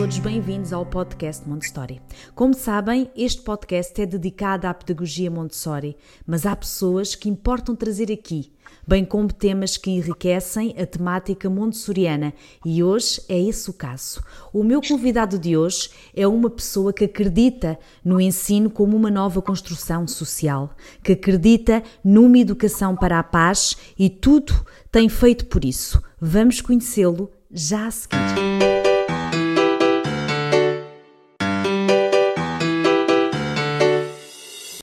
Todos, 0.00 0.18
bem-vindos 0.18 0.72
ao 0.72 0.86
podcast 0.86 1.46
Montessori. 1.46 2.00
Como 2.34 2.54
sabem, 2.54 3.10
este 3.14 3.42
podcast 3.42 4.00
é 4.00 4.06
dedicado 4.06 4.66
à 4.66 4.72
pedagogia 4.72 5.30
Montessori, 5.30 5.94
mas 6.26 6.46
há 6.46 6.56
pessoas 6.56 7.14
que 7.14 7.28
importam 7.28 7.76
trazer 7.76 8.10
aqui, 8.10 8.50
bem 8.88 9.04
como 9.04 9.30
temas 9.30 9.76
que 9.76 9.90
enriquecem 9.90 10.74
a 10.78 10.86
temática 10.86 11.50
montessoriana, 11.50 12.32
e 12.64 12.82
hoje 12.82 13.20
é 13.28 13.38
esse 13.38 13.68
o 13.68 13.74
caso. 13.74 14.24
O 14.54 14.64
meu 14.64 14.80
convidado 14.80 15.38
de 15.38 15.54
hoje 15.54 15.90
é 16.16 16.26
uma 16.26 16.48
pessoa 16.48 16.94
que 16.94 17.04
acredita 17.04 17.78
no 18.02 18.18
ensino 18.18 18.70
como 18.70 18.96
uma 18.96 19.10
nova 19.10 19.42
construção 19.42 20.08
social, 20.08 20.74
que 21.02 21.12
acredita 21.12 21.82
numa 22.02 22.38
educação 22.38 22.96
para 22.96 23.18
a 23.18 23.22
paz 23.22 23.76
e 23.98 24.08
tudo 24.08 24.64
tem 24.90 25.10
feito 25.10 25.44
por 25.44 25.62
isso. 25.62 26.02
Vamos 26.18 26.62
conhecê-lo 26.62 27.30
já 27.52 27.86
a 27.86 27.90
seguir. 27.90 28.69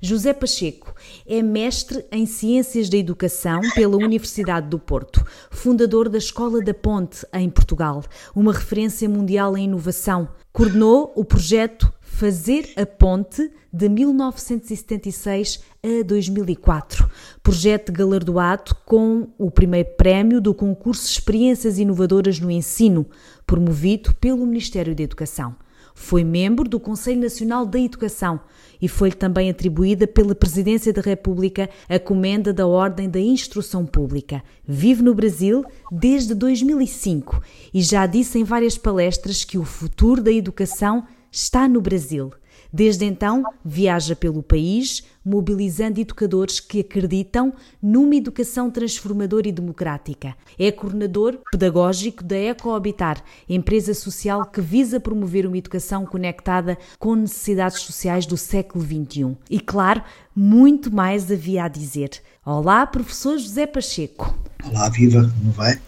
José 0.08 0.32
Pacheco 0.32 0.96
é 1.28 1.44
mestre 1.44 2.06
em 2.10 2.26
Ciências 2.26 2.88
da 2.88 2.96
Educação 2.96 3.60
pela 3.76 3.98
Universidade 3.98 4.70
do 4.70 4.80
Porto, 4.80 5.22
fundador 5.52 6.08
da 6.08 6.18
Escola 6.18 6.62
da 6.62 6.74
Ponte 6.74 7.28
em 7.34 7.50
Portugal, 7.50 8.02
uma 8.34 8.54
referência 8.54 9.10
mundial 9.10 9.58
em 9.58 9.66
inovação. 9.66 10.30
Coordenou 10.54 11.12
o 11.14 11.26
projeto 11.26 11.92
Fazer 12.00 12.70
a 12.78 12.86
Ponte 12.86 13.52
de 13.74 13.90
1976 13.90 15.60
a 15.84 16.04
2004, 16.06 17.10
projeto 17.44 17.92
galardoado 17.92 18.78
com 18.86 19.28
o 19.38 19.52
primeiro 19.52 19.90
prémio 19.98 20.40
do 20.40 20.54
concurso 20.54 21.06
Experiências 21.06 21.78
Inovadoras 21.78 22.40
no 22.40 22.50
Ensino, 22.50 23.06
promovido 23.46 24.16
pelo 24.16 24.46
Ministério 24.46 24.96
da 24.96 25.04
Educação. 25.04 25.54
Foi 26.00 26.24
membro 26.24 26.70
do 26.70 26.80
Conselho 26.80 27.20
Nacional 27.20 27.66
da 27.66 27.80
Educação 27.80 28.40
e 28.80 28.88
foi-lhe 28.88 29.16
também 29.16 29.50
atribuída 29.50 30.08
pela 30.08 30.36
Presidência 30.36 30.94
da 30.94 31.02
República 31.02 31.68
a 31.90 32.00
Comenda 32.00 32.54
da 32.54 32.68
Ordem 32.68 33.10
da 33.10 33.20
Instrução 33.20 33.84
Pública. 33.84 34.44
Vive 34.66 35.02
no 35.02 35.16
Brasil 35.16 35.66
desde 35.92 36.36
2005 36.36 37.42
e 37.74 37.82
já 37.82 38.06
disse 38.06 38.38
em 38.38 38.44
várias 38.44 38.78
palestras 38.78 39.44
que 39.44 39.58
o 39.58 39.66
futuro 39.66 40.22
da 40.22 40.32
educação 40.32 41.04
está 41.32 41.68
no 41.68 41.82
Brasil. 41.82 42.32
Desde 42.72 43.06
então, 43.06 43.44
viaja 43.64 44.16
pelo 44.16 44.44
país, 44.44 45.04
mobilizando 45.24 46.00
educadores 46.00 46.60
que 46.60 46.80
acreditam 46.80 47.54
numa 47.82 48.16
educação 48.16 48.72
transformadora 48.72 49.48
e 49.48 49.52
democrática. 49.52 50.36
É 50.58 50.72
coordenador 50.72 51.40
pedagógico 51.52 52.24
da 52.24 52.38
EcoHabitar, 52.38 53.24
empresa 53.48 53.94
social 53.94 54.46
que 54.46 54.62
visa 54.62 55.00
promover 55.00 55.46
uma 55.46 55.58
educação 55.58 56.06
conectada 56.06 56.78
com 56.98 57.16
necessidades 57.16 57.82
sociais 57.82 58.26
do 58.26 58.38
século 58.38 58.84
XXI. 58.84 59.36
E, 59.50 59.60
claro, 59.60 60.04
muito 60.36 60.94
mais 60.94 61.32
havia 61.32 61.66
a 61.66 61.68
dizer. 61.68 62.12
Olá, 62.46 62.86
professor 62.88 63.38
José 63.38 63.68
Pacheco. 63.68 64.38
Olá, 64.64 64.90
viva, 64.90 65.30
como 65.38 65.52
vai? 65.52 65.80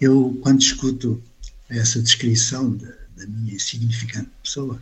Eu, 0.00 0.38
quando 0.42 0.60
escuto 0.60 1.22
essa 1.68 2.00
descrição 2.00 2.70
da, 2.76 3.26
minha 3.28 3.58
significante 3.58 4.28
pessoa, 4.42 4.80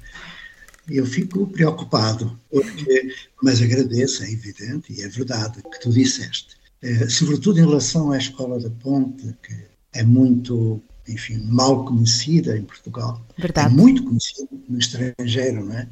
eu 0.89 1.07
fico 1.07 1.47
preocupado, 1.47 2.39
porque, 2.51 3.15
mas 3.43 3.63
agradeço, 3.63 4.23
é 4.23 4.31
evidente 4.31 4.93
e 4.93 5.03
é 5.03 5.09
verdade 5.09 5.63
que 5.63 5.81
tu 5.81 5.91
disseste. 5.91 6.57
É, 6.83 7.09
sobretudo 7.09 7.59
em 7.59 7.65
relação 7.65 8.13
à 8.13 8.19
Escola 8.19 8.61
da 8.61 8.69
Ponte, 8.69 9.35
que 9.43 9.55
é 9.95 10.03
muito, 10.03 10.83
enfim, 11.09 11.39
mal 11.47 11.85
conhecida 11.87 12.57
em 12.57 12.63
Portugal. 12.63 13.25
Verdade. 13.39 13.73
É 13.73 13.77
muito 13.77 14.05
conhecida 14.05 14.49
no 14.69 14.79
estrangeiro, 14.79 15.65
não 15.65 15.73
é? 15.73 15.89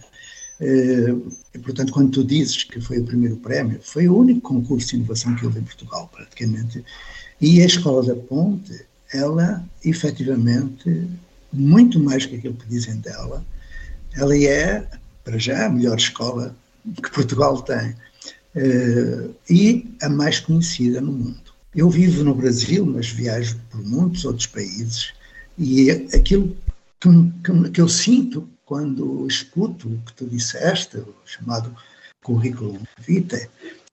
é? 0.61 1.15
E, 1.55 1.59
portanto, 1.59 1.93
quando 1.93 2.11
tu 2.11 2.25
dizes 2.25 2.65
que 2.65 2.81
foi 2.81 2.99
o 2.99 3.05
primeiro 3.05 3.37
prémio, 3.37 3.81
foi 3.83 4.09
o 4.09 4.17
único 4.17 4.41
concurso 4.41 4.89
de 4.89 4.97
inovação 4.97 5.35
que 5.35 5.47
houve 5.47 5.61
em 5.61 5.65
Portugal, 5.65 6.11
praticamente. 6.13 6.85
E 7.41 7.63
a 7.63 7.67
Escola 7.67 8.05
da 8.05 8.15
Ponte, 8.15 8.85
ela, 9.13 9.65
efetivamente, 9.83 11.09
muito 11.53 11.99
mais 11.99 12.27
que 12.27 12.37
aquilo 12.37 12.55
que 12.55 12.69
dizem 12.69 12.97
dela, 12.97 13.45
ela 14.17 14.37
é, 14.37 14.87
para 15.25 15.39
já, 15.39 15.67
a 15.67 15.71
melhor 15.71 15.97
escola 15.97 16.55
que 17.03 17.11
Portugal 17.11 17.63
tem 17.63 17.91
uh, 18.57 19.35
e 19.49 19.95
a 20.03 20.09
mais 20.09 20.41
conhecida 20.41 21.01
no 21.01 21.13
mundo. 21.13 21.53
Eu 21.75 21.89
vivo 21.89 22.23
no 22.23 22.35
Brasil, 22.35 22.85
mas 22.85 23.09
viajo 23.09 23.59
por 23.71 23.83
muitos 23.83 24.25
outros 24.25 24.47
países 24.47 25.13
e 25.59 25.91
aquilo 25.91 26.57
que, 27.01 27.09
que, 27.45 27.71
que 27.71 27.81
eu 27.81 27.89
sinto 27.89 28.49
quando 28.65 29.27
escuto 29.27 29.89
o 29.89 29.99
que 30.03 30.13
tu 30.15 30.27
disseste, 30.27 30.99
o 30.99 31.15
chamado 31.25 31.75
currículo 32.23 32.81
vitae, 32.99 33.49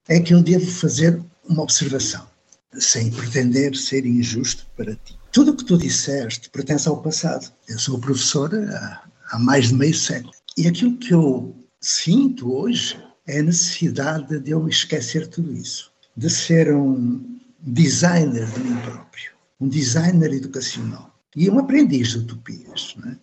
é 0.07 0.19
que 0.19 0.33
eu 0.33 0.41
devo 0.41 0.65
fazer 0.65 1.21
uma 1.47 1.63
observação, 1.63 2.27
sem 2.73 3.11
pretender 3.11 3.75
ser 3.75 4.05
injusto 4.05 4.65
para 4.75 4.95
ti. 4.95 5.17
Tudo 5.31 5.51
o 5.51 5.55
que 5.55 5.65
tu 5.65 5.77
disseste 5.77 6.49
pertence 6.49 6.87
ao 6.87 7.01
passado. 7.01 7.51
Eu 7.67 7.77
sou 7.77 7.99
professora 7.99 8.69
há 8.75 9.08
há 9.29 9.39
mais 9.39 9.69
de 9.69 9.75
meio 9.75 9.95
século. 9.95 10.33
E 10.57 10.67
aquilo 10.67 10.97
que 10.97 11.13
eu 11.13 11.55
sinto 11.79 12.53
hoje 12.53 12.97
é 13.27 13.39
a 13.39 13.43
necessidade 13.43 14.39
de 14.39 14.51
eu 14.51 14.67
esquecer 14.67 15.27
tudo 15.27 15.53
isso, 15.53 15.91
de 16.15 16.29
ser 16.29 16.73
um 16.73 17.39
designer 17.59 18.45
de 18.45 18.59
mim 18.59 18.75
próprio, 18.81 19.31
um 19.59 19.67
designer 19.67 20.33
educacional 20.33 21.13
e 21.35 21.49
um 21.49 21.59
aprendiz 21.59 22.09
de 22.09 22.17
utopias. 22.19 22.95
Né? 22.97 23.17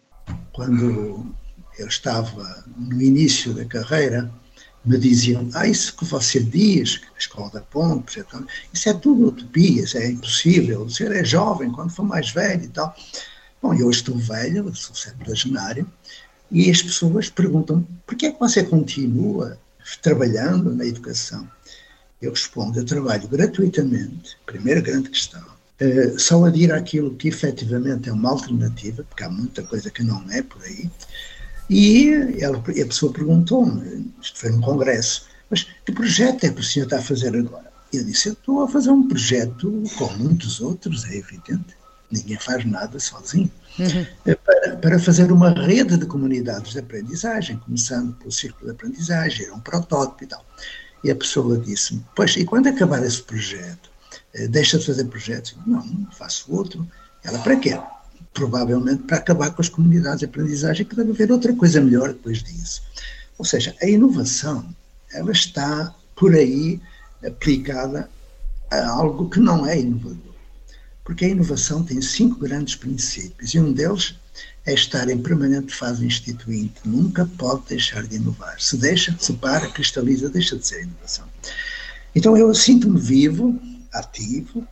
Quando 0.52 1.26
eu 1.78 1.86
estava 1.86 2.64
no 2.76 3.02
início 3.02 3.52
da 3.52 3.64
carreira, 3.64 4.30
me 4.84 4.96
diziam: 4.96 5.48
Ah, 5.54 5.66
isso 5.66 5.96
que 5.96 6.04
você 6.04 6.40
diz, 6.40 7.00
a 7.14 7.18
escola 7.18 7.50
da 7.50 7.60
ponte, 7.60 8.24
isso 8.72 8.88
é 8.88 8.94
tudo 8.94 9.28
utopias, 9.28 9.94
é 9.94 10.10
impossível. 10.10 10.88
Você 10.88 11.04
é 11.04 11.24
jovem, 11.24 11.70
quando 11.72 11.90
for 11.90 12.04
mais 12.04 12.30
velho 12.30 12.64
e 12.64 12.68
tal. 12.68 12.94
Bom, 13.66 13.74
eu 13.74 13.90
estou 13.90 14.16
velho, 14.16 14.72
sou 14.76 14.94
septuagenário, 14.94 15.90
e 16.52 16.70
as 16.70 16.80
pessoas 16.80 17.28
perguntam 17.28 17.84
por 18.06 18.14
que 18.14 18.26
é 18.26 18.30
que 18.30 18.38
você 18.38 18.62
continua 18.62 19.58
trabalhando 20.00 20.72
na 20.72 20.86
educação? 20.86 21.50
Eu 22.22 22.30
respondo, 22.30 22.78
eu 22.78 22.84
trabalho 22.84 23.26
gratuitamente, 23.26 24.38
primeira 24.46 24.80
grande 24.80 25.10
questão, 25.10 25.42
uh, 25.42 26.16
só 26.16 26.44
adiro 26.44 26.76
àquilo 26.76 27.16
que 27.16 27.26
efetivamente 27.26 28.08
é 28.08 28.12
uma 28.12 28.30
alternativa, 28.30 29.02
porque 29.02 29.24
há 29.24 29.28
muita 29.28 29.64
coisa 29.64 29.90
que 29.90 30.04
não 30.04 30.24
é 30.30 30.42
por 30.42 30.62
aí, 30.62 30.88
e 31.68 32.12
ela, 32.38 32.58
a 32.58 32.62
pessoa 32.62 33.12
perguntou-me, 33.12 34.12
isto 34.22 34.38
foi 34.38 34.50
num 34.50 34.60
congresso, 34.60 35.26
mas 35.50 35.66
que 35.84 35.90
projeto 35.90 36.44
é 36.44 36.50
que 36.50 36.60
o 36.60 36.64
senhor 36.64 36.84
está 36.84 36.98
a 36.98 37.02
fazer 37.02 37.34
agora? 37.36 37.72
Eu 37.92 38.04
disse, 38.04 38.28
eu 38.28 38.34
estou 38.34 38.62
a 38.62 38.68
fazer 38.68 38.90
um 38.90 39.08
projeto 39.08 39.82
com 39.98 40.12
muitos 40.12 40.60
outros, 40.60 41.04
é 41.06 41.16
evidente, 41.16 41.74
ninguém 42.10 42.38
faz 42.38 42.64
nada 42.64 42.98
sozinho, 42.98 43.50
uhum. 43.78 44.36
Para, 44.44 44.76
para, 44.76 44.98
fazer 44.98 45.30
uma 45.32 45.50
rede 45.50 45.96
de 45.96 46.06
comunidades 46.06 46.72
de 46.72 46.78
aprendizagem, 46.78 47.58
começando 47.58 48.14
pelo 48.14 48.32
círculo 48.32 48.66
de 48.66 48.72
aprendizagem, 48.72 49.46
era 49.46 49.54
um 49.54 49.60
protótipo 49.60 50.24
e 50.24 50.26
tal. 50.26 50.44
E 51.04 51.10
a 51.10 51.14
pessoa 51.16 51.58
disse-me, 51.58 52.04
pois, 52.14 52.36
e 52.36 52.44
quando 52.44 52.68
acabar 52.68 53.02
esse 53.04 53.22
projeto, 53.22 53.90
eh, 54.34 54.48
deixa 54.48 54.78
de 54.78 54.86
fazer 54.86 55.04
projetos? 55.04 55.56
Não, 55.66 56.08
faço 56.12 56.52
outro. 56.52 56.86
Ela, 57.22 57.38
para 57.38 57.56
quê? 57.56 57.78
Provavelmente 58.32 59.02
para 59.04 59.18
acabar 59.18 59.50
com 59.50 59.62
as 59.62 59.68
comunidades 59.68 60.20
de 60.20 60.24
aprendizagem, 60.24 60.86
que 60.86 60.96
deve 60.96 61.10
haver 61.10 61.30
outra 61.30 61.54
coisa 61.54 61.80
melhor 61.80 62.08
depois 62.08 62.42
disso. 62.42 62.82
Ou 63.38 63.44
seja, 63.44 63.74
a 63.82 63.86
inovação, 63.86 64.68
ela 65.12 65.32
está 65.32 65.94
por 66.14 66.34
aí 66.34 66.80
aplicada 67.24 68.08
a 68.70 68.88
algo 68.88 69.28
que 69.28 69.40
não 69.40 69.66
é 69.66 69.78
inovador. 69.78 70.25
Porque 71.06 71.24
a 71.24 71.28
inovação 71.28 71.84
tem 71.84 72.02
cinco 72.02 72.40
grandes 72.40 72.74
princípios 72.74 73.54
e 73.54 73.60
um 73.60 73.72
deles 73.72 74.16
é 74.66 74.74
estar 74.74 75.08
em 75.08 75.16
permanente 75.16 75.72
fase 75.72 76.04
instituinte. 76.04 76.74
Nunca 76.84 77.24
pode 77.38 77.62
deixar 77.68 78.02
de 78.02 78.16
inovar. 78.16 78.60
Se 78.60 78.76
deixa, 78.76 79.16
se 79.18 79.32
para, 79.34 79.68
cristaliza, 79.68 80.28
deixa 80.28 80.56
de 80.56 80.66
ser 80.66 80.82
inovação. 80.82 81.24
Então 82.14 82.36
eu 82.36 82.52
sinto-me 82.52 82.98
vivo, 82.98 83.56
ativo 83.92 84.66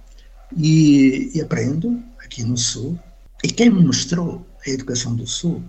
e, 0.56 1.30
e, 1.32 1.40
aprendo 1.40 2.02
aqui 2.18 2.42
no 2.42 2.58
Sul. 2.58 2.98
E 3.44 3.48
quem 3.48 3.70
me 3.70 3.84
mostrou 3.84 4.44
a 4.66 4.70
educação 4.70 5.14
do 5.14 5.28
Sul 5.28 5.62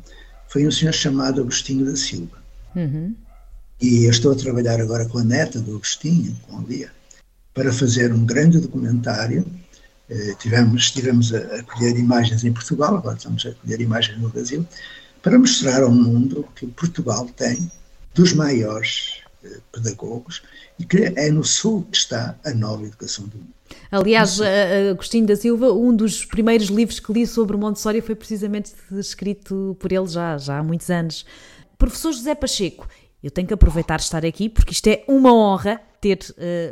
foi 0.47 0.65
um 0.65 0.71
senhor 0.71 0.93
chamado 0.93 1.41
Agostinho 1.41 1.85
da 1.85 1.95
Silva. 1.95 2.43
Uhum. 2.75 3.15
E 3.79 4.05
eu 4.05 4.09
estou 4.09 4.31
a 4.31 4.35
trabalhar 4.35 4.81
agora 4.81 5.05
com 5.05 5.19
a 5.19 5.23
neta 5.23 5.59
do 5.59 5.75
Agostinho, 5.75 6.35
com 6.47 6.57
a 6.57 6.61
Lia, 6.63 6.89
para 7.53 7.71
fazer 7.71 8.11
um 8.11 8.25
grande 8.25 8.59
documentário. 8.59 9.45
Eh, 10.09 10.35
tivemos, 10.39 10.91
tivemos 10.91 11.33
a, 11.33 11.63
colher 11.63 11.97
imagens 11.97 12.43
em 12.43 12.53
Portugal, 12.53 12.95
agora 12.95 13.17
estamos 13.17 13.45
a 13.45 13.51
colher 13.53 13.81
imagens 13.81 14.19
no 14.19 14.29
Brasil, 14.29 14.65
para 15.21 15.39
mostrar 15.39 15.81
ao 15.81 15.91
mundo 15.91 16.47
que 16.55 16.67
Portugal 16.67 17.25
tem 17.35 17.71
dos 18.13 18.33
maiores 18.33 19.21
eh, 19.43 19.57
pedagogos 19.71 20.43
e 20.77 20.85
que 20.85 21.11
é 21.15 21.31
no 21.31 21.43
Sul 21.43 21.87
que 21.91 21.97
está 21.97 22.35
a 22.45 22.51
nova 22.51 22.83
educação 22.83 23.25
do 23.25 23.37
mundo. 23.37 23.55
Aliás, 23.89 24.39
Agostinho 24.91 25.25
da 25.25 25.35
Silva, 25.35 25.73
um 25.73 25.95
dos 25.95 26.23
primeiros 26.23 26.67
livros 26.67 26.99
que 26.99 27.11
li 27.11 27.25
sobre 27.25 27.57
Montessori 27.57 27.99
foi 27.99 28.13
precisamente 28.13 28.73
escrito 28.91 29.75
por 29.79 29.91
ele 29.91 30.05
já, 30.05 30.37
já 30.37 30.59
há 30.59 30.63
muitos 30.63 30.89
anos. 30.91 31.25
Professor 31.77 32.13
José 32.13 32.35
Pacheco, 32.35 32.87
eu 33.23 33.31
tenho 33.31 33.47
que 33.47 33.53
aproveitar 33.55 33.97
de 33.97 34.03
estar 34.03 34.23
aqui 34.23 34.49
porque 34.49 34.71
isto 34.71 34.85
é 34.87 35.03
uma 35.07 35.33
honra 35.33 35.81
ter 36.05 36.19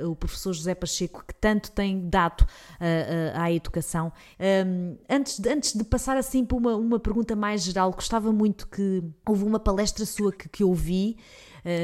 uh, 0.03 0.11
o 0.11 0.15
professor 0.15 0.53
José 0.53 0.75
Pacheco 0.75 1.23
que 1.27 1.33
tanto 1.33 1.71
tem 1.71 2.07
dado 2.07 2.41
uh, 2.41 2.45
uh, 2.45 3.41
à 3.41 3.51
educação. 3.51 4.13
Um, 4.39 4.95
antes, 5.09 5.39
de, 5.39 5.49
antes 5.49 5.73
de 5.73 5.83
passar 5.83 6.17
assim 6.17 6.45
para 6.45 6.55
uma, 6.55 6.75
uma 6.75 6.99
pergunta 6.99 7.35
mais 7.35 7.63
geral, 7.63 7.91
gostava 7.91 8.31
muito 8.31 8.67
que 8.67 9.03
houve 9.27 9.43
uma 9.43 9.59
palestra 9.59 10.05
sua 10.05 10.31
que, 10.31 10.47
que 10.47 10.63
ouvi 10.63 11.17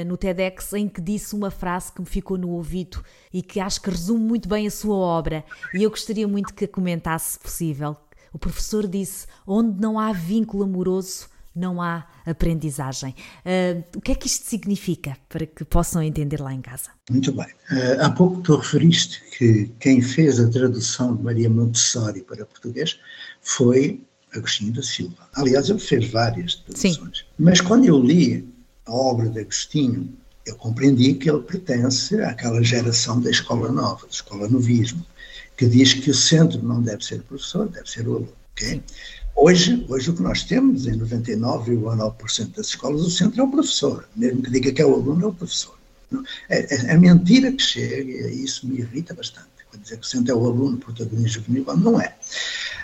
no 0.05 0.17
TEDx 0.17 0.73
em 0.73 0.89
que 0.89 0.99
disse 0.99 1.33
uma 1.33 1.49
frase 1.49 1.93
que 1.93 2.01
me 2.01 2.05
ficou 2.05 2.37
no 2.37 2.49
ouvido 2.49 3.01
e 3.31 3.41
que 3.41 3.61
acho 3.61 3.81
que 3.81 3.89
resume 3.89 4.19
muito 4.19 4.49
bem 4.49 4.67
a 4.67 4.71
sua 4.71 4.93
obra 4.93 5.45
e 5.73 5.83
eu 5.83 5.89
gostaria 5.89 6.27
muito 6.27 6.53
que 6.53 6.65
a 6.65 6.67
comentasse 6.67 7.31
se 7.31 7.39
possível. 7.39 7.95
O 8.33 8.37
professor 8.37 8.85
disse: 8.85 9.25
onde 9.47 9.79
não 9.79 9.97
há 9.97 10.11
vínculo 10.11 10.65
amoroso, 10.65 11.29
não 11.59 11.81
há 11.81 12.07
aprendizagem. 12.25 13.13
Uh, 13.45 13.83
o 13.97 14.01
que 14.01 14.13
é 14.13 14.15
que 14.15 14.27
isto 14.27 14.45
significa 14.47 15.17
para 15.27 15.45
que 15.45 15.65
possam 15.65 16.01
entender 16.01 16.39
lá 16.39 16.53
em 16.53 16.61
casa? 16.61 16.89
Muito 17.09 17.31
bem. 17.31 17.47
Uh, 17.71 18.01
há 18.01 18.09
pouco 18.09 18.41
tu 18.41 18.55
referiste 18.55 19.21
que 19.37 19.71
quem 19.79 20.01
fez 20.01 20.39
a 20.39 20.49
tradução 20.49 21.15
de 21.15 21.23
Maria 21.23 21.49
Montessori 21.49 22.21
para 22.21 22.45
português 22.45 22.99
foi 23.41 24.01
Agostinho 24.33 24.73
da 24.73 24.83
Silva. 24.83 25.27
Aliás, 25.33 25.69
ele 25.69 25.79
fez 25.79 26.09
várias 26.09 26.55
traduções. 26.55 26.95
Sim. 26.95 27.25
Mas 27.37 27.61
quando 27.61 27.85
eu 27.85 27.99
li 27.99 28.47
a 28.85 28.93
obra 28.93 29.27
de 29.29 29.39
Agostinho, 29.39 30.13
eu 30.45 30.55
compreendi 30.55 31.13
que 31.15 31.29
ele 31.29 31.41
pertence 31.41 32.21
àquela 32.21 32.63
geração 32.63 33.19
da 33.19 33.29
escola 33.29 33.71
nova, 33.71 34.05
da 34.05 34.11
escola 34.11 34.47
novismo, 34.47 35.05
que 35.57 35.67
diz 35.67 35.93
que 35.93 36.09
o 36.09 36.13
centro 36.13 36.61
não 36.63 36.81
deve 36.81 37.03
ser 37.03 37.19
o 37.19 37.23
professor, 37.23 37.67
deve 37.67 37.89
ser 37.89 38.07
o 38.07 38.15
aluno. 38.15 38.33
Okay? 38.53 38.81
Hoje, 39.41 39.85
hoje 39.87 40.09
o 40.09 40.13
que 40.13 40.21
nós 40.21 40.43
temos, 40.43 40.85
em 40.85 40.99
99,9% 40.99 42.55
das 42.55 42.67
escolas, 42.67 43.01
o 43.01 43.09
centro 43.09 43.39
é 43.39 43.43
o 43.43 43.49
professor. 43.49 44.05
Mesmo 44.13 44.41
que 44.41 44.51
diga 44.51 44.69
que 44.73 44.81
é 44.81 44.85
o 44.85 44.93
aluno, 44.93 45.23
é 45.23 45.27
o 45.29 45.33
professor. 45.33 45.77
É, 46.49 46.75
é, 46.75 46.93
é 46.93 46.97
mentira 46.97 47.49
que 47.49 47.63
chega, 47.63 48.29
e 48.29 48.43
isso 48.43 48.67
me 48.67 48.79
irrita 48.79 49.13
bastante. 49.13 49.47
Quando 49.71 49.83
dizer 49.83 49.97
que 49.97 50.05
o 50.05 50.09
centro 50.09 50.33
é 50.33 50.35
o 50.35 50.45
aluno, 50.45 50.77
protagonista 50.77 51.39
juvenil, 51.39 51.63
quando 51.63 51.83
não 51.83 52.01
é. 52.01 52.17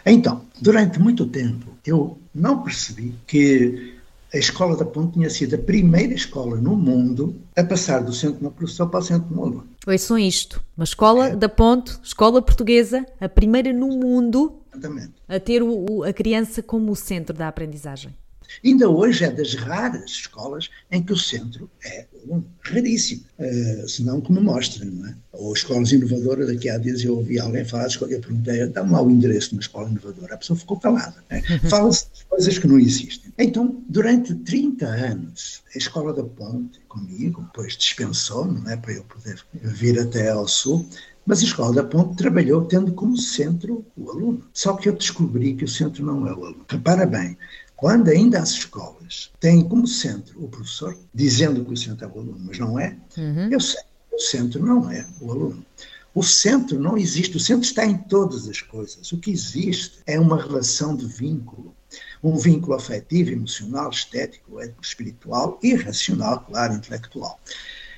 Então, 0.06 0.46
durante 0.62 0.98
muito 0.98 1.26
tempo, 1.26 1.78
eu 1.86 2.18
não 2.34 2.64
percebi 2.64 3.14
que 3.28 3.96
a 4.34 4.38
Escola 4.38 4.78
da 4.78 4.86
Ponte 4.86 5.16
tinha 5.16 5.30
sido 5.30 5.56
a 5.56 5.60
primeira 5.60 6.14
escola 6.14 6.56
no 6.56 6.78
mundo 6.78 7.36
a 7.58 7.66
passar 7.66 8.02
do 8.02 8.14
centro 8.14 8.42
no 8.42 8.52
professor 8.52 8.88
para 8.88 9.02
o 9.02 9.04
centro 9.04 9.36
no 9.36 9.44
aluno. 9.44 9.68
Ouçam 9.88 10.18
isto, 10.18 10.64
uma 10.76 10.84
escola 10.84 11.30
é. 11.30 11.36
da 11.36 11.48
Ponte, 11.48 11.98
escola 12.04 12.42
portuguesa, 12.42 13.06
a 13.22 13.30
primeira 13.30 13.72
no 13.72 13.88
mundo 13.88 14.62
Exatamente. 14.74 15.14
a 15.28 15.40
ter 15.40 15.62
o, 15.62 16.04
a 16.04 16.12
criança 16.12 16.64
como 16.64 16.92
o 16.92 16.96
centro 16.96 17.36
da 17.36 17.48
aprendizagem. 17.48 18.16
Ainda 18.64 18.90
hoje 18.90 19.24
é 19.24 19.32
das 19.32 19.54
raras 19.56 20.12
escolas 20.12 20.70
em 20.92 21.02
que 21.02 21.14
o 21.14 21.18
centro 21.18 21.70
é 21.84 22.06
um 22.28 22.44
raríssimo, 22.62 23.24
uh, 23.40 23.88
se 23.88 24.04
não 24.04 24.22
me 24.30 24.40
mostra, 24.40 24.84
não 24.86 25.08
é? 25.08 25.16
Ou 25.34 25.54
escolas 25.54 25.92
inovadoras, 25.92 26.48
daqui 26.48 26.70
a 26.70 26.78
dias 26.78 27.04
eu 27.04 27.18
ouvi 27.18 27.40
alguém 27.40 27.66
falar, 27.66 27.88
eu 28.10 28.20
perguntei, 28.20 28.66
dá-me 28.68 28.92
lá 28.92 29.02
o 29.02 29.12
endereço 29.12 29.50
de 29.50 29.56
uma 29.56 29.62
escola 29.62 29.90
inovadora, 29.90 30.34
a 30.34 30.38
pessoa 30.38 30.58
ficou 30.58 30.80
calada. 30.80 31.24
É? 31.30 31.42
Fala-se 31.70 32.08
de 32.14 32.26
coisas 32.26 32.58
que 32.58 32.68
não 32.68 32.80
existem. 32.80 33.34
Então, 33.38 33.84
durante 33.90 34.34
30 34.34 34.86
anos, 34.86 35.62
a 35.74 35.78
Escola 35.78 36.14
da 36.14 36.24
Ponte, 36.24 36.80
comigo, 36.88 37.42
depois 37.44 37.76
dispensou, 37.76 38.46
não 38.46 38.70
é, 38.70 38.78
para 38.78 38.94
eu 38.94 39.04
poder 39.04 39.40
vir 39.54 40.00
até 40.00 40.30
ao 40.30 40.48
Sul, 40.48 40.86
mas 41.26 41.42
a 41.42 41.46
Escola 41.46 41.74
da 41.74 41.84
Ponte 41.84 42.16
trabalhou 42.16 42.64
tendo 42.66 42.94
como 42.94 43.18
centro 43.18 43.86
o 43.98 44.10
aluno. 44.10 44.44
Só 44.54 44.74
que 44.76 44.88
eu 44.88 44.94
descobri 44.94 45.56
que 45.56 45.66
o 45.66 45.68
centro 45.68 46.06
não 46.06 46.28
é 46.28 46.34
o 46.34 46.46
aluno. 46.46 46.66
Repara 46.70 47.06
bem, 47.06 47.38
quando 47.76 48.10
ainda 48.10 48.40
as 48.40 48.52
escolas 48.52 49.32
têm 49.40 49.68
como 49.68 49.88
centro 49.88 50.44
o 50.44 50.48
professor, 50.48 50.98
dizendo 51.14 51.64
que 51.66 51.74
o 51.74 51.78
centro 51.78 52.06
é 52.06 52.08
o 52.08 52.20
aluno, 52.20 52.40
mas 52.40 52.58
não 52.58 52.80
é, 52.80 52.98
uhum. 53.18 53.52
eu 53.52 53.60
sei 53.60 53.82
o 54.16 54.20
centro 54.20 54.66
não 54.66 54.90
é 54.90 55.06
o 55.20 55.32
aluno. 55.32 55.66
O 56.14 56.24
centro 56.24 56.80
não 56.80 56.98
existe, 56.98 57.36
o 57.36 57.40
centro 57.40 57.64
está 57.64 57.86
em 57.86 57.98
todas 57.98 58.48
as 58.48 58.62
coisas. 58.62 59.12
O 59.12 59.18
que 59.18 59.30
existe 59.30 60.00
é 60.08 60.18
uma 60.18 60.42
relação 60.42 60.96
de 60.96 61.06
vínculo, 61.06 61.76
um 62.24 62.38
vínculo 62.38 62.74
afetivo, 62.74 63.32
emocional, 63.32 63.90
estético, 63.90 64.62
espiritual 64.82 65.60
e 65.62 65.76
racional, 65.76 66.46
claro, 66.48 66.76
intelectual, 66.76 67.38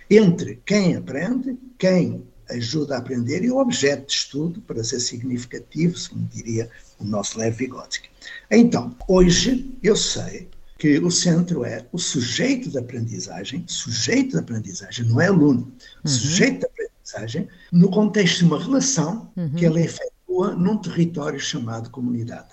entre 0.09 0.59
quem 0.65 0.95
aprende, 0.95 1.55
quem 1.77 2.25
ajuda 2.49 2.95
a 2.95 2.97
aprender 2.97 3.43
e 3.43 3.51
o 3.51 3.59
objeto 3.59 4.07
de 4.07 4.13
estudo, 4.13 4.61
para 4.61 4.83
ser 4.83 4.99
significativo, 4.99 5.95
como 6.09 6.25
diria 6.25 6.71
o 6.99 7.03
nosso 7.03 7.37
Lev 7.39 7.55
Vygotsky. 7.55 8.09
Então, 8.51 8.95
hoje 9.07 9.73
eu 9.83 9.95
sei 9.95 10.49
que 10.77 10.99
o 10.99 11.09
centro 11.09 11.65
é 11.65 11.85
o 11.91 11.97
sujeito 11.97 12.69
da 12.69 12.79
aprendizagem, 12.79 13.63
sujeito 13.67 14.33
da 14.33 14.41
aprendizagem, 14.41 15.05
não 15.05 15.19
é 15.19 15.27
aluno, 15.27 15.61
uhum. 15.61 16.11
sujeito 16.11 16.61
da 16.61 16.67
aprendizagem, 16.67 17.47
no 17.71 17.89
contexto 17.89 18.39
de 18.39 18.45
uma 18.45 18.61
relação 18.61 19.31
uhum. 19.35 19.49
que 19.51 19.65
ele 19.65 19.81
efetua 19.81 20.55
num 20.55 20.77
território 20.77 21.39
chamado 21.39 21.89
comunidade. 21.89 22.49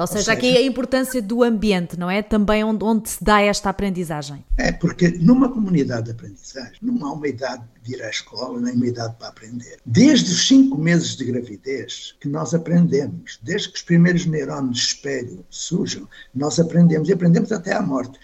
Ou 0.00 0.06
seja, 0.06 0.18
Ou 0.18 0.24
seja, 0.24 0.32
aqui 0.32 0.56
a 0.56 0.62
importância 0.62 1.20
do 1.20 1.42
ambiente, 1.42 1.98
não 1.98 2.10
é? 2.10 2.22
Também 2.22 2.64
onde, 2.64 2.82
onde 2.84 3.08
se 3.08 3.22
dá 3.22 3.40
esta 3.40 3.70
aprendizagem. 3.70 4.44
É, 4.56 4.72
porque 4.72 5.08
numa 5.20 5.48
comunidade 5.48 6.06
de 6.06 6.10
aprendizagem 6.12 6.76
não 6.80 7.06
há 7.06 7.12
uma 7.12 7.28
idade 7.28 7.62
de 7.82 7.94
ir 7.94 8.02
à 8.02 8.08
escola, 8.08 8.60
nem 8.60 8.74
uma 8.74 8.86
idade 8.86 9.14
para 9.18 9.28
aprender. 9.28 9.78
Desde 9.84 10.30
os 10.30 10.46
cinco 10.46 10.78
meses 10.78 11.16
de 11.16 11.24
gravidez 11.24 12.14
que 12.20 12.28
nós 12.28 12.54
aprendemos, 12.54 13.38
desde 13.42 13.70
que 13.70 13.76
os 13.76 13.82
primeiros 13.82 14.26
neurônios 14.26 14.76
de 14.76 14.82
espelho 14.86 15.44
surjam, 15.50 16.08
nós 16.34 16.58
aprendemos 16.58 17.08
e 17.08 17.12
aprendemos 17.12 17.52
até 17.52 17.74
à 17.74 17.82
morte. 17.82 18.18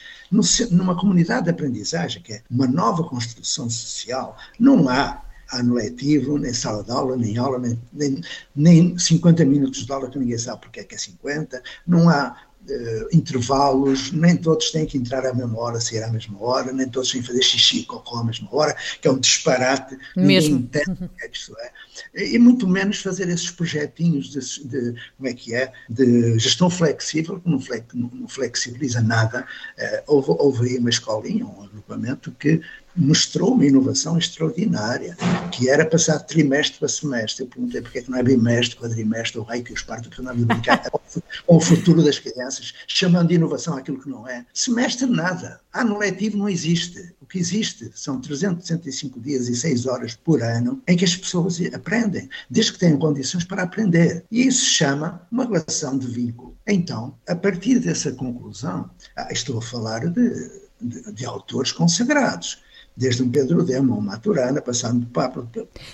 numa 0.70 0.98
comunidade 0.98 1.44
de 1.44 1.50
aprendizagem, 1.50 2.22
que 2.22 2.34
é 2.34 2.42
uma 2.50 2.66
nova 2.66 3.04
construção 3.04 3.68
social, 3.68 4.36
não 4.58 4.88
há 4.88 5.25
ano 5.52 5.74
letivo, 5.74 6.38
nem 6.38 6.52
sala 6.52 6.82
de 6.82 6.90
aula, 6.90 7.16
nem 7.16 7.36
aula, 7.38 7.58
nem, 7.58 7.78
nem, 7.92 8.20
nem 8.54 8.98
50 8.98 9.44
minutos 9.44 9.86
de 9.86 9.92
aula 9.92 10.10
que 10.10 10.18
ninguém 10.18 10.38
sabe 10.38 10.60
porque 10.60 10.80
é 10.80 10.84
que 10.84 10.94
é 10.94 10.98
50, 10.98 11.62
não 11.86 12.08
há 12.08 12.36
uh, 12.68 13.16
intervalos, 13.16 14.12
nem 14.12 14.36
todos 14.36 14.70
têm 14.70 14.86
que 14.86 14.98
entrar 14.98 15.24
à 15.24 15.32
mesma 15.32 15.58
hora, 15.58 15.80
sair 15.80 16.02
à 16.02 16.10
mesma 16.10 16.40
hora, 16.42 16.72
nem 16.72 16.88
todos 16.88 17.10
têm 17.10 17.20
que 17.20 17.28
fazer 17.28 17.42
xixi 17.42 17.80
e 17.80 17.84
cocô 17.84 18.16
à 18.16 18.24
mesma 18.24 18.48
hora, 18.52 18.76
que 19.00 19.08
é 19.08 19.10
um 19.10 19.18
disparate, 19.18 19.96
Mesmo. 20.16 20.56
ninguém 20.56 20.68
entende 20.84 21.04
o 21.04 21.08
que 21.08 21.24
é 21.24 21.28
que 21.28 21.36
isso 21.36 21.54
é. 21.58 21.72
E 22.14 22.38
muito 22.38 22.66
menos 22.66 22.98
fazer 22.98 23.28
esses 23.28 23.50
projetinhos 23.50 24.30
de, 24.30 24.68
de 24.68 25.00
como 25.16 25.28
é 25.28 25.34
que 25.34 25.54
é, 25.54 25.72
de 25.88 26.38
gestão 26.38 26.68
flexível, 26.68 27.40
que 27.40 27.48
não, 27.48 27.60
flex, 27.60 27.86
não 27.94 28.28
flexibiliza 28.28 29.00
nada. 29.00 29.46
Uh, 29.78 30.02
houve, 30.06 30.30
houve 30.30 30.68
aí 30.70 30.78
uma 30.78 30.90
escolinha, 30.90 31.46
um 31.46 31.62
agrupamento 31.62 32.32
que 32.32 32.60
mostrou 32.96 33.52
uma 33.52 33.66
inovação 33.66 34.16
extraordinária, 34.16 35.16
que 35.52 35.68
era 35.68 35.84
passar 35.84 36.18
trimestre 36.20 36.78
para 36.78 36.88
semestre. 36.88 37.44
Eu 37.44 37.48
perguntei 37.48 37.82
porque 37.82 37.98
é 37.98 38.02
que 38.02 38.10
não 38.10 38.18
é 38.18 38.22
bimestre, 38.22 38.76
quadrimestre, 38.76 39.38
ou 39.38 39.44
raio 39.44 39.62
que 39.62 39.72
os 39.72 39.82
partos, 39.82 40.08
porque 40.08 40.22
não 40.22 40.32
é 40.32 40.34
brincar 40.34 40.90
com 40.90 41.56
o 41.56 41.60
futuro 41.60 42.02
das 42.02 42.18
crianças, 42.18 42.74
chamando 42.86 43.28
de 43.28 43.34
inovação 43.34 43.76
aquilo 43.76 44.00
que 44.00 44.08
não 44.08 44.26
é. 44.26 44.46
Semestre, 44.54 45.06
nada. 45.06 45.60
Ano 45.72 45.98
letivo 45.98 46.38
não 46.38 46.48
existe. 46.48 47.14
O 47.20 47.26
que 47.26 47.38
existe 47.38 47.90
são 47.94 48.20
365 48.20 49.20
dias 49.20 49.48
e 49.48 49.54
6 49.54 49.86
horas 49.86 50.14
por 50.14 50.42
ano 50.42 50.82
em 50.86 50.96
que 50.96 51.04
as 51.04 51.16
pessoas 51.16 51.60
aprendem, 51.74 52.28
desde 52.48 52.72
que 52.72 52.78
tenham 52.78 52.98
condições 52.98 53.44
para 53.44 53.62
aprender. 53.62 54.24
E 54.30 54.46
isso 54.46 54.60
se 54.60 54.70
chama 54.70 55.26
uma 55.30 55.44
relação 55.44 55.98
de 55.98 56.06
vínculo. 56.06 56.56
Então, 56.66 57.14
a 57.28 57.34
partir 57.34 57.78
dessa 57.78 58.12
conclusão, 58.12 58.88
ah, 59.16 59.28
estou 59.30 59.58
a 59.58 59.62
falar 59.62 60.08
de, 60.08 60.50
de, 60.80 61.12
de 61.12 61.26
autores 61.26 61.72
consagrados 61.72 62.64
desde 62.96 63.22
um 63.22 63.30
Pedro 63.30 63.62
Demo, 63.62 63.98
um 63.98 64.00
Maturana, 64.00 64.62
passando 64.62 65.00
do 65.00 65.06
Papa. 65.06 65.46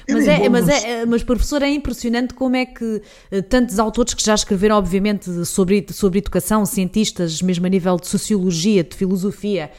Mas, 0.08 0.28
é, 0.28 0.48
mas, 0.48 0.68
é, 0.68 1.04
mas, 1.04 1.22
professor, 1.24 1.60
é 1.62 1.68
impressionante 1.68 2.32
como 2.32 2.54
é 2.54 2.64
que 2.64 3.02
eh, 3.30 3.42
tantos 3.42 3.78
autores 3.80 4.14
que 4.14 4.24
já 4.24 4.34
escreveram, 4.34 4.76
obviamente, 4.76 5.44
sobre, 5.44 5.84
sobre 5.90 6.20
educação, 6.20 6.64
cientistas, 6.64 7.42
mesmo 7.42 7.66
a 7.66 7.68
nível 7.68 7.96
de 7.96 8.06
sociologia, 8.06 8.84
de 8.84 8.94
filosofia, 8.94 9.72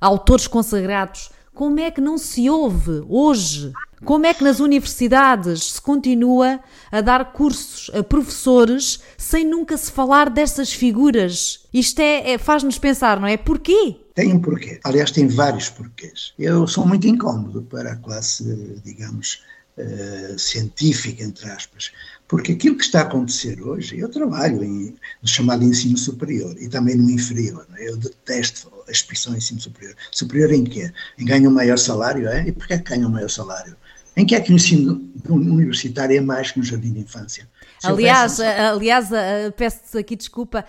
autores 0.00 0.46
consagrados, 0.46 1.30
como 1.60 1.78
é 1.78 1.90
que 1.90 2.00
não 2.00 2.16
se 2.16 2.48
ouve 2.48 3.04
hoje? 3.06 3.70
Como 4.02 4.24
é 4.24 4.32
que 4.32 4.42
nas 4.42 4.60
universidades 4.60 5.72
se 5.72 5.78
continua 5.82 6.58
a 6.90 7.02
dar 7.02 7.34
cursos 7.34 7.90
a 7.94 8.02
professores 8.02 9.00
sem 9.18 9.44
nunca 9.44 9.76
se 9.76 9.92
falar 9.92 10.30
dessas 10.30 10.72
figuras? 10.72 11.66
Isto 11.70 12.00
é, 12.00 12.30
é 12.32 12.38
faz-nos 12.38 12.78
pensar, 12.78 13.20
não 13.20 13.28
é? 13.28 13.36
Porquê? 13.36 13.94
Tem 14.14 14.32
um 14.32 14.40
porquê. 14.40 14.80
Aliás, 14.84 15.10
tem 15.10 15.28
vários 15.28 15.68
porquês. 15.68 16.32
Eu 16.38 16.66
sou 16.66 16.86
muito 16.86 17.06
incómodo 17.06 17.60
para 17.60 17.92
a 17.92 17.96
classe, 17.96 18.80
digamos, 18.82 19.42
uh, 19.76 20.38
científica, 20.38 21.22
entre 21.22 21.46
aspas, 21.50 21.92
porque 22.30 22.52
aquilo 22.52 22.76
que 22.76 22.84
está 22.84 23.00
a 23.00 23.02
acontecer 23.02 23.60
hoje, 23.60 23.98
eu 23.98 24.08
trabalho 24.08 24.62
em, 24.62 24.94
no 25.20 25.28
chamado 25.28 25.64
ensino 25.64 25.98
superior 25.98 26.54
e 26.60 26.68
também 26.68 26.94
no 26.94 27.10
inferior. 27.10 27.66
É? 27.76 27.88
Eu 27.88 27.96
detesto 27.96 28.72
a 28.86 28.92
expressão 28.92 29.36
ensino 29.36 29.60
superior. 29.60 29.96
Superior 30.12 30.52
em 30.52 30.62
quê? 30.62 30.92
Em 31.18 31.24
ganhar 31.24 31.48
um 31.48 31.52
maior 31.52 31.76
salário, 31.76 32.28
é? 32.28 32.46
E 32.46 32.52
porquê 32.52 32.74
é 32.74 32.78
que 32.78 32.88
ganha 32.88 33.08
um 33.08 33.10
maior 33.10 33.28
salário? 33.28 33.76
Em 34.16 34.24
que 34.24 34.36
é 34.36 34.40
que 34.40 34.52
o 34.52 34.54
ensino 34.54 35.10
universitário 35.28 36.16
é 36.16 36.20
mais 36.20 36.52
que 36.52 36.60
no 36.60 36.64
jardim 36.64 36.92
de 36.92 37.00
infância? 37.00 37.48
Aliás, 37.82 38.40
aliás, 38.40 39.08
peço-te 39.56 39.98
aqui 39.98 40.16
desculpa, 40.16 40.64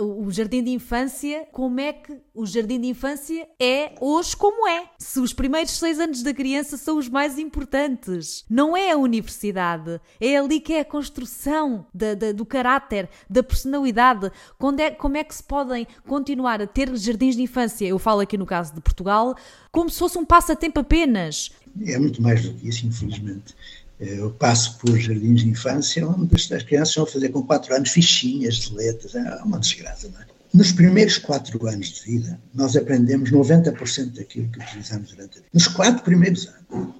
o 0.00 0.30
jardim 0.30 0.62
de 0.62 0.70
infância, 0.70 1.46
como 1.52 1.80
é 1.80 1.92
que 1.92 2.16
o 2.34 2.46
jardim 2.46 2.80
de 2.80 2.88
infância 2.88 3.48
é 3.60 3.94
hoje 4.00 4.36
como 4.36 4.68
é? 4.68 4.84
Se 4.98 5.20
os 5.20 5.32
primeiros 5.32 5.72
seis 5.72 5.98
anos 5.98 6.22
da 6.22 6.32
criança 6.32 6.76
são 6.76 6.98
os 6.98 7.08
mais 7.08 7.38
importantes, 7.38 8.44
não 8.48 8.76
é 8.76 8.92
a 8.92 8.96
universidade, 8.96 10.00
é 10.20 10.36
ali 10.36 10.60
que 10.60 10.72
é 10.72 10.80
a 10.80 10.84
construção 10.84 11.86
da, 11.92 12.14
da, 12.14 12.32
do 12.32 12.46
caráter, 12.46 13.08
da 13.28 13.42
personalidade. 13.42 14.30
Quando 14.58 14.80
é, 14.80 14.90
como 14.90 15.16
é 15.16 15.24
que 15.24 15.34
se 15.34 15.42
podem 15.42 15.86
continuar 16.06 16.62
a 16.62 16.66
ter 16.66 16.94
jardins 16.96 17.36
de 17.36 17.42
infância? 17.42 17.86
Eu 17.86 17.98
falo 17.98 18.20
aqui 18.20 18.38
no 18.38 18.46
caso 18.46 18.74
de 18.74 18.80
Portugal, 18.80 19.34
como 19.72 19.90
se 19.90 19.98
fosse 19.98 20.18
um 20.18 20.24
passatempo 20.24 20.80
apenas 20.80 21.50
é 21.86 21.98
muito 21.98 22.20
mais 22.20 22.42
do 22.42 22.54
que 22.54 22.68
isso, 22.68 22.86
infelizmente. 22.86 23.54
Eu 24.00 24.30
passo 24.30 24.78
por 24.78 24.96
jardins 24.96 25.40
de 25.40 25.48
infância 25.48 26.06
onde 26.08 26.34
as 26.36 26.62
crianças 26.62 26.94
vão 26.94 27.04
fazer 27.04 27.30
com 27.30 27.42
4 27.42 27.74
anos 27.74 27.90
fichinhas 27.90 28.54
de 28.54 28.74
letras, 28.74 29.14
é 29.16 29.42
uma 29.42 29.58
desgraça, 29.58 30.08
não 30.08 30.20
é? 30.20 30.26
Nos 30.54 30.72
primeiros 30.72 31.18
4 31.18 31.66
anos 31.66 31.88
de 31.88 32.02
vida, 32.04 32.40
nós 32.54 32.76
aprendemos 32.76 33.30
90% 33.30 34.14
daquilo 34.14 34.48
que 34.50 34.60
utilizamos 34.60 35.10
durante 35.10 35.32
a 35.32 35.40
vida. 35.40 35.48
Nos 35.52 35.68
4 35.68 36.02
primeiros 36.02 36.46
anos. 36.46 36.94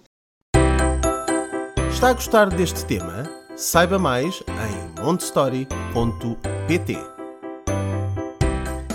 Está 1.92 2.10
a 2.10 2.12
gostar 2.12 2.50
deste 2.50 2.84
tema? 2.84 3.30
Saiba 3.56 3.98
mais 3.98 4.42
em 4.48 5.02
montestory.pt. 5.02 6.92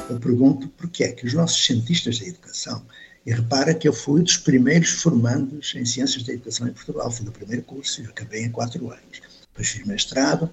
Eu 0.09 0.19
pergunto 0.19 0.67
porquê 0.69 1.05
é 1.05 1.11
que 1.13 1.25
os 1.25 1.33
nossos 1.33 1.65
cientistas 1.65 2.19
da 2.19 2.27
educação 2.27 2.85
e 3.25 3.31
repara 3.33 3.73
que 3.73 3.87
eu 3.87 3.93
fui 3.93 4.21
dos 4.21 4.37
primeiros 4.37 4.89
formandos 5.01 5.73
em 5.75 5.85
Ciências 5.85 6.23
da 6.23 6.33
Educação 6.33 6.67
em 6.67 6.73
Portugal. 6.73 7.09
Fui 7.11 7.25
do 7.25 7.31
primeiro 7.31 7.63
curso 7.63 8.01
e 8.01 8.05
acabei 8.05 8.43
em 8.43 8.51
quatro 8.51 8.91
anos. 8.91 9.21
Depois 9.49 9.69
fiz 9.69 9.85
mestrado, 9.85 10.49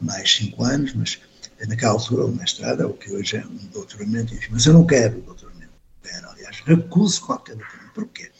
mais 0.00 0.30
cinco 0.30 0.64
anos, 0.64 0.94
mas 0.94 1.20
naquela 1.66 1.92
altura 1.92 2.24
o 2.24 2.34
mestrado 2.34 2.82
é 2.82 2.86
o 2.86 2.94
que 2.94 3.12
hoje 3.12 3.36
é 3.36 3.46
um 3.46 3.56
doutoramento, 3.72 4.34
enfim. 4.34 4.48
Mas 4.50 4.66
eu 4.66 4.72
não 4.72 4.86
quero 4.86 5.20
doutoramento. 5.20 5.72
Quero, 6.02 6.28
aliás, 6.30 6.60
recuso 6.64 7.20
qualquer 7.20 7.56
doutoramento. 7.56 7.92
Porquê? 7.94 8.30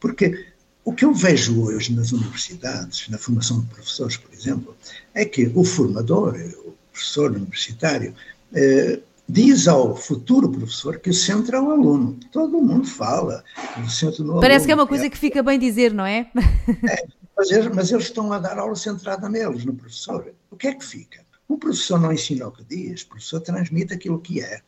Porque 0.00 0.46
o 0.84 0.92
que 0.92 1.04
eu 1.04 1.14
vejo 1.14 1.62
hoje 1.62 1.94
nas 1.94 2.12
universidades, 2.12 3.08
na 3.08 3.16
formação 3.16 3.60
de 3.60 3.66
professores, 3.68 4.18
por 4.18 4.32
exemplo, 4.34 4.76
é 5.14 5.24
que 5.24 5.50
o 5.54 5.64
formador, 5.64 6.34
o 6.66 6.74
professor 6.92 7.32
universitário, 7.32 8.14
eh, 8.52 9.00
diz 9.28 9.66
ao 9.66 9.96
futuro 9.96 10.50
professor 10.50 10.98
que 10.98 11.10
o 11.10 11.14
centro 11.14 11.56
é 11.56 11.60
o 11.60 11.70
aluno. 11.70 12.18
Todo 12.30 12.60
mundo 12.60 12.86
fala 12.86 13.44
que 13.74 13.80
o 13.80 13.90
centro 13.90 14.24
no 14.24 14.40
Parece 14.40 14.64
aluno, 14.64 14.66
que 14.66 14.72
é 14.72 14.74
uma 14.74 14.86
coisa 14.86 15.10
que 15.10 15.18
fica 15.18 15.42
bem 15.42 15.58
dizer, 15.58 15.92
não 15.92 16.04
é? 16.04 16.30
é 16.88 17.06
mas, 17.36 17.50
eles, 17.50 17.74
mas 17.74 17.90
eles 17.90 18.04
estão 18.04 18.32
a 18.32 18.38
dar 18.38 18.58
aula 18.58 18.76
centrada 18.76 19.28
neles, 19.28 19.64
no 19.64 19.74
professor. 19.74 20.32
O 20.50 20.56
que 20.56 20.68
é 20.68 20.74
que 20.74 20.84
fica? 20.84 21.24
O 21.48 21.58
professor 21.58 22.00
não 22.00 22.12
ensina 22.12 22.46
o 22.46 22.52
que 22.52 22.64
diz, 22.64 23.02
o 23.02 23.08
professor 23.08 23.40
transmite 23.40 23.92
aquilo 23.92 24.20
que 24.20 24.40
é. 24.40 24.60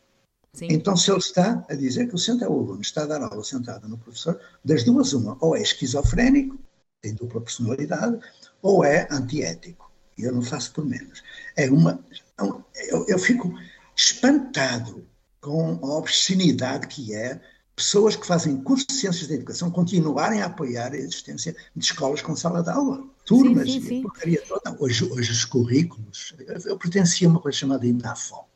Sim. 0.52 0.68
Então, 0.70 0.96
se 0.96 1.10
ele 1.10 1.18
está 1.18 1.64
a 1.68 1.74
dizer 1.74 2.08
que 2.08 2.14
o 2.14 2.18
centro 2.18 2.46
é 2.46 2.48
o 2.48 2.54
aluno, 2.54 2.80
está 2.80 3.02
a 3.02 3.06
dar 3.06 3.22
aula 3.22 3.44
centrada 3.44 3.86
no 3.86 3.98
professor, 3.98 4.40
das 4.64 4.84
duas, 4.84 5.12
uma, 5.12 5.36
ou 5.40 5.54
é 5.54 5.60
esquizofrénico, 5.60 6.58
tem 7.02 7.14
dupla 7.14 7.40
personalidade, 7.40 8.18
ou 8.62 8.84
é 8.84 9.06
antiético. 9.10 9.92
E 10.16 10.22
eu 10.22 10.32
não 10.32 10.40
faço 10.42 10.72
por 10.72 10.84
menos. 10.84 11.22
É 11.54 11.70
uma. 11.70 12.00
Eu, 12.88 13.04
eu 13.06 13.18
fico 13.18 13.54
espantado 13.96 15.08
com 15.40 15.78
a 15.82 15.96
obscenidade 15.96 16.86
que 16.86 17.14
é 17.14 17.40
pessoas 17.74 18.16
que 18.16 18.26
fazem 18.26 18.56
curso 18.62 18.86
de 18.86 18.94
ciências 18.94 19.28
da 19.28 19.34
educação 19.34 19.70
continuarem 19.70 20.42
a 20.42 20.46
apoiar 20.46 20.92
a 20.92 20.96
existência 20.96 21.54
de 21.74 21.84
escolas 21.84 22.22
com 22.22 22.34
sala 22.34 22.62
de 22.62 22.70
aula. 22.70 23.04
Turmas, 23.24 23.64
sim, 23.64 23.80
sim, 23.80 23.88
sim. 23.88 24.02
porcaria 24.02 24.42
toda. 24.46 24.76
Hoje, 24.80 25.04
hoje 25.10 25.32
os 25.32 25.44
currículos. 25.44 26.34
Eu 26.64 26.78
pertencia 26.78 27.28
a 27.28 27.30
uma 27.30 27.40
coisa 27.40 27.58
chamada 27.58 27.86
INAFOP. 27.86 28.48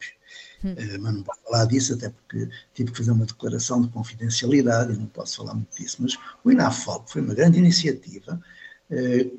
Hum. 0.64 0.72
Uh, 0.72 1.00
mas 1.00 1.14
não 1.14 1.22
posso 1.22 1.40
falar 1.42 1.64
disso, 1.66 1.94
até 1.94 2.08
porque 2.10 2.48
tive 2.74 2.92
que 2.92 2.98
fazer 2.98 3.10
uma 3.10 3.26
declaração 3.26 3.82
de 3.82 3.88
confidencialidade 3.88 4.92
e 4.92 4.96
não 4.96 5.06
posso 5.06 5.38
falar 5.38 5.54
muito 5.54 5.76
disso. 5.76 5.96
Mas 6.00 6.16
o 6.44 6.50
INAFOP 6.50 7.10
foi 7.10 7.22
uma 7.22 7.34
grande 7.34 7.58
iniciativa 7.58 8.40
eh, 8.40 8.59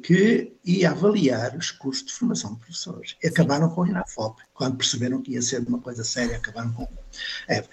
que 0.01 0.53
ia 0.63 0.91
avaliar 0.91 1.57
os 1.57 1.71
custos 1.71 2.13
de 2.13 2.19
formação 2.19 2.53
de 2.53 2.59
professores. 2.59 3.17
E 3.21 3.27
acabaram 3.27 3.69
com 3.69 3.81
o 3.81 3.87
INAFOP. 3.87 4.41
Quando 4.53 4.77
perceberam 4.77 5.21
que 5.21 5.33
ia 5.33 5.41
ser 5.41 5.67
uma 5.67 5.79
coisa 5.79 6.03
séria, 6.03 6.37
acabaram 6.37 6.71
com. 6.71 6.87
É. 7.49 7.63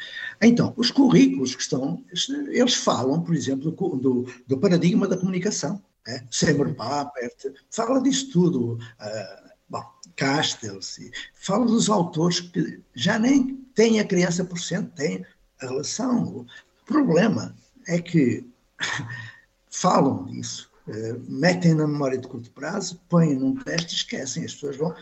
Então, 0.42 0.74
os 0.76 0.90
currículos 0.90 1.54
que 1.54 1.62
estão. 1.62 2.04
Eles 2.48 2.74
falam, 2.74 3.22
por 3.22 3.34
exemplo, 3.34 3.70
do, 3.70 4.26
do 4.46 4.58
paradigma 4.58 5.06
da 5.06 5.16
comunicação. 5.16 5.80
É? 6.06 6.24
Seymour 6.30 6.74
Papert 6.74 7.54
fala 7.70 8.02
disso 8.02 8.30
tudo. 8.32 8.74
Uh, 8.74 9.50
bom, 9.68 9.84
Castells, 10.16 10.98
fala 11.34 11.66
dos 11.66 11.88
autores 11.88 12.40
que 12.40 12.82
já 12.94 13.18
nem 13.18 13.56
têm 13.74 14.00
a 14.00 14.04
criança 14.04 14.44
por 14.44 14.58
cento, 14.58 14.90
têm 14.94 15.24
a 15.60 15.66
relação. 15.66 16.24
O 16.28 16.46
problema 16.86 17.54
é 17.86 18.00
que 18.00 18.44
falam 19.70 20.24
disso 20.24 20.67
eh, 20.67 20.67
metem 21.28 21.74
na 21.74 21.86
memória 21.86 22.18
de 22.18 22.28
curto 22.28 22.50
prazo, 22.50 23.00
põem 23.08 23.34
num 23.34 23.54
teste 23.54 23.94
esquecem. 23.94 24.44
As 24.44 24.54
pessoas 24.54 24.76
vão. 24.76 24.94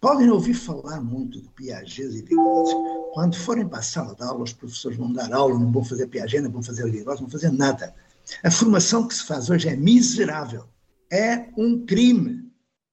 Podem 0.00 0.30
ouvir 0.30 0.54
falar 0.54 1.00
muito 1.00 1.40
de 1.40 1.48
Piaget 1.50 2.02
e 2.02 2.22
Vygotsky. 2.22 2.78
Quando 3.14 3.36
forem 3.36 3.66
para 3.66 3.78
a 3.78 3.82
sala 3.82 4.14
de 4.14 4.22
aula, 4.22 4.44
os 4.44 4.52
professores 4.52 4.98
vão 4.98 5.12
dar 5.12 5.32
aula, 5.32 5.58
não 5.58 5.72
vão 5.72 5.84
fazer 5.84 6.06
Piaget, 6.08 6.42
não 6.42 6.50
vão 6.50 6.62
fazer 6.62 6.84
Vygotsky, 6.84 7.22
não 7.22 7.28
vão 7.28 7.40
fazer 7.40 7.52
nada. 7.52 7.94
A 8.42 8.50
formação 8.50 9.06
que 9.08 9.14
se 9.14 9.24
faz 9.24 9.48
hoje 9.50 9.68
é 9.68 9.76
miserável. 9.76 10.66
É 11.10 11.48
um 11.56 11.84
crime 11.86 12.50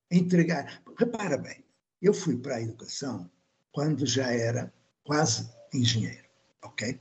entregar. 0.09 0.81
Repara 0.97 1.37
bem, 1.37 1.63
eu 2.01 2.13
fui 2.13 2.37
para 2.37 2.55
a 2.55 2.61
educação 2.61 3.29
quando 3.71 4.05
já 4.05 4.31
era 4.31 4.71
quase 5.03 5.49
engenheiro, 5.73 6.25
ok? 6.63 6.99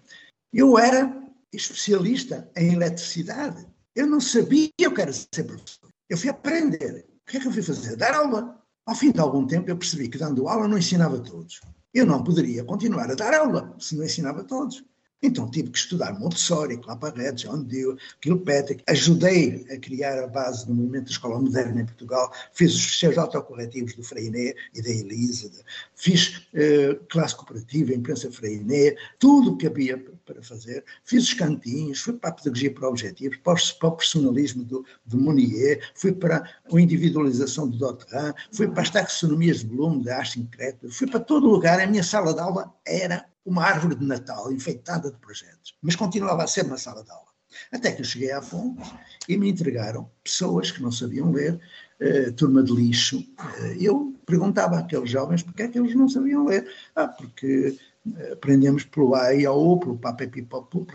Eu 0.53 0.79
era 0.79 1.21
especialista 1.53 2.51
em 2.57 2.73
eletricidade. 2.75 3.67
Eu 3.95 4.07
não 4.07 4.21
sabia 4.21 4.71
eu 4.79 4.95
quero 4.95 5.13
ser 5.13 5.45
professor. 5.45 5.91
Eu 6.09 6.17
fui 6.17 6.29
aprender. 6.29 7.07
O 7.27 7.31
que 7.31 7.37
é 7.37 7.41
que 7.41 7.47
eu 7.47 7.53
fui 7.53 7.63
fazer? 7.63 7.97
Dar 7.97 8.15
aula. 8.15 8.61
Ao 8.87 8.95
fim 8.95 9.13
de 9.13 9.21
algum 9.21 9.47
tempo, 9.47 9.71
eu 9.71 9.77
percebi 9.77 10.09
que 10.09 10.19
dando 10.19 10.49
aula 10.49 10.67
não 10.67 10.79
ensinava 10.79 11.21
todos. 11.21 11.61
Eu 11.93 12.07
não 12.07 12.23
poderia 12.23 12.65
continuar 12.65 13.11
a 13.11 13.15
dar 13.15 13.35
aula 13.35 13.77
se 13.79 13.97
não 13.97 14.05
ensinava 14.05 14.45
todos. 14.45 14.85
Então 15.23 15.51
tive 15.51 15.71
que 15.71 15.79
estudar 15.79 16.19
Montessori, 16.19 16.79
Claparredes, 16.79 17.43
John 17.43 17.63
Dewey, 17.63 17.97
Kilpatrick. 18.21 18.83
Ajudei 18.89 19.67
a 19.71 19.79
criar 19.79 20.23
a 20.23 20.27
base 20.27 20.67
do 20.67 20.75
movimento 20.75 21.05
da 21.05 21.11
escola 21.11 21.39
moderna 21.39 21.83
em 21.83 21.85
Portugal. 21.85 22.33
Fiz 22.53 22.75
os 22.75 22.99
seus 22.99 23.19
autocorretivos 23.19 23.95
do 23.95 24.03
Freiné 24.03 24.55
e 24.75 24.81
da 24.81 24.89
Elisa. 24.89 25.51
Fiz 25.95 26.47
eh, 26.55 26.99
classe 27.11 27.37
cooperativa, 27.37 27.93
imprensa 27.93 28.31
Freiné, 28.31 28.97
tudo 29.19 29.53
o 29.53 29.57
que 29.59 29.67
havia 29.67 29.99
para 30.25 30.43
fazer. 30.43 30.85
Fiz 31.05 31.25
os 31.25 31.35
cantinhos, 31.35 32.01
fui 32.01 32.15
para 32.15 32.31
a 32.31 32.33
pedagogia 32.33 32.73
para 32.73 32.89
objetivos, 32.89 33.37
para 33.39 33.89
o 33.89 33.93
personalismo 33.93 34.65
do, 34.65 34.87
do 35.05 35.19
Monnier, 35.19 35.81
fui 35.95 36.13
para 36.13 36.49
a 36.73 36.81
individualização 36.81 37.69
do 37.69 37.77
Dotran, 37.77 38.33
fui 38.53 38.69
para 38.69 38.83
as 38.83 38.91
taxonomias 38.91 39.59
de 39.59 39.67
Bloom, 39.67 40.01
da 40.01 40.19
Ashton 40.19 40.47
Kretler, 40.51 40.91
fui 40.91 41.07
para 41.07 41.21
todo 41.21 41.47
lugar. 41.47 41.79
A 41.79 41.87
minha 41.87 42.03
sala 42.03 42.33
de 42.33 42.41
aula 42.41 42.73
era 42.87 43.30
uma 43.45 43.65
árvore 43.65 43.95
de 43.95 44.05
Natal 44.05 44.53
enfeitada 44.53 45.11
de 45.11 45.19
projetos, 45.19 45.77
mas 45.83 45.97
continuava 45.97 46.45
a 46.45 46.47
ser 46.47 46.65
uma 46.65 46.79
sala 46.79 47.03
de 47.03 47.11
aula. 47.11 47.31
Até 47.73 47.93
que 47.93 48.01
eu 48.01 48.05
cheguei 48.05 48.31
à 48.31 48.41
fonte 48.41 48.83
e 49.29 49.37
me 49.37 49.51
entregaram 49.51 50.11
pessoas 50.23 50.71
que 50.71 50.83
não 50.83 50.93
sabiam 50.93 51.33
ler, 51.33 51.61
eh, 51.99 52.31
turma 52.31 52.63
de 52.63 52.73
lixo. 52.73 53.27
Eh, 53.59 53.77
eu 53.81 54.15
perguntava 54.25 54.79
àqueles 54.79 55.11
jovens 55.11 55.43
porque 55.43 55.63
é 55.63 55.69
que 55.69 55.79
eles 55.79 55.95
não 55.95 56.09
sabiam 56.09 56.47
ler. 56.47 56.69
Ah, 56.95 57.09
porque 57.09 57.77
eh, 58.17 58.33
aprendemos 58.33 58.85
pelo 58.85 59.15
A 59.15 59.35
e 59.35 59.45
ao 59.45 59.61
U, 59.61 59.81
pelo 59.81 59.99
papepipopu, 59.99 60.87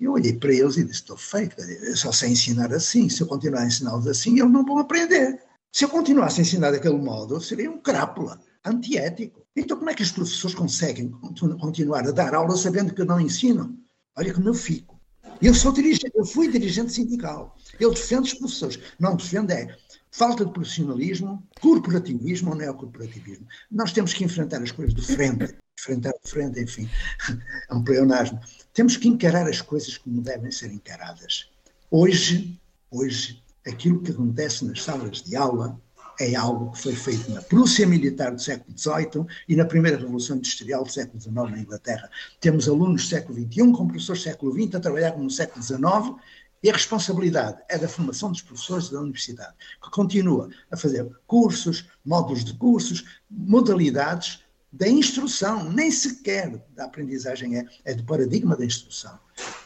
eu 0.00 0.12
olhei 0.12 0.34
para 0.34 0.52
eles 0.52 0.76
e 0.76 0.84
disse, 0.84 1.00
estou 1.00 1.16
feito, 1.16 1.56
só 1.96 2.12
sei 2.12 2.30
ensinar 2.30 2.72
assim, 2.72 3.08
se 3.08 3.22
eu 3.22 3.26
continuar 3.26 3.62
a 3.62 3.66
ensiná-los 3.66 4.06
assim, 4.06 4.38
eles 4.38 4.52
não 4.52 4.64
vão 4.64 4.78
aprender. 4.78 5.40
Se 5.72 5.84
eu 5.84 5.88
continuasse 5.88 6.40
a 6.40 6.42
ensinar 6.42 6.70
daquele 6.70 6.98
modo, 6.98 7.34
eu 7.34 7.40
seria 7.40 7.70
um 7.70 7.78
crápula, 7.78 8.40
antiético. 8.64 9.44
Então, 9.58 9.76
como 9.76 9.90
é 9.90 9.94
que 9.94 10.02
os 10.02 10.12
professores 10.12 10.54
conseguem 10.54 11.10
continuar 11.10 12.06
a 12.06 12.12
dar 12.12 12.32
aula 12.32 12.56
sabendo 12.56 12.94
que 12.94 13.04
não 13.04 13.20
ensinam? 13.20 13.76
Olha 14.16 14.32
como 14.32 14.48
eu 14.48 14.54
fico. 14.54 15.00
Eu 15.42 15.52
sou 15.52 15.72
dirigente, 15.72 16.12
eu 16.14 16.24
fui 16.24 16.48
dirigente 16.48 16.92
sindical. 16.92 17.56
Eu 17.78 17.90
defendo 17.90 18.24
os 18.24 18.34
professores. 18.34 18.78
Não 19.00 19.16
defendo 19.16 19.50
é 19.50 19.76
falta 20.12 20.44
de 20.44 20.52
profissionalismo, 20.52 21.42
corporativismo 21.60 22.50
ou 22.50 22.56
neocorporativismo. 22.56 23.46
Nós 23.70 23.92
temos 23.92 24.14
que 24.14 24.24
enfrentar 24.24 24.62
as 24.62 24.70
coisas 24.70 24.94
de 24.94 25.02
frente. 25.02 25.56
Enfrentar 25.78 26.12
de 26.24 26.30
frente, 26.30 26.60
enfim, 26.60 26.88
é 27.70 27.74
um 27.74 27.82
pleonasmo. 27.82 28.40
Temos 28.72 28.96
que 28.96 29.08
encarar 29.08 29.48
as 29.48 29.60
coisas 29.60 29.98
como 29.98 30.20
devem 30.20 30.50
ser 30.52 30.72
encaradas. 30.72 31.50
Hoje, 31.90 32.60
hoje, 32.90 33.42
aquilo 33.66 34.02
que 34.02 34.12
acontece 34.12 34.64
nas 34.64 34.82
salas 34.82 35.22
de 35.22 35.36
aula 35.36 35.80
é 36.20 36.34
algo 36.34 36.72
que 36.72 36.82
foi 36.82 36.94
feito 36.94 37.30
na 37.30 37.40
Prússia 37.42 37.86
militar 37.86 38.32
do 38.32 38.40
século 38.40 38.76
XVIII 38.76 39.26
e 39.48 39.54
na 39.54 39.64
primeira 39.64 39.96
Revolução 39.96 40.36
Industrial 40.36 40.82
do 40.82 40.90
século 40.90 41.20
XIX 41.20 41.34
na 41.34 41.58
Inglaterra. 41.60 42.10
Temos 42.40 42.68
alunos 42.68 43.02
do 43.02 43.08
século 43.08 43.38
XXI 43.38 43.72
com 43.72 43.86
professores 43.86 44.22
do 44.22 44.24
século 44.24 44.52
XX 44.52 44.74
a 44.74 44.80
trabalhar 44.80 45.16
no 45.16 45.30
século 45.30 45.62
XIX 45.62 46.16
e 46.62 46.70
a 46.70 46.72
responsabilidade 46.72 47.58
é 47.68 47.78
da 47.78 47.88
formação 47.88 48.32
dos 48.32 48.42
professores 48.42 48.88
da 48.88 49.00
universidade, 49.00 49.54
que 49.82 49.90
continua 49.90 50.48
a 50.70 50.76
fazer 50.76 51.08
cursos, 51.26 51.88
módulos 52.04 52.44
de 52.44 52.54
cursos, 52.54 53.04
modalidades 53.30 54.42
da 54.72 54.88
instrução, 54.88 55.70
nem 55.70 55.90
sequer 55.90 56.62
da 56.74 56.84
aprendizagem 56.84 57.58
é, 57.58 57.66
é 57.84 57.94
do 57.94 58.04
paradigma 58.04 58.56
da 58.56 58.64
instrução. 58.64 59.18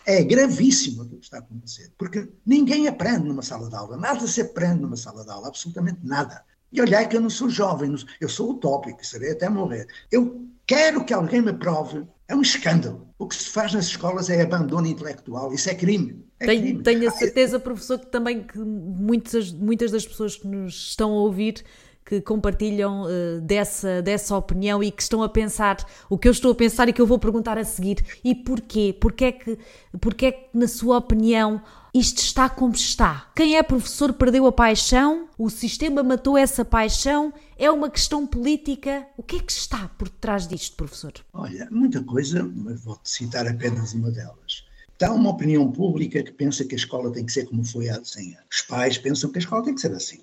É 0.06 0.22
gravíssimo 0.22 1.02
o 1.02 1.08
que 1.08 1.16
está 1.16 1.36
a 1.38 1.40
acontecer, 1.40 1.92
porque 1.96 2.28
ninguém 2.44 2.88
aprende 2.88 3.26
numa 3.26 3.42
sala 3.42 3.68
de 3.68 3.76
aula, 3.76 3.96
nada 3.96 4.26
se 4.26 4.40
aprende 4.40 4.80
numa 4.80 4.96
sala 4.96 5.24
de 5.24 5.30
aula, 5.30 5.48
absolutamente 5.48 6.00
nada. 6.02 6.42
E 6.72 6.80
olhar 6.80 7.06
que 7.08 7.16
eu 7.16 7.20
não 7.20 7.30
sou 7.30 7.48
jovem, 7.48 7.94
eu 8.20 8.28
sou 8.28 8.52
utópico, 8.52 9.04
serei 9.04 9.32
até 9.32 9.48
morrer. 9.48 9.86
Eu 10.10 10.48
quero 10.66 11.04
que 11.04 11.12
alguém 11.12 11.42
me 11.42 11.52
prove, 11.52 12.06
é 12.26 12.34
um 12.34 12.40
escândalo. 12.40 13.06
O 13.18 13.28
que 13.28 13.36
se 13.36 13.50
faz 13.50 13.74
nas 13.74 13.86
escolas 13.86 14.30
é 14.30 14.40
abandono 14.40 14.86
intelectual, 14.86 15.52
isso 15.52 15.68
é 15.68 15.74
crime. 15.74 16.24
É 16.40 16.46
tenho, 16.46 16.62
crime. 16.62 16.82
tenho 16.82 17.08
a 17.08 17.12
certeza, 17.12 17.60
professor, 17.60 17.98
que 17.98 18.06
também 18.06 18.42
que 18.42 18.58
muitas, 18.58 19.52
muitas 19.52 19.90
das 19.90 20.06
pessoas 20.06 20.36
que 20.36 20.46
nos 20.46 20.74
estão 20.88 21.10
a 21.10 21.20
ouvir 21.20 21.62
que 22.04 22.20
compartilham 22.20 23.02
uh, 23.02 23.40
dessa, 23.40 24.02
dessa 24.02 24.36
opinião 24.36 24.82
e 24.82 24.90
que 24.90 25.02
estão 25.02 25.22
a 25.22 25.28
pensar 25.28 25.76
o 26.08 26.18
que 26.18 26.28
eu 26.28 26.32
estou 26.32 26.52
a 26.52 26.54
pensar 26.54 26.88
e 26.88 26.92
que 26.92 27.00
eu 27.00 27.06
vou 27.06 27.18
perguntar 27.18 27.58
a 27.58 27.64
seguir. 27.64 28.04
E 28.24 28.34
porquê? 28.34 28.96
Porquê 29.00 29.24
é 29.26 29.32
que, 29.32 29.58
porquê 30.00 30.26
é 30.26 30.32
que 30.32 30.48
na 30.52 30.68
sua 30.68 30.98
opinião, 30.98 31.62
isto 31.94 32.18
está 32.18 32.48
como 32.48 32.74
está? 32.74 33.30
Quem 33.34 33.56
é 33.56 33.62
professor 33.62 34.12
perdeu 34.14 34.46
a 34.46 34.52
paixão? 34.52 35.28
O 35.36 35.50
sistema 35.50 36.02
matou 36.02 36.38
essa 36.38 36.64
paixão? 36.64 37.32
É 37.58 37.70
uma 37.70 37.90
questão 37.90 38.26
política? 38.26 39.06
O 39.16 39.22
que 39.22 39.36
é 39.36 39.38
que 39.40 39.52
está 39.52 39.88
por 39.98 40.08
trás 40.08 40.48
disto, 40.48 40.76
professor? 40.76 41.12
Olha, 41.32 41.68
muita 41.70 42.02
coisa, 42.02 42.42
mas 42.42 42.82
vou 42.82 42.98
citar 43.04 43.46
apenas 43.46 43.92
uma 43.92 44.10
delas. 44.10 44.64
Há 45.02 45.12
uma 45.12 45.30
opinião 45.30 45.70
pública 45.70 46.22
que 46.22 46.32
pensa 46.32 46.64
que 46.64 46.74
a 46.74 46.78
escola 46.78 47.10
tem 47.10 47.24
que 47.26 47.32
ser 47.32 47.46
como 47.46 47.64
foi 47.64 47.88
há 47.88 48.02
100 48.02 48.34
anos. 48.34 48.46
Os 48.50 48.62
pais 48.62 48.98
pensam 48.98 49.30
que 49.30 49.38
a 49.38 49.40
escola 49.40 49.64
tem 49.64 49.74
que 49.74 49.80
ser 49.80 49.92
assim. 49.92 50.20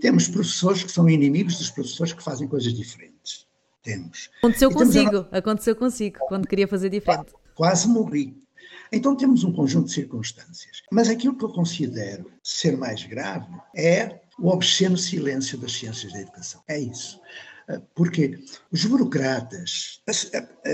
Temos 0.00 0.28
professores 0.28 0.82
que 0.82 0.90
são 0.90 1.08
inimigos 1.08 1.58
dos 1.58 1.70
professores 1.70 2.12
que 2.12 2.22
fazem 2.22 2.48
coisas 2.48 2.72
diferentes. 2.74 3.46
Temos. 3.82 4.30
Aconteceu 4.38 4.70
consigo, 4.70 5.26
a... 5.30 5.38
aconteceu 5.38 5.76
consigo, 5.76 6.18
quando 6.26 6.48
queria 6.48 6.66
fazer 6.66 6.90
diferente. 6.90 7.32
Quase 7.54 7.86
morri. 7.86 8.36
Então 8.90 9.16
temos 9.16 9.44
um 9.44 9.52
conjunto 9.52 9.86
de 9.86 9.92
circunstâncias. 9.92 10.82
Mas 10.90 11.08
aquilo 11.08 11.36
que 11.36 11.44
eu 11.44 11.50
considero 11.50 12.30
ser 12.42 12.76
mais 12.76 13.04
grave 13.04 13.46
é 13.74 14.20
o 14.38 14.48
obsceno 14.48 14.96
silêncio 14.96 15.56
das 15.56 15.72
ciências 15.72 16.12
da 16.12 16.20
educação. 16.20 16.62
É 16.68 16.78
isso 16.78 17.20
porque 17.94 18.38
os 18.70 18.84
burocratas 18.84 20.00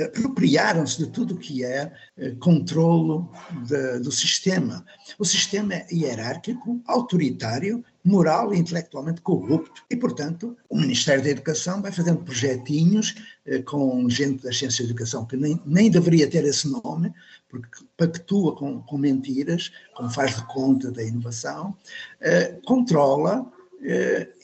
apropriaram-se 0.06 0.98
de 0.98 1.06
tudo 1.10 1.34
o 1.34 1.38
que 1.38 1.64
é 1.64 1.90
eh, 2.18 2.32
controlo 2.38 3.32
de, 3.66 4.00
do 4.00 4.12
sistema. 4.12 4.84
O 5.18 5.24
sistema 5.24 5.74
é 5.74 5.86
hierárquico, 5.90 6.82
autoritário, 6.86 7.82
moral 8.04 8.52
e 8.52 8.58
intelectualmente 8.58 9.22
corrupto. 9.22 9.82
E, 9.90 9.96
portanto, 9.96 10.56
o 10.68 10.76
Ministério 10.76 11.22
da 11.22 11.30
Educação 11.30 11.80
vai 11.80 11.92
fazendo 11.92 12.22
projetinhos 12.24 13.14
eh, 13.46 13.62
com 13.62 14.06
gente 14.10 14.42
da 14.42 14.52
ciência 14.52 14.84
da 14.84 14.90
educação 14.90 15.24
que 15.24 15.36
nem, 15.36 15.60
nem 15.64 15.90
deveria 15.90 16.28
ter 16.28 16.44
esse 16.44 16.68
nome, 16.68 17.12
porque 17.48 17.84
pactua 17.96 18.54
com, 18.54 18.82
com 18.82 18.98
mentiras, 18.98 19.72
como 19.94 20.10
faz 20.10 20.36
de 20.36 20.46
conta 20.46 20.90
da 20.90 21.02
inovação, 21.02 21.74
eh, 22.20 22.58
controla 22.66 23.50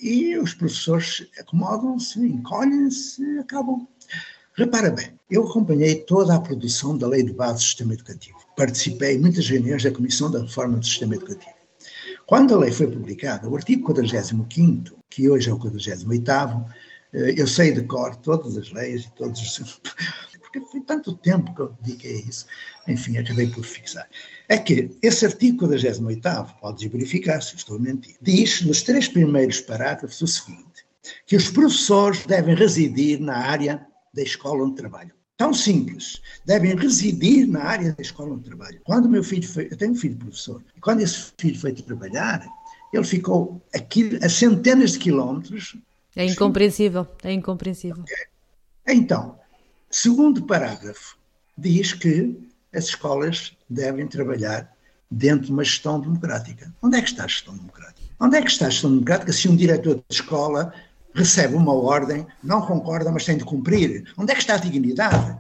e 0.01 0.37
os 0.39 0.55
professores 0.55 1.27
acomodam-se, 1.39 2.19
encolhem-se, 2.21 3.39
acabam. 3.39 3.87
Repara 4.55 4.91
bem, 4.91 5.13
eu 5.31 5.47
acompanhei 5.47 5.97
toda 5.97 6.35
a 6.35 6.41
produção 6.41 6.99
da 6.99 7.07
Lei 7.07 7.23
de 7.23 7.33
Base 7.33 7.55
do 7.55 7.63
Sistema 7.63 7.95
Educativo. 7.95 8.39
Participei 8.57 9.15
em 9.15 9.21
muitas 9.21 9.49
reuniões 9.49 9.85
da 9.85 9.93
Comissão 9.93 10.31
da 10.31 10.41
Reforma 10.41 10.79
do 10.79 10.85
Sistema 10.85 11.15
Educativo. 11.15 11.59
Quando 12.27 12.55
a 12.55 12.59
lei 12.59 12.73
foi 12.73 12.89
publicada, 12.89 13.49
o 13.49 13.57
artigo 13.57 13.85
45, 13.85 14.99
que 15.09 15.31
hoje 15.31 15.49
é 15.49 15.53
o 15.53 15.59
48, 15.59 16.65
eh, 17.13 17.35
eu 17.37 17.47
sei 17.47 17.73
de 17.73 17.83
cor 17.83 18.17
todas 18.17 18.57
as 18.57 18.71
leis 18.73 19.05
e 19.05 19.13
todos 19.13 19.41
os. 19.41 19.81
Porque 20.61 20.73
foi 20.73 20.81
tanto 20.81 21.15
tempo 21.17 21.55
que 21.55 21.61
eu 21.61 21.75
dediquei 21.81 22.17
a 22.17 22.29
isso. 22.29 22.47
Enfim, 22.87 23.17
acabei 23.17 23.47
por 23.49 23.65
fixar 23.65 24.09
é 24.49 24.57
que 24.57 24.91
esse 25.03 25.27
artigo 25.27 25.69
48, 25.69 26.55
podes 26.61 26.91
verificar 26.91 27.43
se 27.43 27.55
estou 27.55 27.77
a 27.77 27.79
mentir, 27.79 28.17
diz 28.23 28.63
nos 28.63 28.83
três 28.83 29.07
primeiros 29.07 29.61
parágrafos 29.61 30.21
o 30.23 30.27
seguinte: 30.27 30.87
que 31.27 31.37
os 31.37 31.51
professores 31.51 32.25
devem 32.25 32.55
residir 32.55 33.21
na 33.21 33.37
área 33.37 33.87
da 34.13 34.23
escola 34.23 34.65
onde 34.65 34.77
trabalham. 34.77 35.13
Tão 35.37 35.55
simples, 35.55 36.21
devem 36.45 36.75
residir 36.75 37.47
na 37.47 37.63
área 37.63 37.93
da 37.93 38.03
escola 38.03 38.35
onde 38.35 38.45
trabalham. 38.45 38.81
Quando 38.85 39.05
o 39.05 39.09
meu 39.09 39.23
filho 39.23 39.47
foi, 39.47 39.69
eu 39.71 39.77
tenho 39.77 39.93
um 39.93 39.95
filho 39.95 40.17
professor, 40.17 40.65
e 40.75 40.81
quando 40.81 41.01
esse 41.01 41.33
filho 41.39 41.61
foi 41.61 41.73
trabalhar, 41.73 42.45
ele 42.93 43.05
ficou 43.05 43.63
aqui 43.73 44.19
a 44.23 44.29
centenas 44.29 44.93
de 44.93 44.99
quilómetros. 44.99 45.77
É 46.17 46.25
incompreensível, 46.25 47.07
é 47.23 47.33
incompreensível. 47.33 48.03
Então, 48.89 49.38
segundo 49.91 50.43
parágrafo, 50.43 51.17
diz 51.57 51.93
que 51.93 52.39
as 52.75 52.85
escolas 52.85 53.57
devem 53.69 54.07
trabalhar 54.07 54.73
dentro 55.11 55.47
de 55.47 55.53
uma 55.53 55.65
gestão 55.65 56.01
democrática. 56.01 56.73
Onde 56.83 56.99
é 56.99 57.03
que 57.03 57.09
está 57.09 57.25
a 57.25 57.29
gestão 57.29 57.57
democrática? 57.57 58.09
Onde 58.21 58.37
é 58.37 58.43
que 58.43 58.51
está 58.51 58.67
a 58.67 58.71
gestão 58.71 58.91
democrática 58.91 59.33
se 59.33 59.49
um 59.49 59.57
diretor 59.57 59.97
de 59.97 60.05
escola 60.11 60.73
recebe 61.15 61.55
uma 61.55 61.73
ordem, 61.73 62.27
não 62.43 62.63
concorda, 62.63 63.11
mas 63.11 63.25
tem 63.25 63.37
de 63.37 63.45
cumprir? 63.45 64.13
Onde 64.17 64.33
é 64.33 64.35
que 64.35 64.41
está 64.41 64.55
a 64.55 64.59
dignidade? 64.59 65.37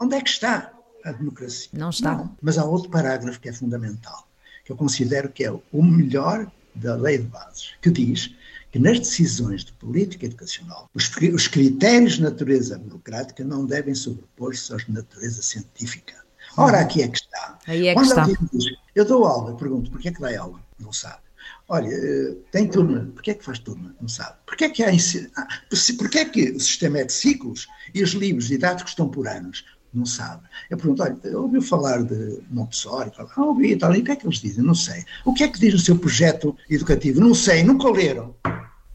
Onde 0.00 0.16
é 0.16 0.20
que 0.20 0.30
está 0.30 0.72
a 1.04 1.12
democracia? 1.12 1.70
Não 1.72 1.90
está. 1.90 2.16
Não. 2.16 2.36
Mas 2.40 2.58
há 2.58 2.64
outro 2.64 2.90
parágrafo 2.90 3.40
que 3.40 3.48
é 3.48 3.52
fundamental, 3.52 4.26
que 4.64 4.72
eu 4.72 4.76
considero 4.76 5.28
que 5.28 5.44
é 5.44 5.50
o 5.50 5.82
melhor 5.82 6.50
da 6.74 6.96
lei 6.96 7.18
de 7.18 7.24
bases, 7.24 7.74
que 7.80 7.90
diz 7.90 8.34
que 8.72 8.78
nas 8.78 8.98
decisões 8.98 9.64
de 9.64 9.72
política 9.74 10.24
educacional, 10.24 10.90
os, 10.94 11.10
os 11.34 11.46
critérios 11.46 12.14
de 12.14 12.22
natureza 12.22 12.78
burocrática 12.78 13.44
não 13.44 13.66
devem 13.66 13.94
sobrepor-se 13.94 14.72
aos 14.72 14.86
de 14.86 14.92
natureza 14.92 15.42
científica. 15.42 16.14
Ora, 16.56 16.80
aqui 16.80 17.02
é 17.02 17.08
que 17.08 17.18
está. 17.18 17.58
Aí 17.66 17.88
é 17.88 17.94
que 17.94 18.00
Quando 18.00 18.08
está. 18.08 18.24
Diz, 18.24 18.64
eu 18.94 19.04
dou 19.04 19.26
aula, 19.26 19.54
pergunto, 19.56 19.90
porquê 19.90 20.08
é 20.08 20.12
que 20.12 20.20
dá 20.20 20.40
aula? 20.40 20.58
Não 20.78 20.92
sabe. 20.92 21.20
Olha, 21.68 21.88
eh, 21.88 22.36
tem 22.50 22.66
turma, 22.66 23.10
porquê 23.14 23.32
é 23.32 23.34
que 23.34 23.44
faz 23.44 23.58
turma? 23.58 23.94
Não 24.00 24.08
sabe. 24.08 24.36
Porquê 24.46 24.64
é 24.64 24.68
que 24.70 24.82
há 24.82 24.90
ah, 25.36 25.48
porquê 25.98 26.18
é 26.20 26.24
que 26.24 26.50
o 26.52 26.60
sistema 26.60 26.98
é 26.98 27.04
de 27.04 27.12
ciclos 27.12 27.68
e 27.94 28.02
os 28.02 28.10
livros 28.12 28.48
didáticos 28.48 28.92
estão 28.92 29.08
por 29.08 29.28
anos? 29.28 29.64
Não 29.92 30.06
sabe. 30.06 30.42
Eu 30.70 30.76
pergunto, 30.76 31.02
olha, 31.02 31.38
ouviu 31.38 31.60
falar 31.60 32.02
de 32.02 32.40
Montessori? 32.50 33.12
Ah, 33.18 33.42
ouvi 33.42 33.76
tal, 33.76 33.94
e 33.94 34.00
o 34.00 34.04
que 34.04 34.12
é 34.12 34.16
que 34.16 34.26
eles 34.26 34.38
dizem? 34.38 34.64
Não 34.64 34.74
sei. 34.74 35.04
O 35.24 35.34
que 35.34 35.44
é 35.44 35.48
que 35.48 35.60
diz 35.60 35.74
no 35.74 35.80
seu 35.80 35.98
projeto 35.98 36.56
educativo? 36.70 37.20
Não 37.20 37.34
sei, 37.34 37.62
nunca 37.62 37.90
leram 37.90 38.34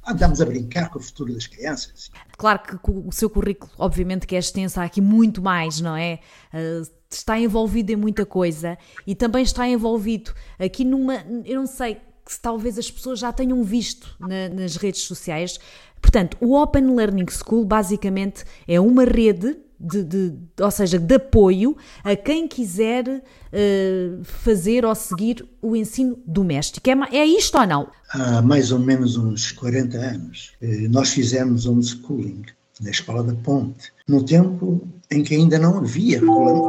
andamos 0.08 0.40
a 0.42 0.46
brincar 0.46 0.90
com 0.90 1.00
o 1.00 1.02
futuro 1.02 1.34
das 1.34 1.46
crianças. 1.46 2.10
Claro 2.38 2.60
que 2.60 2.78
o 2.90 3.12
seu 3.12 3.30
currículo, 3.30 3.70
obviamente, 3.78 4.26
que 4.26 4.36
é 4.36 4.40
extenso, 4.40 4.80
há 4.80 4.86
aqui 4.86 5.02
muito 5.02 5.42
mais, 5.42 5.82
não 5.82 5.96
é? 5.96 6.20
Uh, 6.54 6.90
está 7.10 7.38
envolvido 7.38 7.92
em 7.92 7.96
muita 7.96 8.26
coisa 8.26 8.78
e 9.06 9.14
também 9.14 9.44
está 9.44 9.68
envolvido 9.68 10.34
aqui 10.58 10.86
numa. 10.86 11.26
Eu 11.46 11.60
não 11.60 11.68
sei 11.68 11.98
se 12.26 12.40
talvez 12.40 12.78
as 12.78 12.90
pessoas 12.90 13.20
já 13.20 13.32
tenham 13.32 13.62
visto 13.64 14.16
na, 14.20 14.50
nas 14.50 14.78
redes 14.78 15.02
sociais. 15.02 15.60
Portanto, 16.02 16.38
o 16.40 16.56
Open 16.56 16.96
Learning 16.96 17.26
School 17.30 17.66
basicamente 17.66 18.46
é 18.68 18.80
uma 18.80 19.04
rede 19.04 19.58
de, 19.80 20.04
de, 20.04 20.34
ou 20.60 20.72
seja, 20.72 20.98
de 20.98 21.16
apoio 21.16 21.78
a 22.04 22.16
quem 22.16 22.48
quiser 22.48 23.08
uh, 23.08 24.24
fazer 24.24 24.86
ou 24.86 24.96
seguir 24.96 25.48
o 25.62 25.76
ensino 25.76 26.20
doméstico. 26.26 26.90
É, 26.90 27.18
é 27.18 27.26
isto 27.26 27.58
ou 27.58 27.68
não? 27.68 27.92
Há 28.10 28.42
mais 28.42 28.72
ou 28.72 28.80
menos 28.80 29.18
uns 29.18 29.52
40 29.52 29.98
anos, 29.98 30.54
eh, 30.62 30.88
nós 30.90 31.10
fizemos 31.10 31.66
homeschooling 31.66 32.44
na 32.80 32.90
Escola 32.90 33.24
da 33.24 33.34
Ponte, 33.36 33.92
no 34.08 34.24
tempo 34.24 34.88
em 35.12 35.24
que 35.24 35.36
ainda 35.36 35.60
não 35.60 35.78
havia 35.78 36.20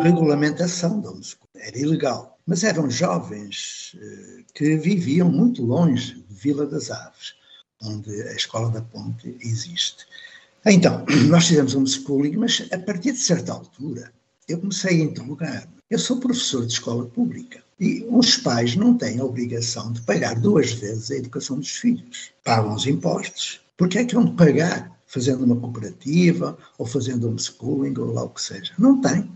regulamentação 0.03 1.01
da 1.01 1.11
homeschooling, 1.11 1.49
era 1.55 1.79
ilegal. 1.79 2.39
Mas 2.47 2.65
eram 2.65 2.91
jovens 2.91 3.95
uh, 3.95 4.45
que 4.55 4.77
viviam 4.77 5.31
muito 5.31 5.63
longe 5.65 6.15
de 6.15 6.35
Vila 6.35 6.67
das 6.67 6.91
Aves, 6.91 7.35
onde 7.83 8.11
a 8.23 8.33
Escola 8.33 8.71
da 8.71 8.83
Ponte 8.83 9.37
existe. 9.41 10.07
Então, 10.67 11.05
nós 11.29 11.47
fizemos 11.47 11.75
um 11.75 11.79
homeschooling, 11.79 12.37
mas 12.37 12.67
a 12.73 12.79
partir 12.79 13.13
de 13.13 13.19
certa 13.19 13.53
altura 13.53 14.13
eu 14.49 14.59
comecei 14.59 15.01
a 15.01 15.05
interrogar. 15.05 15.69
Eu 15.91 15.99
sou 15.99 16.19
professor 16.19 16.67
de 16.67 16.73
escola 16.73 17.07
pública. 17.07 17.63
E 17.81 18.05
os 18.11 18.37
pais 18.37 18.75
não 18.75 18.99
têm 18.99 19.21
a 19.21 19.25
obrigação 19.25 19.93
de 19.93 20.03
pagar 20.03 20.35
duas 20.41 20.73
vezes 20.73 21.11
a 21.11 21.17
educação 21.17 21.59
dos 21.59 21.71
filhos. 21.71 22.33
Pagam 22.43 22.75
os 22.75 22.87
impostos. 22.87 23.61
Por 23.77 23.89
que 23.89 23.99
é 23.99 24.05
que 24.05 24.17
vão 24.17 24.35
pagar 24.35 24.99
fazendo 25.07 25.45
uma 25.45 25.55
cooperativa 25.55 26.59
ou 26.77 26.85
fazendo 26.85 27.29
homeschooling 27.29 27.95
ou 27.97 28.13
lá 28.13 28.25
o 28.25 28.31
que 28.31 28.43
seja? 28.43 28.73
Não 28.79 29.01
tem. 29.01 29.31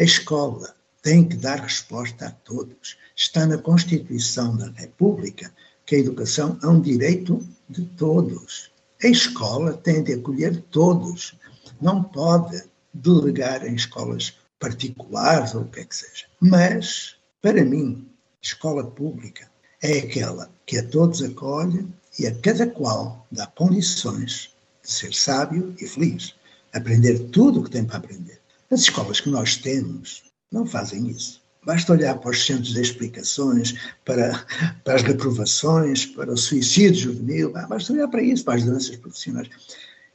A 0.00 0.02
escola 0.02 0.74
tem 1.02 1.22
que 1.22 1.36
dar 1.36 1.60
resposta 1.60 2.26
a 2.26 2.30
todos. 2.30 2.96
Está 3.14 3.46
na 3.46 3.58
Constituição 3.58 4.56
da 4.56 4.70
República 4.70 5.52
que 5.84 5.96
a 5.96 5.98
educação 5.98 6.58
é 6.62 6.66
um 6.66 6.80
direito 6.80 7.46
de 7.68 7.84
todos. 7.84 8.71
A 9.02 9.08
escola 9.08 9.72
tem 9.72 10.00
de 10.04 10.12
acolher 10.12 10.62
todos. 10.70 11.34
Não 11.80 12.04
pode 12.04 12.62
delegar 12.94 13.66
em 13.66 13.74
escolas 13.74 14.38
particulares 14.60 15.56
ou 15.56 15.62
o 15.62 15.68
que 15.68 15.80
é 15.80 15.84
que 15.84 15.96
seja. 15.96 16.26
Mas, 16.40 17.16
para 17.40 17.64
mim, 17.64 18.08
escola 18.40 18.84
pública 18.84 19.50
é 19.82 19.98
aquela 19.98 20.48
que 20.64 20.78
a 20.78 20.86
todos 20.86 21.20
acolhe 21.20 21.88
e 22.16 22.28
a 22.28 22.34
cada 22.36 22.64
qual 22.64 23.26
dá 23.32 23.44
condições 23.48 24.54
de 24.84 24.92
ser 24.92 25.12
sábio 25.12 25.74
e 25.80 25.86
feliz, 25.88 26.36
aprender 26.72 27.18
tudo 27.30 27.58
o 27.58 27.64
que 27.64 27.70
tem 27.70 27.84
para 27.84 27.96
aprender. 27.96 28.40
As 28.70 28.82
escolas 28.82 29.20
que 29.20 29.30
nós 29.30 29.56
temos 29.56 30.22
não 30.50 30.64
fazem 30.64 31.08
isso. 31.08 31.41
Basta 31.64 31.92
olhar 31.92 32.18
para 32.18 32.30
os 32.30 32.44
centros 32.44 32.74
de 32.74 32.80
explicações, 32.80 33.74
para, 34.04 34.44
para 34.84 34.94
as 34.94 35.02
reprovações, 35.02 36.06
para 36.06 36.32
o 36.32 36.36
suicídio 36.36 37.12
juvenil, 37.12 37.52
basta 37.68 37.92
olhar 37.92 38.08
para 38.08 38.22
isso, 38.22 38.44
para 38.44 38.54
as 38.54 38.64
doenças 38.64 38.96
profissionais. 38.96 39.48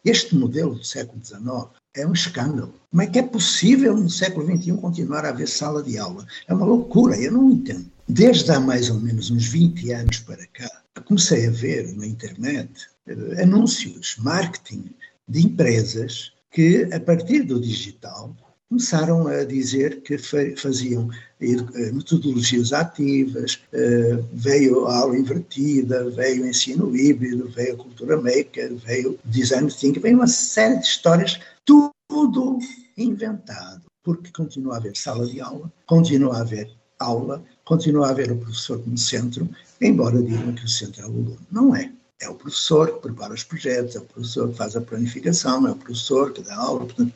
Este 0.04 0.36
modelo 0.36 0.76
do 0.76 0.84
século 0.84 1.24
XIX 1.24 1.68
é 1.96 2.06
um 2.06 2.14
escândalo. 2.14 2.74
Como 2.92 3.02
é 3.02 3.08
que 3.08 3.20
é 3.20 3.24
possível 3.24 3.96
no 3.96 4.10
século 4.10 4.46
XXI 4.46 4.74
continuar 4.74 5.26
a 5.26 5.30
haver 5.30 5.48
sala 5.48 5.82
de 5.82 5.98
aula? 5.98 6.26
É 6.48 6.54
uma 6.54 6.66
loucura, 6.66 7.18
eu 7.18 7.32
não 7.32 7.52
entendo. 7.52 7.90
Desde 8.08 8.52
há 8.52 8.60
mais 8.60 8.90
ou 8.90 9.00
menos 9.00 9.32
uns 9.32 9.48
20 9.48 9.92
anos 9.92 10.20
para 10.20 10.46
cá, 10.48 10.70
comecei 11.06 11.48
a 11.48 11.52
ver 11.52 11.94
na 11.96 12.06
internet 12.06 12.70
eh, 13.08 13.44
anúncios, 13.44 14.16
marketing 14.20 14.86
de 15.28 15.46
empresas 15.46 16.32
que, 16.52 16.88
a 16.94 17.00
partir 17.00 17.42
do 17.44 17.60
digital, 17.60 18.36
começaram 18.70 19.28
a 19.28 19.44
dizer 19.44 20.02
que 20.02 20.18
faziam 20.18 21.10
eh, 21.40 21.92
metodologias 21.92 22.74
ativas, 22.74 23.62
eh, 23.72 24.20
veio 24.34 24.86
a 24.88 24.98
aula 24.98 25.18
invertida, 25.18 26.10
veio 26.10 26.44
o 26.44 26.48
ensino 26.48 26.96
híbrido, 26.96 27.50
veio 27.50 27.76
a 27.76 27.78
cultura 27.78 28.18
maker, 28.18 28.76
veio 28.76 29.18
design 29.26 29.72
thinking, 29.72 30.02
veio 30.02 30.18
uma 30.18 30.28
série 30.28 30.80
de 30.80 30.86
histórias, 30.86 31.40
tudo 31.66 32.60
inventado, 32.98 33.84
porque 34.04 34.32
continua 34.32 34.76
a 34.76 34.78
haver 34.78 34.98
sala 34.98 35.26
de 35.26 35.40
aula, 35.40 35.72
continua 35.86 36.38
a 36.38 36.42
haver 36.42 36.70
aula, 37.00 37.44
continua 37.64 38.08
a 38.08 38.10
haver 38.10 38.32
o 38.32 38.38
professor 38.38 38.82
como 38.82 38.98
centro, 38.98 39.50
embora 39.80 40.22
digam 40.22 40.54
que 40.54 40.66
o 40.66 40.70
centro 40.70 41.02
é 41.02 41.06
o 41.06 41.08
aluno. 41.08 41.38
Não 41.52 41.76
é. 41.76 41.92
É 42.20 42.28
o 42.28 42.36
professor 42.36 42.96
que 42.96 43.02
prepara 43.02 43.34
os 43.34 43.44
projetos, 43.44 43.96
é 43.96 44.00
o 44.00 44.06
professor 44.06 44.50
que 44.50 44.58
faz 44.58 44.76
a 44.76 44.82
planificação, 44.82 45.68
é 45.68 45.72
o 45.72 45.76
professor 45.76 46.34
que 46.34 46.42
dá 46.42 46.56
aula. 46.56 46.86
Portanto, 46.86 47.14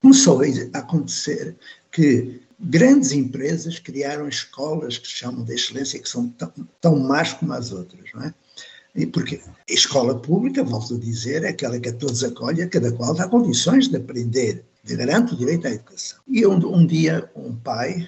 começou 0.00 0.40
a 0.42 0.78
acontecer 0.78 1.56
que 1.90 2.40
grandes 2.58 3.12
empresas 3.12 3.78
criaram 3.78 4.28
escolas 4.28 4.96
que 4.98 5.08
chamam 5.08 5.44
de 5.44 5.54
excelência, 5.54 6.00
que 6.00 6.08
são 6.08 6.28
tão, 6.30 6.52
tão 6.80 6.96
más 6.98 7.32
como 7.32 7.52
as 7.52 7.72
outras, 7.72 8.04
não 8.14 8.24
é? 8.24 8.34
E 8.94 9.06
porque 9.06 9.40
a 9.46 9.72
escola 9.72 10.16
pública, 10.20 10.62
volto 10.62 10.94
a 10.94 10.98
dizer, 10.98 11.42
é 11.42 11.48
aquela 11.48 11.80
que 11.80 11.88
a 11.88 11.92
todos 11.92 12.22
acolhe, 12.22 12.62
a 12.62 12.68
cada 12.68 12.92
qual 12.92 13.12
dá 13.12 13.26
condições 13.26 13.88
de 13.88 13.96
aprender, 13.96 14.64
de 14.84 14.94
garante 14.94 15.34
o 15.34 15.36
direito 15.36 15.66
à 15.66 15.70
educação. 15.70 16.20
E 16.28 16.46
um, 16.46 16.54
um 16.72 16.86
dia 16.86 17.28
um 17.34 17.56
pai 17.56 18.06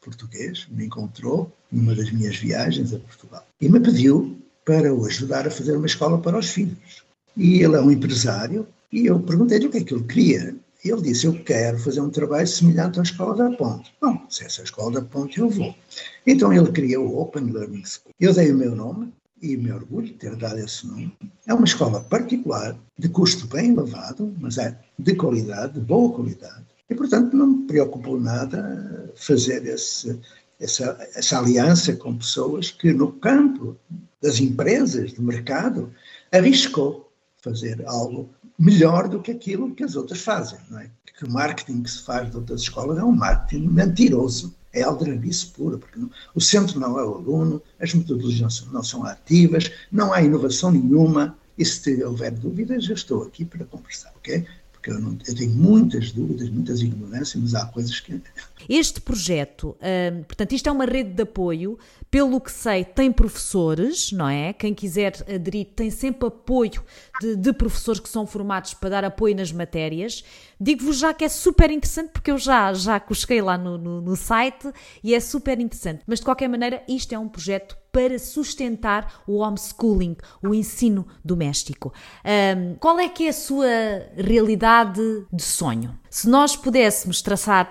português 0.00 0.66
me 0.70 0.86
encontrou 0.86 1.52
numa 1.70 1.94
das 1.94 2.10
minhas 2.10 2.36
viagens 2.36 2.92
a 2.92 2.98
Portugal 2.98 3.46
e 3.60 3.68
me 3.68 3.78
pediu 3.78 4.40
para 4.68 4.92
o 4.92 5.06
ajudar 5.06 5.46
a 5.46 5.50
fazer 5.50 5.74
uma 5.74 5.86
escola 5.86 6.18
para 6.18 6.38
os 6.38 6.50
filhos. 6.50 7.02
E 7.34 7.62
ele 7.62 7.74
é 7.74 7.80
um 7.80 7.90
empresário 7.90 8.68
e 8.92 9.06
eu 9.06 9.18
perguntei-lhe 9.18 9.66
o 9.66 9.70
que 9.70 9.78
é 9.78 9.82
que 9.82 9.94
ele 9.94 10.04
queria. 10.04 10.54
Ele 10.84 11.00
disse: 11.00 11.26
Eu 11.26 11.42
quero 11.42 11.78
fazer 11.78 12.02
um 12.02 12.10
trabalho 12.10 12.46
semelhante 12.46 13.00
à 13.00 13.02
Escola 13.02 13.34
da 13.34 13.56
Ponte. 13.56 13.90
Bom, 13.98 14.20
se 14.28 14.44
essa 14.44 14.60
é 14.60 14.64
Escola 14.64 15.00
da 15.00 15.02
Ponte, 15.02 15.40
eu 15.40 15.48
vou. 15.48 15.74
Então 16.26 16.52
ele 16.52 16.70
criou 16.70 17.06
o 17.06 17.18
Open 17.18 17.44
Learning 17.44 17.82
School. 17.84 18.12
Eu 18.20 18.34
dei 18.34 18.52
o 18.52 18.56
meu 18.56 18.76
nome 18.76 19.10
e 19.40 19.56
me 19.56 19.72
orgulho 19.72 20.08
de 20.08 20.12
ter 20.12 20.36
dado 20.36 20.58
esse 20.58 20.86
nome. 20.86 21.16
É 21.46 21.54
uma 21.54 21.64
escola 21.64 22.00
particular, 22.00 22.76
de 22.98 23.08
custo 23.08 23.46
bem 23.46 23.72
elevado, 23.72 24.34
mas 24.38 24.58
é 24.58 24.78
de 24.98 25.14
qualidade, 25.14 25.74
de 25.74 25.80
boa 25.80 26.12
qualidade. 26.12 26.66
E, 26.90 26.94
portanto, 26.94 27.34
não 27.34 27.46
me 27.46 27.66
preocupou 27.66 28.20
nada 28.20 29.12
fazer 29.16 29.66
esse, 29.66 30.18
essa, 30.60 30.98
essa 31.14 31.38
aliança 31.38 31.94
com 31.94 32.16
pessoas 32.16 32.70
que, 32.70 32.92
no 32.92 33.12
campo 33.12 33.76
das 34.22 34.40
empresas, 34.40 35.12
do 35.12 35.22
mercado, 35.22 35.92
arriscou 36.32 37.10
fazer 37.42 37.82
algo 37.86 38.30
melhor 38.58 39.08
do 39.08 39.20
que 39.20 39.30
aquilo 39.30 39.74
que 39.74 39.84
as 39.84 39.94
outras 39.94 40.20
fazem. 40.20 40.58
Não 40.70 40.80
é? 40.80 40.90
Que 41.16 41.24
o 41.24 41.30
marketing 41.30 41.82
que 41.82 41.90
se 41.90 42.02
faz 42.02 42.30
de 42.30 42.36
outras 42.36 42.62
escolas 42.62 42.98
é 42.98 43.04
um 43.04 43.12
marketing 43.12 43.68
mentiroso, 43.68 44.54
é 44.72 44.82
aldrabice 44.82 45.46
pura, 45.46 45.78
porque 45.78 45.98
não, 45.98 46.10
o 46.34 46.40
centro 46.40 46.78
não 46.78 46.98
é 46.98 47.04
o 47.04 47.14
aluno, 47.14 47.62
as 47.80 47.94
metodologias 47.94 48.40
não 48.40 48.50
são, 48.50 48.72
não 48.72 48.82
são 48.82 49.04
ativas, 49.04 49.70
não 49.90 50.12
há 50.12 50.22
inovação 50.22 50.70
nenhuma, 50.70 51.36
e 51.56 51.64
se 51.64 52.04
houver 52.04 52.30
dúvidas, 52.32 52.88
eu 52.88 52.94
estou 52.94 53.24
aqui 53.24 53.44
para 53.44 53.64
conversar, 53.64 54.12
ok? 54.16 54.46
porque 54.78 54.90
eu, 54.90 55.00
não, 55.00 55.18
eu, 55.26 55.34
tenho 55.34 55.50
muitas 55.50 56.12
dúvidas, 56.12 56.48
muitas 56.48 56.80
ignorâncias, 56.80 57.42
mas 57.42 57.54
há 57.54 57.66
coisas 57.66 57.98
que. 58.00 58.20
Este 58.68 59.00
projeto, 59.00 59.76
hum, 59.80 60.22
portanto, 60.22 60.52
isto 60.52 60.68
é 60.68 60.72
uma 60.72 60.84
rede 60.84 61.10
de 61.14 61.22
apoio, 61.22 61.78
pelo 62.10 62.40
que 62.40 62.50
sei, 62.50 62.84
tem 62.84 63.12
professores, 63.12 64.12
não 64.12 64.28
é? 64.28 64.52
Quem 64.52 64.72
quiser 64.72 65.14
aderir 65.28 65.66
tem 65.76 65.90
sempre 65.90 66.28
apoio 66.28 66.82
de, 67.20 67.36
de 67.36 67.52
professores 67.52 68.00
que 68.00 68.08
são 68.08 68.26
formados 68.26 68.72
para 68.72 68.88
dar 68.88 69.04
apoio 69.04 69.36
nas 69.36 69.52
matérias. 69.52 70.24
Digo-vos 70.58 70.98
já 70.98 71.12
que 71.12 71.24
é 71.24 71.28
super 71.28 71.70
interessante, 71.70 72.10
porque 72.10 72.30
eu 72.30 72.38
já, 72.38 72.72
já 72.72 72.98
cusquei 72.98 73.42
lá 73.42 73.58
no, 73.58 73.76
no, 73.76 74.00
no 74.00 74.16
site 74.16 74.72
e 75.04 75.14
é 75.14 75.20
super 75.20 75.60
interessante. 75.60 76.02
Mas 76.06 76.18
de 76.18 76.24
qualquer 76.24 76.48
maneira, 76.48 76.82
isto 76.88 77.14
é 77.14 77.18
um 77.18 77.28
projeto 77.28 77.76
para 77.92 78.18
sustentar 78.18 79.22
o 79.26 79.38
homeschooling, 79.38 80.16
o 80.42 80.54
ensino 80.54 81.06
doméstico. 81.22 81.92
Um, 82.24 82.74
qual 82.76 82.98
é 82.98 83.08
que 83.08 83.26
é 83.26 83.28
a 83.28 83.32
sua 83.32 83.66
realidade 84.16 85.00
de 85.32 85.42
sonho? 85.42 85.98
Se 86.08 86.28
nós 86.28 86.56
pudéssemos 86.56 87.20
traçar 87.20 87.68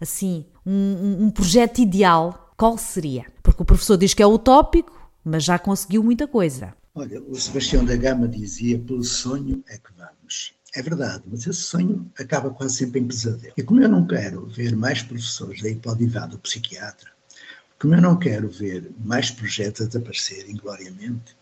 assim 0.00 0.46
um, 0.64 1.24
um 1.24 1.30
projeto 1.30 1.78
ideal, 1.78 2.52
qual 2.56 2.76
seria? 2.76 3.24
O 3.60 3.64
professor 3.66 3.98
diz 3.98 4.14
que 4.14 4.22
é 4.22 4.26
utópico, 4.26 4.90
mas 5.22 5.44
já 5.44 5.58
conseguiu 5.58 6.02
muita 6.02 6.26
coisa. 6.26 6.74
Olha, 6.94 7.20
o 7.20 7.34
Sebastião 7.34 7.84
da 7.84 7.94
Gama 7.94 8.26
dizia: 8.26 8.78
pelo 8.78 9.04
sonho 9.04 9.62
é 9.68 9.76
que 9.76 9.92
vamos. 9.98 10.54
É 10.74 10.80
verdade, 10.80 11.24
mas 11.26 11.46
esse 11.46 11.60
sonho 11.60 12.10
acaba 12.18 12.48
quase 12.48 12.76
sempre 12.76 13.00
em 13.00 13.06
pesadelo. 13.06 13.52
E 13.54 13.62
como 13.62 13.82
eu 13.82 13.88
não 13.90 14.06
quero 14.06 14.46
ver 14.46 14.74
mais 14.74 15.02
professores 15.02 15.60
o 15.60 15.94
divã 15.94 16.26
do 16.26 16.38
psiquiatra, 16.38 17.10
como 17.78 17.94
eu 17.94 18.00
não 18.00 18.18
quero 18.18 18.48
ver 18.48 18.90
mais 19.04 19.30
projetos 19.30 19.88
desaparecerem 19.88 20.56
gloriamente, 20.56 21.36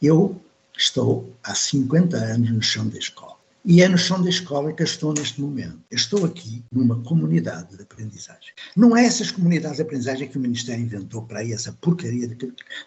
eu 0.00 0.40
estou 0.74 1.36
há 1.44 1.54
50 1.54 2.16
anos 2.16 2.50
no 2.50 2.62
chão 2.62 2.88
da 2.88 2.96
escola. 2.96 3.37
E 3.70 3.82
é 3.82 3.88
no 3.88 3.98
chão 3.98 4.22
da 4.22 4.30
escola 4.30 4.72
que 4.72 4.80
eu 4.80 4.86
estou 4.86 5.12
neste 5.12 5.42
momento. 5.42 5.78
Eu 5.90 5.96
estou 5.98 6.24
aqui 6.24 6.64
numa 6.72 7.02
comunidade 7.02 7.76
de 7.76 7.82
aprendizagem. 7.82 8.54
Não 8.74 8.96
é 8.96 9.04
essas 9.04 9.30
comunidades 9.30 9.76
de 9.76 9.82
aprendizagem 9.82 10.26
que 10.26 10.38
o 10.38 10.40
Ministério 10.40 10.82
inventou 10.82 11.20
para 11.26 11.40
aí, 11.40 11.52
essa 11.52 11.70
porcaria 11.74 12.26
de, 12.26 12.34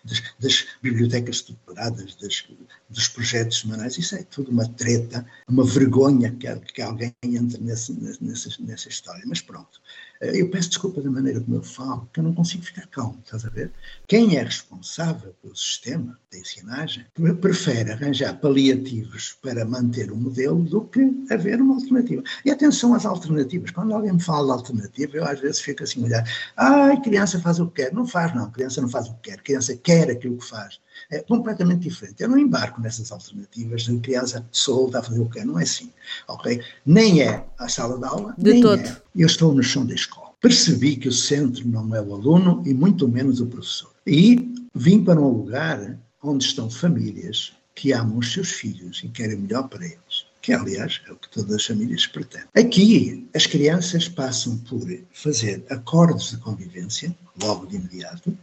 das, 0.04 0.24
das, 0.40 0.66
bibliotecas 0.82 1.36
estruturadas, 1.36 2.16
das, 2.16 2.48
dos 2.90 3.08
projetos 3.08 3.60
semanais. 3.60 3.96
Isso 4.00 4.16
é 4.16 4.24
tudo 4.24 4.50
uma 4.50 4.68
treta, 4.68 5.24
uma 5.48 5.64
vergonha 5.64 6.32
que, 6.32 6.48
que 6.74 6.82
alguém 6.82 7.14
entre 7.22 7.62
nessa, 7.62 7.94
nessa, 8.20 8.50
nessa 8.60 8.90
história. 8.90 9.24
Mas 9.28 9.40
pronto. 9.40 9.80
Eh, 10.22 10.42
eu 10.42 10.50
peço 10.50 10.70
desculpa 10.70 11.02
da 11.02 11.10
maneira 11.10 11.42
como 11.42 11.58
eu 11.58 11.64
falo, 11.64 12.08
que 12.14 12.20
eu 12.20 12.24
não 12.24 12.34
consigo 12.34 12.64
ficar 12.64 12.86
calmo, 12.88 13.20
estás 13.26 13.44
a 13.46 13.50
ver? 13.50 13.74
Quem 14.08 14.38
é 14.38 14.44
responsável 14.44 15.34
pelo 15.42 15.56
sistema 15.56 16.20
da 16.32 16.38
ensinagem 16.38 17.06
prefere 17.42 17.92
arranjar 17.92 18.40
paliativos 18.40 19.38
para 19.42 19.66
manter 19.66 20.12
o 20.12 20.18
modelo 20.18 20.64
do 20.64 20.86
que 20.86 21.02
haver 21.30 21.60
uma 21.62 21.76
alternativa. 21.76 22.24
E 22.46 22.52
atenção 22.52 22.94
às 22.94 23.06
alternativas. 23.06 23.72
Quando 23.72 23.94
alguém 23.94 24.14
me 24.14 24.22
fala 24.22 24.46
de 24.48 24.52
alternativa, 24.54 25.18
eu 25.18 25.26
às 25.26 25.40
vezes 25.40 25.60
fico 25.60 25.84
assim 25.84 26.04
olhar, 26.04 26.24
ai, 26.56 27.02
criança 27.02 27.40
faz 27.40 27.60
o 27.60 27.68
que 27.68 27.84
quer. 27.84 27.94
Não 27.94 28.06
faz, 28.06 28.34
não. 28.36 28.52
Criança 28.52 28.82
não 28.82 28.90
faz 28.90 29.08
o 29.08 29.16
que 29.16 29.32
quer. 29.32 29.42
Criança 29.42 29.76
quer 29.76 30.10
aquilo 30.12 30.38
que 30.38 30.46
faz. 30.46 30.80
É 31.10 31.20
completamente 31.20 31.82
diferente. 31.82 32.22
Eu 32.22 32.30
não 32.30 32.38
embarco 32.38 32.80
nessas 32.82 33.12
alternativas 33.12 33.84
de 33.84 33.98
criança 34.00 34.46
solta 34.52 35.00
a 35.00 35.04
fazer 35.04 35.20
o 35.20 35.30
quer. 35.30 35.46
Não 35.46 35.60
é 35.60 35.64
assim, 35.64 35.90
ok? 36.28 36.62
Nem 36.86 37.22
é 37.22 37.46
a 37.58 37.68
sala 37.68 37.98
de 37.98 38.06
aula, 38.06 38.34
de 38.38 38.52
nem 38.54 38.62
todo. 38.62 38.82
é. 38.82 39.02
Eu 39.16 39.28
estou 39.28 39.54
no 39.54 39.62
chão 39.64 39.86
da 39.86 39.94
escola. 39.94 40.32
Percebi 40.40 40.96
que 40.96 41.08
o 41.08 41.12
centro 41.12 41.68
não 41.68 41.94
é 41.96 42.02
o 42.02 42.14
aluno 42.14 42.64
e 42.66 42.74
muito 42.74 43.08
menos 43.08 43.40
o 43.42 43.46
professor. 43.46 43.92
E 44.08 44.54
vim 44.74 45.04
para 45.04 45.20
um 45.20 45.28
lugar 45.30 46.00
onde 46.24 46.46
estão 46.46 46.70
famílias 46.70 47.54
que 47.76 47.94
amam 47.94 48.18
os 48.18 48.32
seus 48.34 48.52
filhos 48.52 49.02
e 49.04 49.10
querem 49.10 49.38
melhor 49.38 49.68
para 49.68 49.86
eles. 49.86 50.26
que 50.42 50.52
aliás 50.54 51.00
é 51.08 51.12
o 51.12 51.16
que 51.16 51.30
todas 51.30 51.56
as 51.56 51.66
famílias 51.66 52.08
pretendem. 52.08 52.48
Aqui, 52.56 53.28
as 53.36 53.46
crianças 53.46 54.08
passam 54.10 54.58
por 54.58 54.82
fazer 55.14 55.64
acordos 55.70 56.32
de 56.32 56.38
convivência, 56.38 57.16
logo 57.40 57.68
de 57.68 57.76
imediato, 57.76 58.36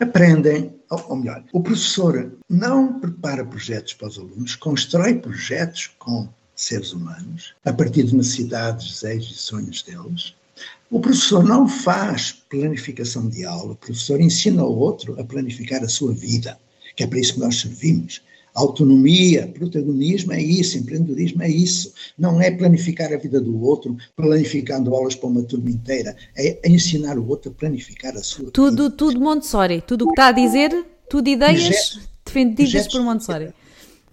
aprendem, 0.00 0.74
ou 0.90 1.16
melhor, 1.16 1.44
o 1.52 1.60
professor 1.60 2.32
não 2.48 3.00
prepara 3.00 3.44
projetos 3.44 3.94
para 3.94 4.08
os 4.08 4.18
alunos, 4.18 4.56
constrói 4.56 5.14
projetos 5.14 5.90
com 5.98 6.28
seres 6.54 6.92
humanos, 6.92 7.54
a 7.64 7.72
partir 7.72 8.04
de 8.04 8.14
necessidades, 8.14 8.88
desejos 9.00 9.30
e 9.30 9.38
sonhos 9.38 9.82
deles. 9.82 10.34
O 10.90 11.00
professor 11.00 11.42
não 11.42 11.66
faz 11.66 12.32
planificação 12.50 13.28
de 13.28 13.44
aula, 13.44 13.72
o 13.72 13.76
professor 13.76 14.20
ensina 14.20 14.62
o 14.62 14.78
outro 14.78 15.18
a 15.20 15.24
planificar 15.24 15.82
a 15.82 15.88
sua 15.88 16.12
vida, 16.12 16.58
que 16.94 17.02
é 17.02 17.06
para 17.06 17.18
isso 17.18 17.34
que 17.34 17.40
nós 17.40 17.60
servimos. 17.60 18.22
Autonomia, 18.54 19.46
protagonismo 19.48 20.32
é 20.32 20.42
isso, 20.42 20.76
empreendedorismo 20.76 21.42
é 21.42 21.48
isso. 21.48 21.92
Não 22.18 22.40
é 22.40 22.50
planificar 22.50 23.12
a 23.12 23.16
vida 23.16 23.40
do 23.40 23.62
outro, 23.62 23.96
planificando 24.14 24.94
aulas 24.94 25.14
para 25.14 25.28
uma 25.28 25.42
turma 25.42 25.70
inteira. 25.70 26.14
É 26.36 26.68
ensinar 26.68 27.18
o 27.18 27.26
outro 27.26 27.50
a 27.50 27.54
planificar 27.54 28.14
a 28.14 28.22
sua 28.22 28.50
tudo, 28.50 28.84
vida. 28.84 28.96
Tudo 28.96 29.20
Montessori. 29.20 29.80
Tudo 29.80 30.04
o 30.04 30.08
que 30.08 30.12
está 30.12 30.26
a 30.28 30.32
dizer, 30.32 30.84
tudo 31.08 31.28
ideias 31.28 31.62
projetos, 31.62 32.00
defendidas 32.24 32.70
projetos, 32.70 32.92
por 32.92 33.02
Montessori. 33.02 33.48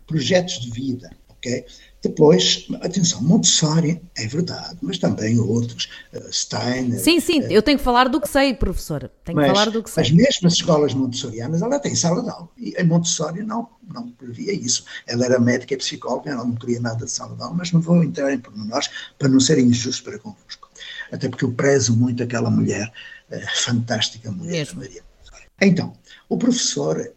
Projetos 0.07 0.59
de 0.61 0.71
vida, 0.71 1.11
ok? 1.29 1.65
Depois, 2.01 2.65
atenção, 2.81 3.21
Montessori 3.21 4.01
é 4.15 4.25
verdade, 4.25 4.77
mas 4.81 4.97
também 4.97 5.37
outros, 5.37 5.89
uh, 6.13 6.31
Steiner. 6.31 6.97
Sim, 6.97 7.19
sim, 7.19 7.41
uh, 7.41 7.51
eu 7.51 7.61
tenho 7.61 7.77
que 7.77 7.83
falar 7.83 8.07
do 8.07 8.21
que 8.21 8.29
sei, 8.29 8.53
professor. 8.53 9.11
Tenho 9.25 9.35
mas, 9.35 9.47
que 9.47 9.53
falar 9.53 9.69
do 9.69 9.83
que 9.83 9.89
sei. 9.89 10.03
As 10.03 10.11
mesmas 10.11 10.53
escolas 10.53 10.93
montessorianas, 10.93 11.61
ela 11.61 11.77
tem 11.77 11.93
sala 11.93 12.23
de 12.23 12.29
aula. 12.29 12.47
E 12.57 12.73
a 12.77 12.85
Montessori 12.85 13.43
não, 13.43 13.67
não 13.93 14.09
previa 14.11 14.53
isso. 14.53 14.85
Ela 15.05 15.25
era 15.25 15.39
médica 15.39 15.73
e 15.73 15.77
psicóloga, 15.77 16.31
ela 16.31 16.45
não 16.45 16.55
queria 16.55 16.79
nada 16.79 17.03
de 17.03 17.11
sala 17.11 17.35
de 17.35 17.43
aula, 17.43 17.53
mas 17.53 17.73
não 17.73 17.81
vou 17.81 18.01
entrar 18.01 18.33
em 18.33 18.39
pormenores 18.39 18.89
para 19.17 19.27
não 19.27 19.41
ser 19.41 19.59
injusto 19.59 20.05
para 20.05 20.17
convosco. 20.19 20.69
Até 21.11 21.27
porque 21.27 21.43
eu 21.43 21.51
prezo 21.51 21.97
muito 21.97 22.23
aquela 22.23 22.49
mulher, 22.49 22.89
uh, 23.29 23.39
fantástica 23.55 24.31
mulher, 24.31 24.51
Mesmo. 24.51 24.79
Maria 24.79 25.03
Montessori. 25.03 25.43
Então, 25.61 25.93
o 26.29 26.37
professor 26.37 27.11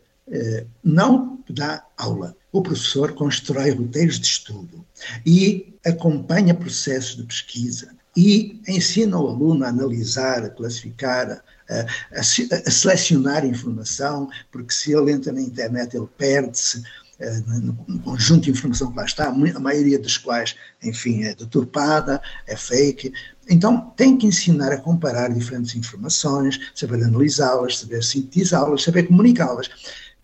não 0.83 1.38
dá 1.49 1.85
aula 1.97 2.35
o 2.53 2.62
professor 2.62 3.12
constrói 3.12 3.71
roteiros 3.71 4.21
de 4.21 4.27
estudo 4.27 4.85
e 5.25 5.75
acompanha 5.85 6.55
processos 6.55 7.16
de 7.16 7.25
pesquisa 7.25 7.88
e 8.14 8.61
ensina 8.68 9.18
o 9.18 9.29
aluno 9.29 9.64
a 9.64 9.68
analisar, 9.68 10.45
a 10.45 10.51
classificar, 10.51 11.42
a, 11.68 11.75
a, 11.75 12.21
a 12.21 12.71
selecionar 12.71 13.47
informação, 13.47 14.29
porque 14.51 14.73
se 14.73 14.92
ele 14.92 15.12
entra 15.12 15.33
na 15.33 15.40
internet 15.40 15.97
ele 15.97 16.07
perde-se 16.18 16.83
eh, 17.18 17.40
no 17.47 18.01
conjunto 18.01 18.42
de 18.42 18.51
informação 18.51 18.90
que 18.90 18.99
lá 18.99 19.05
está, 19.07 19.29
a 19.29 19.61
maioria 19.61 19.99
das 19.99 20.18
quais, 20.18 20.55
enfim, 20.83 21.23
é 21.25 21.35
deturpada, 21.35 22.21
é 22.47 22.55
fake. 22.55 23.14
Então, 23.49 23.92
tem 23.97 24.18
que 24.18 24.27
ensinar 24.27 24.73
a 24.73 24.79
comparar 24.79 25.33
diferentes 25.33 25.75
informações, 25.75 26.61
saber 26.75 27.03
analisá-las, 27.03 27.79
saber 27.79 28.05
sintetizá-las, 28.05 28.83
saber 28.83 29.05
comunicá-las. 29.05 29.71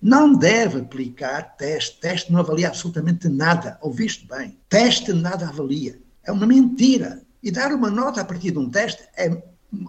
Não 0.01 0.33
deve 0.33 0.79
aplicar 0.79 1.57
teste. 1.57 2.01
Teste 2.01 2.33
não 2.33 2.41
avalia 2.41 2.69
absolutamente 2.69 3.29
nada. 3.29 3.79
Ouviste 3.81 4.27
bem? 4.27 4.57
Teste 4.69 5.13
nada 5.13 5.49
avalia. 5.49 5.99
É 6.25 6.31
uma 6.31 6.47
mentira. 6.47 7.23
E 7.43 7.51
dar 7.51 7.73
uma 7.73 7.91
nota 7.91 8.21
a 8.21 8.25
partir 8.25 8.53
de 8.53 8.59
um 8.59 8.71
teste 8.71 9.03
é 9.17 9.43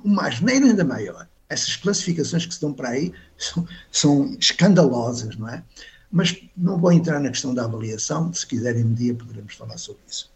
uma 0.03 0.27
asneira 0.27 0.65
ainda 0.65 0.83
maior. 0.83 1.27
Essas 1.47 1.75
classificações 1.75 2.45
que 2.45 2.53
se 2.53 2.61
dão 2.61 2.73
para 2.73 2.89
aí 2.89 3.11
são, 3.37 3.67
são 3.91 4.37
escandalosas, 4.39 5.35
não 5.35 5.49
é? 5.49 5.63
Mas 6.11 6.39
não 6.55 6.77
vou 6.77 6.91
entrar 6.91 7.19
na 7.19 7.29
questão 7.29 7.53
da 7.53 7.65
avaliação, 7.65 8.33
se 8.33 8.45
quiserem 8.45 8.83
um 8.83 8.93
dia 8.93 9.13
poderemos 9.13 9.55
falar 9.55 9.77
sobre 9.77 10.01
isso. 10.07 10.31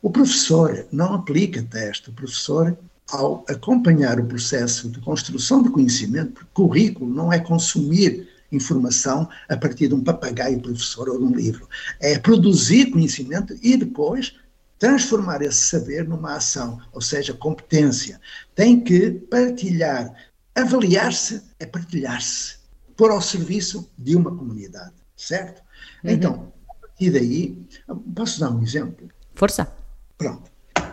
O 0.00 0.10
professor 0.10 0.86
não 0.92 1.14
aplica 1.14 1.62
teste, 1.62 2.10
o 2.10 2.12
professor, 2.12 2.76
ao 3.10 3.44
acompanhar 3.48 4.20
o 4.20 4.26
processo 4.26 4.88
de 4.88 5.00
construção 5.00 5.62
de 5.62 5.70
conhecimento, 5.70 6.46
currículo 6.52 7.12
não 7.12 7.32
é 7.32 7.40
consumir 7.40 8.27
informação 8.50 9.28
a 9.48 9.56
partir 9.56 9.88
de 9.88 9.94
um 9.94 10.02
papagaio 10.02 10.60
professor 10.60 11.08
ou 11.08 11.18
de 11.18 11.24
um 11.24 11.34
livro. 11.34 11.68
É 12.00 12.18
produzir 12.18 12.90
conhecimento 12.90 13.56
e 13.62 13.76
depois 13.76 14.34
transformar 14.78 15.42
esse 15.42 15.66
saber 15.66 16.08
numa 16.08 16.36
ação, 16.36 16.80
ou 16.92 17.00
seja, 17.00 17.34
competência. 17.34 18.20
Tem 18.54 18.80
que 18.80 19.10
partilhar. 19.10 20.14
Avaliar-se 20.54 21.42
é 21.58 21.66
partilhar-se, 21.66 22.56
pôr 22.96 23.10
ao 23.10 23.20
serviço 23.20 23.90
de 23.98 24.16
uma 24.16 24.34
comunidade, 24.34 24.94
certo? 25.16 25.62
Uhum. 26.02 26.10
Então, 26.10 26.52
a 26.68 26.74
partir 26.74 27.10
daí, 27.10 27.66
posso 28.14 28.40
dar 28.40 28.50
um 28.50 28.62
exemplo? 28.62 29.08
Força. 29.34 29.70
Pronto. 30.16 30.50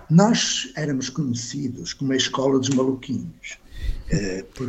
Nós 0.10 0.72
éramos 0.76 1.10
conhecidos 1.10 1.94
como 1.94 2.14
a 2.14 2.16
escola 2.16 2.60
dos 2.60 2.70
maluquinhos. 2.70 3.58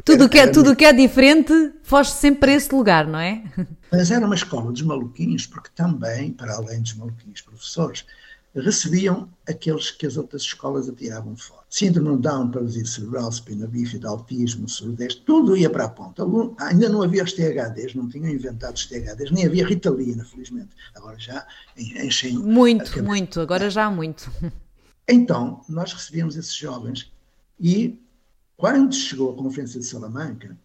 Tudo 0.05 0.29
que, 0.29 0.39
é, 0.39 0.47
tudo 0.47 0.75
que 0.75 0.85
é 0.85 0.93
diferente 0.93 1.53
foge 1.83 2.11
sempre 2.11 2.41
para 2.41 2.53
esse 2.53 2.75
lugar, 2.75 3.07
não 3.07 3.19
é? 3.19 3.43
Mas 3.93 4.11
era 4.11 4.25
uma 4.25 4.35
escola 4.35 4.73
dos 4.73 4.83
maluquinhos, 4.83 5.47
porque 5.47 5.71
também, 5.75 6.33
para 6.33 6.55
além 6.57 6.81
dos 6.81 6.95
maluquinhos 6.95 7.43
professores, 7.43 8.05
recebiam 8.55 9.29
aqueles 9.47 9.91
que 9.91 10.07
as 10.07 10.17
outras 10.17 10.43
escolas 10.43 10.89
atiravam 10.89 11.37
fora. 11.37 11.63
Síndrome 11.69 12.21
Down, 12.21 12.51
paralisia 12.51 12.87
cerebral, 12.87 13.29
espina 13.29 13.67
bífida, 13.67 14.09
autismo, 14.09 14.69
surdez, 14.69 15.15
tudo 15.15 15.57
ia 15.57 15.69
para 15.69 15.85
a 15.85 15.89
ponta. 15.89 16.25
Ainda 16.59 16.89
não 16.89 17.03
havia 17.03 17.23
os 17.23 17.33
THDs, 17.35 17.95
não 17.95 18.09
tinham 18.09 18.31
inventado 18.31 18.75
os 18.75 18.87
THDs, 18.87 19.31
nem 19.31 19.45
havia 19.47 19.67
Ritalina, 19.67 20.25
felizmente. 20.25 20.71
Agora 20.95 21.19
já 21.19 21.47
enchem... 21.77 22.39
Muito, 22.39 23.03
muito, 23.03 23.41
agora 23.41 23.69
já 23.69 23.85
há 23.85 23.91
muito. 23.91 24.31
Então, 25.07 25.61
nós 25.69 25.93
recebíamos 25.93 26.37
esses 26.37 26.55
jovens 26.55 27.13
e 27.61 28.01
quando 28.57 28.95
chegou 28.95 29.33
a 29.33 29.37
Conferência 29.37 29.79
de 29.79 29.87
Salamanca, 29.87 30.57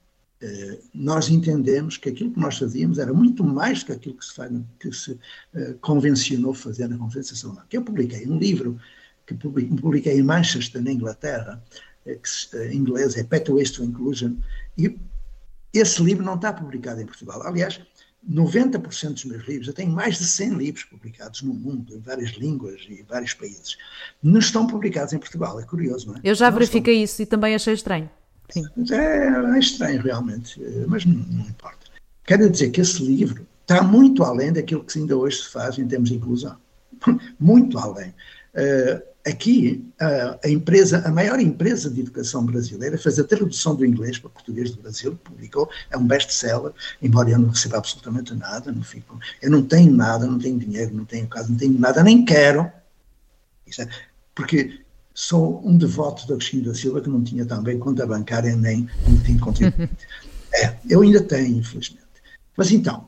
eh, 0.42 0.80
nós 0.94 1.30
entendemos 1.30 1.98
que 1.98 2.10
aquilo 2.10 2.32
que 2.32 2.40
nós 2.40 2.58
fazíamos 2.58 2.98
era 2.98 3.14
muito 3.14 3.44
mais 3.44 3.84
que 3.84 3.92
aquilo 3.92 4.16
que 4.16 4.26
se, 4.26 4.34
faz, 4.34 4.52
que 4.80 4.92
se 4.92 5.20
eh, 5.54 5.76
convencionou 5.82 6.54
fazer 6.54 6.88
na 6.88 6.98
Conferência 6.98 7.34
de 7.34 7.40
Salamanca. 7.40 7.68
Eu 7.72 7.84
publiquei 7.84 8.26
um 8.28 8.38
livro 8.38 8.80
que 9.26 9.36
publiquei 9.36 10.20
em 10.20 10.24
Manchester, 10.24 10.82
na 10.82 10.92
Inglaterra, 10.92 11.64
eh, 12.06 12.16
que 12.16 12.58
em 12.58 12.78
inglês 12.78 13.16
é 13.18 13.24
Pathways 13.24 13.72
to 13.72 13.84
Inclusion, 13.84 14.36
e 14.78 14.98
esse 15.74 16.02
livro 16.02 16.26
não 16.26 16.36
está 16.36 16.52
publicado 16.52 17.02
em 17.02 17.06
Portugal. 17.06 17.42
Aliás, 17.44 17.80
90% 18.30 19.14
dos 19.14 19.26
meus 19.26 19.48
livros, 19.48 19.68
eu 19.68 19.74
tenho 19.74 19.92
mais 19.92 20.18
de 20.18 20.26
100 20.26 20.50
livros 20.52 20.84
publicados 20.84 21.42
no 21.42 21.54
mundo, 21.54 21.96
em 21.96 22.00
várias 22.00 22.32
línguas 22.32 22.86
e 22.88 23.02
em 23.02 23.04
vários 23.04 23.34
países, 23.34 23.78
não 24.22 24.40
estão 24.40 24.68
publicados 24.68 25.14
em 25.14 25.18
Portugal. 25.18 25.60
É 25.60 25.64
curioso, 25.64 26.08
não 26.08 26.16
é? 26.16 26.20
Eu 26.24 26.36
já 26.36 26.50
não 26.50 26.58
verifiquei 26.58 26.96
estão. 26.96 27.04
isso 27.04 27.22
e 27.22 27.26
também 27.26 27.56
achei 27.56 27.74
estranho. 27.74 28.10
Sim. 28.50 28.66
É, 28.92 29.56
é 29.56 29.60
estranho, 29.60 30.02
realmente, 30.02 30.60
mas 30.88 31.06
não, 31.06 31.16
não 31.16 31.46
importa. 31.48 31.88
Quero 32.26 32.50
dizer 32.50 32.70
que 32.70 32.82
esse 32.82 33.02
livro 33.04 33.48
está 33.62 33.82
muito 33.82 34.24
além 34.24 34.52
daquilo 34.52 34.84
que 34.84 35.00
ainda 35.00 35.18
hoje 35.18 35.38
se 35.44 35.50
faz 35.52 35.78
em 35.78 35.88
termos 35.88 36.10
de 36.10 36.16
inclusão. 36.16 36.58
muito 37.40 37.78
além. 37.78 38.14
Uh, 38.54 39.11
aqui, 39.26 39.86
a, 40.00 40.50
empresa, 40.50 41.02
a 41.06 41.12
maior 41.12 41.40
empresa 41.40 41.90
de 41.90 42.02
educação 42.02 42.46
brasileira 42.46 42.98
fez 42.98 43.20
a 43.20 43.24
tradução 43.24 43.76
do 43.76 43.86
inglês 43.86 44.18
para 44.18 44.30
português 44.30 44.72
do 44.72 44.82
Brasil, 44.82 45.18
publicou, 45.24 45.70
é 45.90 45.98
um 45.98 46.06
best-seller, 46.06 46.72
embora 47.02 47.30
eu 47.30 47.40
não 47.40 47.50
receba 47.50 47.78
absolutamente 47.78 48.34
nada, 48.34 48.72
não 48.72 48.84
fico, 48.84 49.20
eu 49.42 49.52
não 49.52 49.64
tenho 49.64 49.92
nada, 49.94 50.26
não 50.26 50.40
tenho 50.40 50.58
dinheiro, 50.58 50.94
não 50.96 51.06
tenho 51.06 51.28
casa, 51.28 51.50
não 51.50 51.58
tenho 51.58 51.78
nada, 51.78 52.04
nem 52.04 52.26
quero, 52.26 52.72
é, 53.80 53.88
porque 54.34 54.82
sou 55.14 55.66
um 55.66 55.78
devoto 55.78 56.26
do 56.26 56.34
Agostinho 56.34 56.66
da 56.66 56.74
Silva 56.74 57.02
que 57.02 57.10
não 57.10 57.24
tinha 57.24 57.46
também 57.46 57.78
conta 57.78 58.06
bancária 58.08 58.56
nem 58.56 58.90
tinha 59.26 59.40
contribuinte. 59.40 59.98
É, 60.54 60.76
eu 60.90 61.02
ainda 61.02 61.24
tenho, 61.24 61.60
infelizmente. 61.60 62.04
Mas 62.58 62.72
então, 62.72 63.08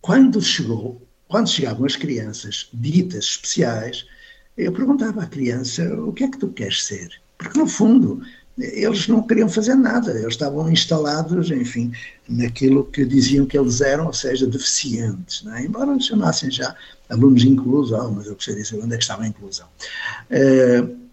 quando 0.00 0.40
chegou, 0.40 1.06
quando 1.28 1.50
chegavam 1.50 1.84
as 1.84 1.96
crianças 1.96 2.70
ditas 2.72 3.24
especiais, 3.24 4.06
eu 4.56 4.72
perguntava 4.72 5.22
à 5.22 5.26
criança 5.26 5.82
o 6.00 6.12
que 6.12 6.24
é 6.24 6.28
que 6.28 6.38
tu 6.38 6.48
queres 6.48 6.84
ser? 6.84 7.10
Porque, 7.38 7.58
no 7.58 7.66
fundo, 7.66 8.22
eles 8.56 9.08
não 9.08 9.22
queriam 9.22 9.48
fazer 9.48 9.74
nada, 9.74 10.12
eles 10.12 10.34
estavam 10.34 10.70
instalados, 10.70 11.50
enfim, 11.50 11.92
naquilo 12.28 12.84
que 12.84 13.04
diziam 13.04 13.46
que 13.46 13.58
eles 13.58 13.80
eram, 13.80 14.06
ou 14.06 14.12
seja, 14.12 14.46
deficientes, 14.46 15.44
é? 15.54 15.62
embora 15.62 15.98
chamassem 15.98 16.50
já 16.50 16.74
alunos 17.08 17.44
inclusão, 17.44 18.12
mas 18.12 18.26
eu 18.26 18.34
gostaria 18.34 18.62
de 18.62 18.68
saber 18.68 18.84
onde 18.84 18.94
é 18.94 18.96
que 18.96 19.02
estava 19.02 19.24
a 19.24 19.28
inclusão. 19.28 19.66
Uh, 20.30 21.03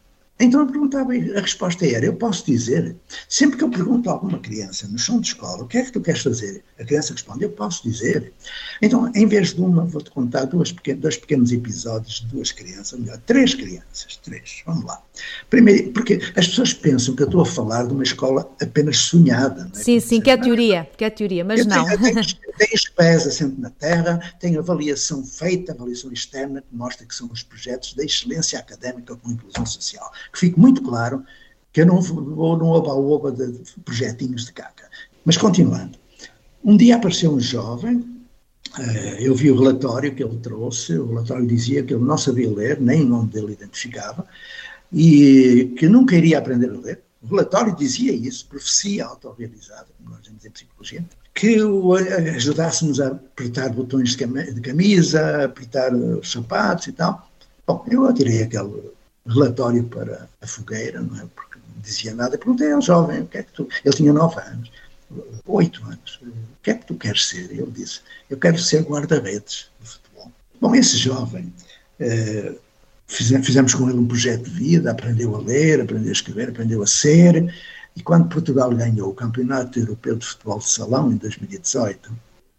Então 0.41 0.61
eu 0.61 0.67
perguntava, 0.67 1.11
a 1.13 1.41
resposta 1.41 1.85
era: 1.85 2.05
eu 2.05 2.15
posso 2.15 2.45
dizer, 2.45 2.95
sempre 3.29 3.57
que 3.57 3.63
eu 3.63 3.69
pergunto 3.69 4.09
a 4.09 4.13
alguma 4.13 4.39
criança 4.39 4.87
no 4.87 4.97
chão 4.97 5.19
de 5.19 5.27
escola, 5.27 5.63
o 5.63 5.67
que 5.67 5.77
é 5.77 5.83
que 5.83 5.91
tu 5.91 6.01
queres 6.01 6.21
fazer? 6.21 6.63
A 6.79 6.83
criança 6.83 7.13
responde: 7.13 7.43
eu 7.43 7.51
posso 7.51 7.83
dizer. 7.83 8.33
Então, 8.81 9.11
em 9.13 9.27
vez 9.27 9.53
de 9.53 9.61
uma, 9.61 9.85
vou-te 9.85 10.09
contar 10.09 10.45
duas 10.45 10.73
dois 10.97 11.17
pequenos 11.17 11.51
episódios 11.51 12.21
de 12.21 12.27
duas 12.27 12.51
crianças, 12.51 12.99
melhor, 12.99 13.17
três 13.19 13.53
crianças, 13.53 14.19
três, 14.23 14.63
vamos 14.65 14.85
lá. 14.85 15.01
Primeiro, 15.49 15.91
porque 15.91 16.19
as 16.35 16.47
pessoas 16.47 16.73
pensam 16.73 17.15
que 17.15 17.21
eu 17.21 17.27
estou 17.27 17.41
a 17.41 17.45
falar 17.45 17.85
de 17.85 17.93
uma 17.93 18.03
escola 18.03 18.49
apenas 18.59 18.97
sonhada. 18.97 19.69
É? 19.75 19.77
Sim, 19.77 19.99
sim, 19.99 20.19
que 20.19 20.31
é 20.31 20.37
teoria, 20.37 20.89
que 20.97 21.05
é 21.05 21.09
teoria, 21.09 21.45
mas 21.45 21.59
eu 21.59 21.65
não. 21.67 21.85
Tenho, 21.85 21.99
tenho, 22.01 22.73
os 22.73 22.85
pés 22.89 23.27
assentes 23.27 23.59
na 23.59 23.69
terra, 23.69 24.19
tenho 24.39 24.59
avaliação 24.59 25.23
feita, 25.23 25.73
avaliação 25.73 26.11
externa, 26.11 26.61
que 26.61 26.75
mostra 26.75 27.05
que 27.05 27.13
são 27.13 27.29
os 27.31 27.43
projetos 27.43 27.93
da 27.93 28.03
excelência 28.03 28.57
académica 28.57 29.15
com 29.15 29.31
inclusão 29.31 29.65
social 29.65 30.11
que 30.31 30.39
fique 30.39 30.59
muito 30.59 30.81
claro 30.81 31.23
que 31.71 31.81
eu 31.81 31.85
não 31.85 32.01
vou 32.01 32.57
no 32.57 32.67
oba-oba 32.67 33.31
de 33.31 33.59
projetinhos 33.83 34.45
de 34.45 34.53
caca. 34.53 34.89
Mas 35.25 35.37
continuando. 35.37 35.97
Um 36.63 36.77
dia 36.77 36.95
apareceu 36.95 37.31
um 37.31 37.39
jovem, 37.39 38.05
eh, 38.79 39.17
eu 39.19 39.33
vi 39.33 39.49
o 39.49 39.59
relatório 39.59 40.13
que 40.13 40.23
ele 40.23 40.37
trouxe, 40.37 40.97
o 40.97 41.07
relatório 41.07 41.47
dizia 41.47 41.83
que 41.83 41.93
ele 41.93 42.03
não 42.03 42.17
sabia 42.17 42.49
ler, 42.53 42.79
nem 42.79 43.01
o 43.03 43.07
nome 43.07 43.29
dele 43.29 43.53
identificava, 43.53 44.25
e 44.93 45.73
que 45.77 45.87
nunca 45.87 46.15
iria 46.15 46.37
aprender 46.37 46.69
a 46.69 46.79
ler. 46.79 47.01
O 47.21 47.27
relatório 47.27 47.75
dizia 47.75 48.11
isso, 48.13 48.47
profecia 48.47 49.05
autorrealizada, 49.05 49.87
como 49.97 50.11
nós 50.11 50.21
dizemos 50.21 50.45
em 50.45 50.49
psicologia, 50.49 51.05
que 51.33 51.61
o 51.61 51.93
ajudássemos 51.93 52.99
a 52.99 53.07
apertar 53.07 53.69
botões 53.69 54.15
de 54.15 54.61
camisa, 54.61 55.45
apertar 55.45 55.93
os 55.93 56.31
sapatos 56.31 56.87
e 56.87 56.91
tal. 56.91 57.29
Bom, 57.65 57.85
eu 57.89 58.05
atirei 58.05 58.43
aquele 58.43 58.91
relatório 59.25 59.83
para 59.83 60.27
a 60.41 60.47
fogueira, 60.47 61.01
não 61.01 61.15
é? 61.17 61.25
Porque 61.35 61.57
não 61.57 61.81
dizia 61.81 62.13
nada. 62.13 62.37
Perguntei 62.37 62.71
ao 62.71 62.81
jovem, 62.81 63.21
o 63.21 63.27
que 63.27 63.37
é 63.37 63.43
que 63.43 63.51
tu. 63.53 63.67
Ele 63.83 63.95
tinha 63.95 64.13
nove 64.13 64.39
anos, 64.41 64.71
oito 65.45 65.83
anos. 65.85 66.19
O 66.23 66.63
que 66.63 66.71
é 66.71 66.73
que 66.75 66.85
tu 66.85 66.95
queres 66.95 67.27
ser? 67.27 67.51
Ele 67.51 67.71
disse, 67.71 68.01
eu 68.29 68.37
quero 68.37 68.57
ser 68.57 68.83
guarda-redes 68.83 69.69
de 69.79 69.89
futebol. 69.89 70.31
Bom, 70.59 70.75
esse 70.75 70.97
jovem. 70.97 71.53
Eh, 71.99 72.53
fizemos 73.07 73.75
com 73.75 73.89
ele 73.89 73.99
um 73.99 74.07
projeto 74.07 74.43
de 74.43 74.51
vida, 74.51 74.91
aprendeu 74.91 75.35
a 75.35 75.39
ler, 75.39 75.81
aprendeu 75.81 76.09
a 76.09 76.13
escrever, 76.13 76.49
aprendeu 76.49 76.81
a 76.81 76.87
ser, 76.87 77.53
e 77.95 78.01
quando 78.01 78.29
Portugal 78.29 78.73
ganhou 78.73 79.09
o 79.09 79.13
Campeonato 79.13 79.77
Europeu 79.77 80.15
de 80.15 80.25
Futebol 80.25 80.59
de 80.59 80.69
Salão, 80.69 81.11
em 81.11 81.17
2018, 81.17 82.11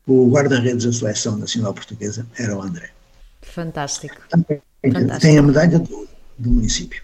o 0.06 0.30
guarda-redes 0.30 0.84
da 0.84 0.92
Seleção 0.92 1.38
Nacional 1.38 1.72
Portuguesa 1.72 2.26
era 2.38 2.56
o 2.56 2.60
André. 2.60 2.90
Fantástico. 3.40 4.16
Fantástico. 4.30 5.20
tem 5.20 5.38
a 5.38 5.42
medalha 5.42 5.78
de 5.78 5.92
ouro 5.92 6.11
do 6.38 6.50
município. 6.50 7.02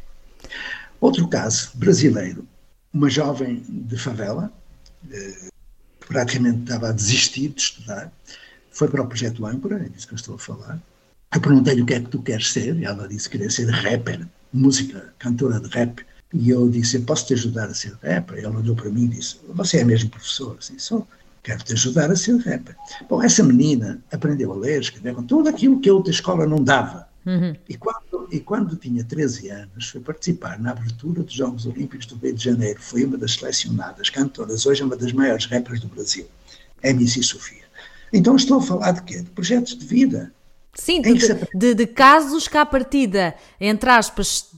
Outro 1.01 1.29
caso 1.29 1.71
brasileiro, 1.75 2.47
uma 2.93 3.09
jovem 3.09 3.63
de 3.69 3.97
favela, 3.97 4.53
eh, 5.11 5.49
praticamente 6.07 6.63
estava 6.63 6.89
a 6.89 6.93
desistir 6.93 7.51
de 7.51 7.61
estudar, 7.61 8.13
foi 8.71 8.89
para 8.89 9.03
o 9.03 9.07
projeto 9.07 9.45
Âncora, 9.47 9.85
é 9.85 9.89
disso 9.89 10.07
que 10.07 10.15
eu 10.15 10.17
estou 10.17 10.35
a 10.37 10.39
falar. 10.39 10.81
Eu 11.35 11.41
perguntei-lhe 11.41 11.83
o 11.83 11.87
que 11.87 11.95
é 11.95 12.01
que 12.01 12.09
tu 12.09 12.23
queres 12.23 12.51
ser, 12.53 12.77
e 12.77 12.85
ela 12.85 13.07
disse 13.07 13.29
que 13.29 13.37
queria 13.37 13.51
ser 13.51 13.69
rapper, 13.69 14.27
música, 14.53 15.13
cantora 15.19 15.61
de 15.61 15.69
rap. 15.69 16.05
E 16.33 16.51
eu 16.51 16.69
disse, 16.69 16.99
posso 17.01 17.27
te 17.27 17.35
ajudar 17.35 17.69
a 17.69 17.75
ser 17.75 17.97
rapper? 18.03 18.39
Ela 18.39 18.59
olhou 18.59 18.77
para 18.77 18.91
mim 18.91 19.05
e 19.05 19.09
disse, 19.09 19.39
você 19.49 19.79
é 19.79 19.85
mesmo 19.85 20.11
professor? 20.11 20.57
Assim, 20.59 20.79
sou. 20.79 21.07
Quero 21.43 21.65
te 21.65 21.73
ajudar 21.73 22.11
a 22.11 22.17
ser 22.17 22.37
rapper. 22.39 22.77
Bom, 23.09 23.23
essa 23.23 23.43
menina 23.43 24.01
aprendeu 24.13 24.53
a 24.53 24.57
ler, 24.57 24.81
escrever, 24.81 25.15
com 25.15 25.23
tudo 25.23 25.49
aquilo 25.49 25.81
que 25.81 25.89
a 25.89 25.95
outra 25.95 26.13
escola 26.13 26.47
não 26.47 26.63
dava. 26.63 27.08
Uhum. 27.27 27.55
E, 27.69 27.77
quando, 27.77 28.29
e 28.31 28.41
quando 28.41 28.77
tinha 28.77 29.05
13 29.05 29.51
anos, 29.51 29.89
foi 29.89 30.01
participar 30.01 30.59
na 30.59 30.71
abertura 30.71 31.23
dos 31.23 31.33
Jogos 31.33 31.67
Olímpicos 31.67 32.07
do 32.07 32.17
Rio 32.17 32.35
de 32.35 32.45
Janeiro. 32.45 32.81
Foi 32.81 33.05
uma 33.05 33.19
das 33.19 33.35
selecionadas 33.35 34.09
cantoras, 34.09 34.65
hoje 34.65 34.83
é 34.83 34.85
uma 34.85 34.97
das 34.97 35.13
maiores 35.13 35.47
rappers 35.47 35.81
do 35.81 35.89
Brasil, 35.89 36.27
MC 36.83 37.23
Sofia. 37.23 37.65
Então 38.13 38.37
estou 38.37 38.59
a 38.59 38.63
falar 38.63 38.93
de 38.93 39.03
quê? 39.03 39.21
De 39.21 39.31
projetos 39.31 39.77
de 39.77 39.85
vida. 39.85 40.33
Sim, 40.75 41.03
de, 41.03 41.15
de, 41.55 41.75
de, 41.75 41.87
casos 41.87 42.47
que 42.47 42.57
à 42.57 42.65
partida, 42.65 43.35
entre 43.61 43.91
aspas, 43.91 44.49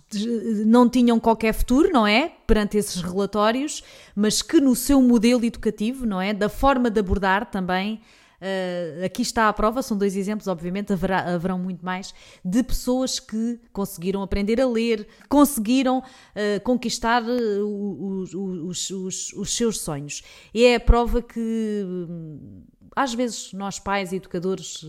não 0.67 0.89
tinham 0.89 1.19
qualquer 1.19 1.55
futuro, 1.55 1.91
não 1.91 2.07
é? 2.07 2.33
Perante 2.47 2.77
esses 2.77 3.01
relatórios, 3.01 3.83
mas 4.15 4.43
que 4.43 4.61
no 4.61 4.77
seu 4.77 5.01
modelo 5.01 5.45
educativo, 5.45 6.05
não 6.05 6.21
é? 6.21 6.35
Da 6.35 6.49
forma 6.49 6.91
de 6.91 7.01
abordar 7.01 7.51
também 7.51 8.03
Uh, 8.41 9.05
aqui 9.05 9.21
está 9.21 9.49
a 9.49 9.53
prova, 9.53 9.83
são 9.83 9.99
dois 9.99 10.17
exemplos, 10.17 10.49
obviamente 10.49 10.93
haverá, 10.93 11.35
haverão 11.35 11.59
muito 11.59 11.85
mais, 11.85 12.15
de 12.43 12.63
pessoas 12.63 13.21
que 13.21 13.61
conseguiram 13.73 14.23
aprender 14.23 14.61
a 14.61 14.67
ler, 14.67 15.07
conseguiram 15.29 15.99
uh, 15.99 16.61
conquistar 16.65 17.23
uh, 17.23 18.23
os, 18.23 18.33
os, 18.35 18.91
os, 18.91 19.33
os, 19.35 19.57
seus 19.57 19.81
sonhos. 19.81 20.23
E 20.55 20.65
é 20.65 20.77
a 20.77 20.81
prova 20.81 21.21
que 21.21 21.85
hum, 21.87 22.63
às 22.97 23.13
vezes 23.13 23.53
nós 23.53 23.79
pais 23.79 24.13
e 24.13 24.17
educadores 24.17 24.85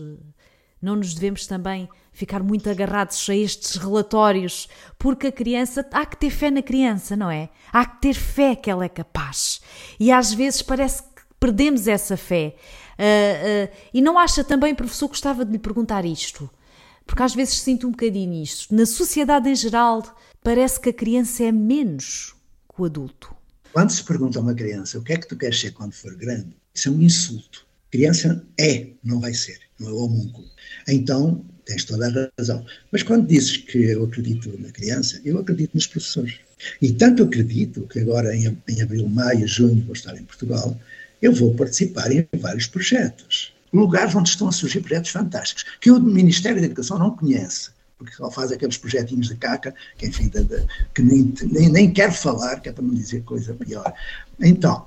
não 0.80 0.96
nos 0.96 1.14
devemos 1.14 1.46
também 1.46 1.88
ficar 2.12 2.42
muito 2.42 2.68
agarrados 2.68 3.28
a 3.30 3.36
estes 3.36 3.76
relatórios, 3.76 4.68
porque 4.98 5.28
a 5.28 5.32
criança, 5.32 5.86
há 5.92 6.04
que 6.04 6.16
ter 6.16 6.30
fé 6.30 6.50
na 6.50 6.60
criança, 6.60 7.14
não 7.16 7.30
é? 7.30 7.48
Há 7.72 7.86
que 7.86 8.00
ter 8.00 8.14
fé 8.14 8.56
que 8.56 8.68
ela 8.68 8.84
é 8.84 8.88
capaz. 8.88 9.60
E 10.00 10.10
às 10.10 10.34
vezes 10.34 10.60
parece 10.60 11.02
que 11.02 11.22
perdemos 11.38 11.86
essa 11.86 12.16
fé. 12.16 12.56
Uh, 12.98 13.66
uh, 13.66 13.76
e 13.92 14.00
não 14.00 14.18
acha 14.18 14.44
também, 14.44 14.74
professor, 14.74 15.08
gostava 15.08 15.44
de 15.44 15.52
lhe 15.52 15.58
perguntar 15.58 16.04
isto, 16.04 16.48
porque 17.06 17.22
às 17.22 17.34
vezes 17.34 17.60
sinto 17.60 17.86
um 17.86 17.90
bocadinho 17.90 18.42
isto. 18.42 18.74
Na 18.74 18.86
sociedade 18.86 19.48
em 19.48 19.54
geral, 19.54 20.02
parece 20.42 20.80
que 20.80 20.90
a 20.90 20.92
criança 20.92 21.44
é 21.44 21.52
menos 21.52 22.34
que 22.74 22.82
o 22.82 22.84
adulto. 22.84 23.34
Quando 23.72 23.90
se 23.90 24.04
pergunta 24.04 24.38
a 24.38 24.42
uma 24.42 24.54
criança 24.54 24.98
o 24.98 25.02
que 25.02 25.12
é 25.12 25.16
que 25.16 25.26
tu 25.26 25.36
queres 25.36 25.58
ser 25.58 25.72
quando 25.72 25.92
for 25.92 26.14
grande, 26.14 26.54
isso 26.74 26.88
é 26.88 26.92
um 26.92 27.02
insulto. 27.02 27.66
Criança 27.90 28.44
é, 28.58 28.88
não 29.04 29.20
vai 29.20 29.34
ser, 29.34 29.58
não 29.78 29.88
é 29.88 29.92
o 29.92 30.04
homúnculo. 30.04 30.48
Então, 30.88 31.44
tens 31.64 31.84
toda 31.84 32.06
a 32.08 32.30
razão. 32.38 32.64
Mas 32.90 33.02
quando 33.02 33.26
dizes 33.26 33.58
que 33.58 33.78
eu 33.78 34.04
acredito 34.04 34.58
na 34.58 34.70
criança, 34.70 35.20
eu 35.24 35.38
acredito 35.38 35.74
nos 35.74 35.86
professores. 35.86 36.40
E 36.80 36.92
tanto 36.92 37.22
acredito 37.22 37.86
que 37.88 38.00
agora, 38.00 38.34
em, 38.34 38.56
em 38.68 38.82
abril, 38.82 39.08
maio, 39.08 39.46
junho, 39.46 39.82
vou 39.84 39.92
estar 39.92 40.16
em 40.16 40.24
Portugal, 40.24 40.78
eu 41.22 41.32
vou 41.32 41.54
participar 41.54 42.10
em 42.10 42.26
vários 42.36 42.66
projetos. 42.66 43.54
Lugares 43.72 44.14
onde 44.14 44.28
estão 44.28 44.48
a 44.48 44.52
surgir 44.52 44.80
projetos 44.80 45.10
fantásticos, 45.10 45.64
que 45.80 45.90
o 45.90 45.98
Ministério 45.98 46.60
da 46.60 46.66
Educação 46.66 46.98
não 46.98 47.16
conhece, 47.16 47.70
porque 47.96 48.12
só 48.14 48.30
faz 48.30 48.52
aqueles 48.52 48.76
projetinhos 48.76 49.28
de 49.28 49.36
caca, 49.36 49.74
que 49.96 50.06
enfim, 50.06 50.28
de, 50.28 50.44
de, 50.44 50.66
que 50.92 51.00
nem, 51.00 51.32
nem, 51.44 51.68
nem 51.70 51.90
quero 51.90 52.12
falar, 52.12 52.60
que 52.60 52.68
é 52.68 52.72
para 52.72 52.82
não 52.82 52.92
dizer 52.92 53.22
coisa 53.22 53.54
pior. 53.54 53.94
Então. 54.40 54.84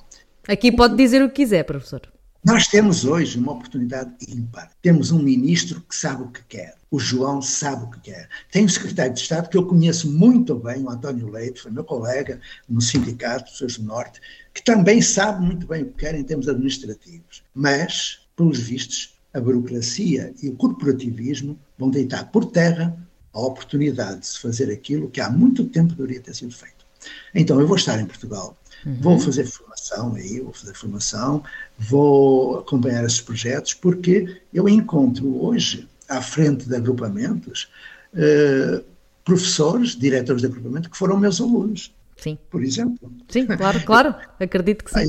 Aqui 0.47 0.71
pode 0.71 0.95
dizer 0.95 1.23
o 1.23 1.29
que 1.29 1.37
quiser, 1.37 1.63
professor. 1.63 2.01
Nós 2.45 2.67
temos 2.67 3.05
hoje 3.05 3.39
uma 3.39 3.53
oportunidade 3.53 4.13
ímpar. 4.29 4.69
Temos 4.79 5.09
um 5.09 5.17
ministro 5.17 5.81
que 5.81 5.95
sabe 5.95 6.21
o 6.21 6.27
que 6.27 6.43
quer. 6.43 6.75
O 6.91 6.99
João 6.99 7.41
sabe 7.41 7.85
o 7.85 7.89
que 7.89 8.11
quer. 8.11 8.29
Tem 8.51 8.63
um 8.63 8.69
secretário 8.69 9.15
de 9.15 9.19
Estado 9.19 9.49
que 9.49 9.57
eu 9.57 9.65
conheço 9.65 10.11
muito 10.11 10.53
bem, 10.53 10.83
o 10.83 10.91
António 10.91 11.27
Leite, 11.27 11.59
foi 11.59 11.71
meu 11.71 11.83
colega 11.83 12.39
no 12.69 12.79
Sindicato 12.79 13.51
dos 13.59 13.77
do 13.77 13.85
Norte, 13.85 14.21
que 14.53 14.63
também 14.63 15.01
sabe 15.01 15.43
muito 15.43 15.65
bem 15.65 15.81
o 15.81 15.85
que 15.87 16.05
quer 16.05 16.13
em 16.13 16.23
termos 16.23 16.47
administrativos. 16.47 17.43
Mas, 17.51 18.19
pelos 18.35 18.59
vistos, 18.59 19.15
a 19.33 19.41
burocracia 19.41 20.31
e 20.39 20.47
o 20.47 20.55
corporativismo 20.55 21.59
vão 21.79 21.89
deitar 21.89 22.29
por 22.29 22.45
terra 22.45 22.95
a 23.33 23.39
oportunidade 23.39 24.19
de 24.19 24.27
se 24.27 24.39
fazer 24.39 24.71
aquilo 24.71 25.09
que 25.09 25.19
há 25.19 25.31
muito 25.31 25.65
tempo 25.65 25.95
deveria 25.95 26.21
ter 26.21 26.35
sido 26.35 26.53
feito. 26.53 26.85
Então, 27.33 27.59
eu 27.59 27.67
vou 27.67 27.75
estar 27.75 27.99
em 27.99 28.05
Portugal 28.05 28.55
Uhum. 28.85 28.97
Vou 29.01 29.19
fazer 29.19 29.45
formação 29.45 30.15
aí, 30.15 30.39
vou 30.39 30.53
fazer 30.53 30.73
formação, 30.75 31.43
vou 31.77 32.59
acompanhar 32.59 33.03
esses 33.03 33.21
projetos, 33.21 33.73
porque 33.73 34.41
eu 34.53 34.69
encontro 34.69 35.43
hoje, 35.43 35.87
à 36.07 36.21
frente 36.21 36.69
de 36.69 36.75
agrupamentos, 36.75 37.69
eh, 38.15 38.83
professores, 39.23 39.95
diretores 39.95 40.41
de 40.41 40.47
agrupamento, 40.47 40.89
que 40.89 40.97
foram 40.97 41.17
meus 41.17 41.41
alunos. 41.41 41.93
Sim. 42.15 42.37
Por 42.49 42.63
exemplo. 42.63 43.11
Sim, 43.27 43.47
claro, 43.47 43.83
claro, 43.83 44.15
acredito 44.39 44.85
que 44.85 44.91
sim. 44.91 45.07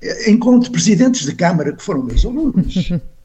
Eu 0.00 0.30
encontro 0.30 0.70
presidentes 0.70 1.24
de 1.24 1.34
Câmara 1.34 1.74
que 1.74 1.82
foram 1.82 2.04
meus 2.04 2.24
alunos. 2.24 2.74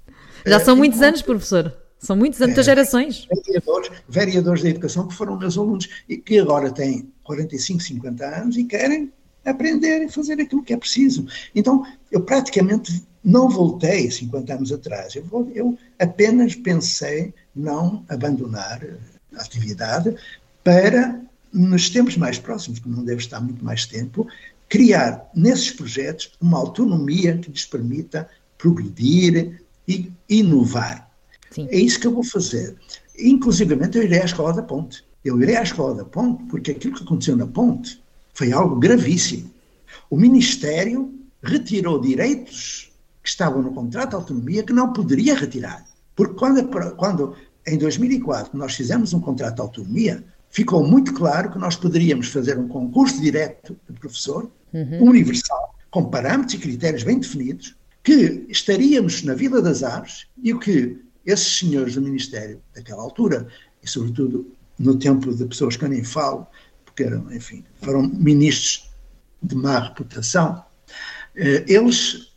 Já 0.47 0.59
são 0.59 0.75
muitos 0.75 1.01
anos, 1.01 1.21
professor. 1.21 1.73
São 1.99 2.17
muitos 2.17 2.41
anos, 2.41 2.55
muitas 2.55 2.67
é, 2.67 2.71
gerações. 2.71 3.27
Vereadores, 3.45 3.91
vereadores 4.09 4.63
da 4.63 4.69
educação 4.69 5.07
que 5.07 5.13
foram 5.13 5.37
meus 5.37 5.57
alunos 5.57 5.87
e 6.09 6.17
que 6.17 6.39
agora 6.39 6.71
têm 6.71 7.09
45, 7.23 7.81
50 7.81 8.25
anos 8.25 8.57
e 8.57 8.65
querem 8.65 9.11
aprender 9.45 10.03
e 10.03 10.09
fazer 10.09 10.39
aquilo 10.39 10.63
que 10.63 10.73
é 10.73 10.77
preciso. 10.77 11.25
Então, 11.53 11.85
eu 12.11 12.21
praticamente 12.21 13.03
não 13.23 13.49
voltei 13.49 14.09
50 14.09 14.53
anos 14.53 14.71
atrás, 14.71 15.15
eu, 15.15 15.23
vou, 15.23 15.49
eu 15.55 15.77
apenas 15.97 16.55
pensei 16.55 17.33
não 17.55 18.03
abandonar 18.09 18.85
a 19.35 19.41
atividade 19.41 20.15
para, 20.63 21.21
nos 21.51 21.89
tempos 21.89 22.17
mais 22.17 22.37
próximos, 22.37 22.79
que 22.79 22.89
não 22.89 23.03
deve 23.03 23.21
estar 23.21 23.39
muito 23.39 23.63
mais 23.63 23.85
tempo, 23.85 24.27
criar 24.67 25.29
nesses 25.33 25.71
projetos 25.71 26.31
uma 26.41 26.57
autonomia 26.57 27.37
que 27.37 27.49
lhes 27.49 27.65
permita 27.65 28.27
progredir 28.57 29.61
e 29.87 30.11
inovar. 30.27 31.09
Sim. 31.51 31.67
É 31.69 31.77
isso 31.77 31.99
que 31.99 32.07
eu 32.07 32.13
vou 32.13 32.23
fazer. 32.23 32.75
Inclusive, 33.17 33.75
eu 33.75 34.03
irei 34.03 34.21
à 34.21 34.25
Escola 34.25 34.53
da 34.53 34.63
Ponte. 34.63 35.03
Eu 35.23 35.41
irei 35.41 35.55
à 35.55 35.63
escola 35.63 35.95
da 35.95 36.05
ponte 36.05 36.43
porque 36.45 36.71
aquilo 36.71 36.95
que 36.95 37.03
aconteceu 37.03 37.37
na 37.37 37.47
ponte 37.47 38.02
foi 38.33 38.51
algo 38.51 38.77
gravíssimo. 38.77 39.51
O 40.09 40.17
Ministério 40.17 41.13
retirou 41.41 41.99
direitos 41.99 42.91
que 43.21 43.29
estavam 43.29 43.61
no 43.61 43.73
contrato 43.73 44.09
de 44.09 44.15
autonomia 44.15 44.63
que 44.63 44.73
não 44.73 44.91
poderia 44.91 45.35
retirar. 45.35 45.85
Porque 46.15 46.33
quando, 46.35 46.67
quando 46.95 47.35
em 47.65 47.77
2004 47.77 48.57
nós 48.57 48.75
fizemos 48.75 49.13
um 49.13 49.19
contrato 49.19 49.55
de 49.55 49.61
autonomia, 49.61 50.23
ficou 50.49 50.85
muito 50.85 51.13
claro 51.13 51.51
que 51.51 51.57
nós 51.57 51.75
poderíamos 51.75 52.27
fazer 52.27 52.57
um 52.57 52.67
concurso 52.67 53.21
direto 53.21 53.77
de 53.89 53.99
professor, 53.99 54.49
uhum. 54.73 55.03
universal, 55.03 55.75
com 55.89 56.05
parâmetros 56.05 56.53
e 56.55 56.57
critérios 56.57 57.03
bem 57.03 57.19
definidos, 57.19 57.75
que 58.03 58.45
estaríamos 58.49 59.23
na 59.23 59.33
Vila 59.33 59.61
das 59.61 59.81
Aves 59.81 60.27
e 60.41 60.53
o 60.53 60.59
que 60.59 60.97
esses 61.25 61.59
senhores 61.59 61.95
do 61.95 62.01
Ministério 62.01 62.59
daquela 62.75 63.01
altura, 63.01 63.47
e 63.81 63.89
sobretudo 63.89 64.45
no 64.77 64.95
tempo 64.97 65.33
de 65.33 65.45
pessoas 65.45 65.77
que 65.77 65.85
eu 65.85 65.89
nem 65.89 66.03
falo, 66.03 66.45
porque 66.93 67.03
eram, 67.03 67.33
enfim, 67.33 67.63
foram 67.81 68.03
ministros 68.03 68.89
de 69.41 69.55
má 69.55 69.79
reputação, 69.79 70.63
eh, 71.35 71.65
eles 71.67 72.31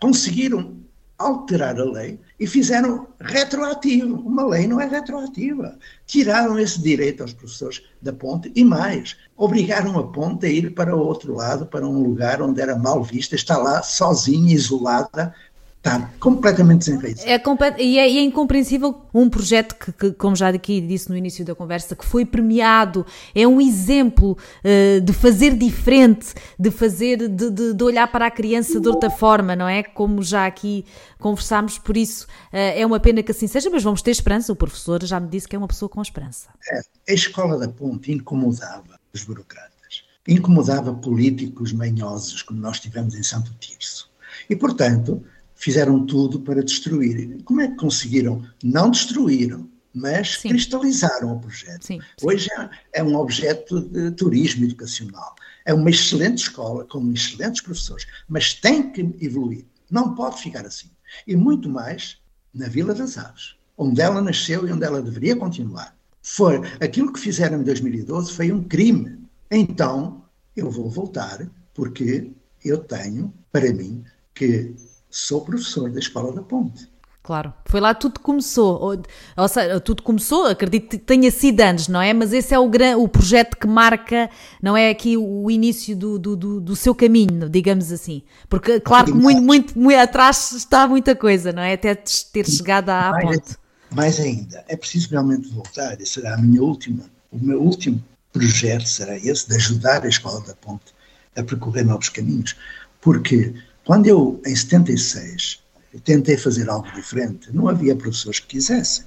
conseguiram 0.00 0.80
alterar 1.16 1.78
a 1.78 1.84
lei 1.84 2.18
e 2.40 2.46
fizeram 2.46 3.06
retroativo. 3.20 4.16
Uma 4.16 4.46
lei 4.46 4.66
não 4.66 4.80
é 4.80 4.86
retroativa. 4.86 5.78
Tiraram 6.06 6.58
esse 6.58 6.80
direito 6.80 7.22
aos 7.22 7.34
professores 7.34 7.82
da 8.00 8.12
ponte 8.12 8.50
e 8.56 8.64
mais, 8.64 9.16
obrigaram 9.36 9.98
a 9.98 10.06
ponte 10.10 10.46
a 10.46 10.48
ir 10.48 10.74
para 10.74 10.96
o 10.96 11.06
outro 11.06 11.34
lado, 11.34 11.66
para 11.66 11.86
um 11.86 12.02
lugar 12.02 12.40
onde 12.40 12.60
era 12.60 12.74
mal 12.74 13.04
vista, 13.04 13.34
está 13.34 13.58
lá 13.58 13.82
sozinha, 13.82 14.54
isolada, 14.54 15.34
Está 15.82 16.10
completamente 16.20 16.80
desenraizado. 16.80 17.26
É 17.26 17.38
complet 17.38 17.80
e, 17.80 17.98
é, 17.98 18.02
é 18.02 18.20
incompreensível 18.20 19.00
um 19.14 19.30
projeto 19.30 19.74
que, 19.76 19.90
que, 19.90 20.12
como 20.12 20.36
já 20.36 20.50
aqui 20.50 20.78
disse 20.78 21.08
no 21.08 21.16
início 21.16 21.42
da 21.42 21.54
conversa, 21.54 21.96
que 21.96 22.04
foi 22.04 22.26
premiado, 22.26 23.06
é 23.34 23.48
um 23.48 23.58
exemplo 23.58 24.36
uh, 24.62 25.00
de 25.00 25.12
fazer 25.14 25.56
diferente, 25.56 26.34
de 26.58 26.70
fazer, 26.70 27.26
de, 27.26 27.50
de, 27.50 27.72
de, 27.72 27.82
olhar 27.82 28.06
para 28.12 28.26
a 28.26 28.30
criança 28.30 28.78
de 28.78 28.86
outra 28.86 29.08
forma, 29.08 29.56
não 29.56 29.66
é? 29.66 29.82
Como 29.82 30.22
já 30.22 30.44
aqui 30.44 30.84
conversámos, 31.18 31.78
por 31.78 31.96
isso 31.96 32.26
uh, 32.26 32.76
é 32.76 32.84
uma 32.84 33.00
pena 33.00 33.22
que 33.22 33.30
assim 33.30 33.46
seja, 33.46 33.70
mas 33.70 33.82
vamos 33.82 34.02
ter 34.02 34.10
esperança. 34.10 34.52
O 34.52 34.56
professor 34.56 35.02
já 35.02 35.18
me 35.18 35.28
disse 35.28 35.48
que 35.48 35.56
é 35.56 35.58
uma 35.58 35.68
pessoa 35.68 35.88
com 35.88 36.02
esperança. 36.02 36.50
É, 36.70 36.80
a 37.10 37.14
escola 37.14 37.58
da 37.58 37.68
ponte 37.68 38.12
incomodava 38.12 39.00
os 39.14 39.24
burocratas, 39.24 40.04
incomodava 40.28 40.92
políticos 40.92 41.72
manhosos, 41.72 42.42
como 42.42 42.60
nós 42.60 42.78
tivemos 42.78 43.14
em 43.14 43.22
Santo 43.22 43.54
Tirso. 43.58 44.10
E, 44.48 44.54
portanto, 44.54 45.24
fizeram 45.60 46.04
tudo 46.06 46.40
para 46.40 46.64
destruir. 46.64 47.40
Como 47.44 47.60
é 47.60 47.68
que 47.68 47.76
conseguiram? 47.76 48.42
Não 48.64 48.90
destruíram, 48.90 49.68
mas 49.94 50.38
sim. 50.38 50.48
cristalizaram 50.48 51.36
o 51.36 51.38
projeto. 51.38 51.86
Sim, 51.86 52.00
sim. 52.00 52.26
Hoje 52.26 52.48
é, 52.58 52.70
é, 52.94 53.02
um 53.04 53.14
objeto 53.14 53.80
de 53.80 54.10
turismo 54.12 54.64
educacional. 54.64 55.36
É 55.66 55.74
uma 55.74 55.90
excelente 55.90 56.38
escola, 56.38 56.84
com 56.86 57.12
excelentes 57.12 57.60
professores, 57.60 58.06
mas 58.26 58.54
tem 58.54 58.90
que 58.90 59.14
evoluir. 59.20 59.66
Não 59.90 60.14
pode 60.14 60.40
ficar 60.40 60.64
assim. 60.64 60.88
E 61.26 61.36
muito 61.36 61.68
mais 61.68 62.18
na 62.54 62.66
Vila 62.66 62.94
das 62.94 63.18
Aves, 63.18 63.54
onde 63.76 64.00
ela 64.00 64.22
nasceu 64.22 64.66
e 64.66 64.72
onde 64.72 64.84
ela 64.84 65.02
deveria 65.02 65.36
continuar. 65.36 65.94
Foi 66.22 66.60
aquilo 66.80 67.12
que 67.12 67.20
fizeram 67.20 67.60
em 67.60 67.64
2012 67.64 68.32
foi 68.32 68.50
um 68.50 68.64
crime. 68.64 69.18
Então 69.50 70.24
eu 70.56 70.70
vou 70.70 70.88
voltar 70.88 71.46
porque 71.74 72.30
eu 72.64 72.78
tenho 72.78 73.32
para 73.52 73.72
mim 73.72 74.04
que 74.34 74.74
sou 75.10 75.42
professor 75.42 75.90
da 75.90 75.98
Escola 75.98 76.32
da 76.32 76.42
Ponte. 76.42 76.88
Claro, 77.22 77.52
foi 77.66 77.80
lá 77.80 77.92
tudo 77.92 78.18
começou, 78.18 78.80
ou, 78.80 79.02
ou 79.36 79.48
seja, 79.48 79.78
tudo 79.78 80.02
começou, 80.02 80.46
acredito 80.46 80.88
que 80.88 80.98
tenha 80.98 81.30
sido 81.30 81.60
antes, 81.60 81.86
não 81.86 82.00
é? 82.00 82.14
Mas 82.14 82.32
esse 82.32 82.54
é 82.54 82.58
o, 82.58 82.66
gran, 82.68 82.96
o 82.96 83.06
projeto 83.06 83.56
que 83.58 83.66
marca, 83.66 84.30
não 84.60 84.74
é 84.74 84.88
aqui 84.88 85.18
o, 85.18 85.50
início 85.50 85.94
do, 85.94 86.18
do, 86.18 86.34
do, 86.34 86.60
do, 86.60 86.74
seu 86.74 86.94
caminho, 86.94 87.48
digamos 87.50 87.92
assim. 87.92 88.22
Porque, 88.48 88.80
claro 88.80 89.12
que 89.12 89.12
muito, 89.12 89.42
muito, 89.42 89.78
muito 89.78 89.98
atrás 89.98 90.52
está 90.52 90.88
muita 90.88 91.14
coisa, 91.14 91.52
não 91.52 91.62
é? 91.62 91.74
Até 91.74 91.94
ter 91.94 92.48
chegado 92.48 92.88
à, 92.88 93.10
à 93.10 93.20
ponte. 93.20 93.56
Mais 93.94 94.18
ainda, 94.18 94.64
é 94.66 94.74
preciso 94.74 95.10
realmente 95.10 95.48
voltar, 95.50 96.00
e 96.00 96.06
será 96.06 96.34
a 96.34 96.38
minha 96.38 96.62
última, 96.62 97.04
o 97.30 97.38
meu 97.38 97.60
último 97.60 98.02
projeto 98.32 98.88
será 98.88 99.16
esse, 99.16 99.46
de 99.46 99.56
ajudar 99.56 100.04
a 100.04 100.08
Escola 100.08 100.40
da 100.40 100.54
Ponte 100.54 100.94
a 101.36 101.42
percorrer 101.42 101.84
novos 101.84 102.08
caminhos, 102.08 102.56
porque 103.00 103.54
quando 103.90 104.06
eu, 104.06 104.40
em 104.46 104.54
76, 104.54 105.58
tentei 106.04 106.36
fazer 106.36 106.70
algo 106.70 106.88
diferente, 106.94 107.52
não 107.52 107.66
havia 107.66 107.96
professores 107.96 108.38
que 108.38 108.46
quisessem. 108.46 109.04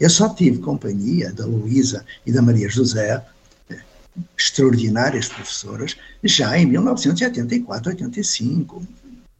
Eu 0.00 0.08
só 0.08 0.26
tive 0.30 0.56
companhia 0.56 1.30
da 1.30 1.44
Luísa 1.44 2.02
e 2.24 2.32
da 2.32 2.40
Maria 2.40 2.66
José, 2.66 3.22
extraordinárias 4.34 5.28
professoras, 5.28 5.98
já 6.24 6.56
em 6.56 6.64
1984, 6.64 7.90
85, 7.90 8.82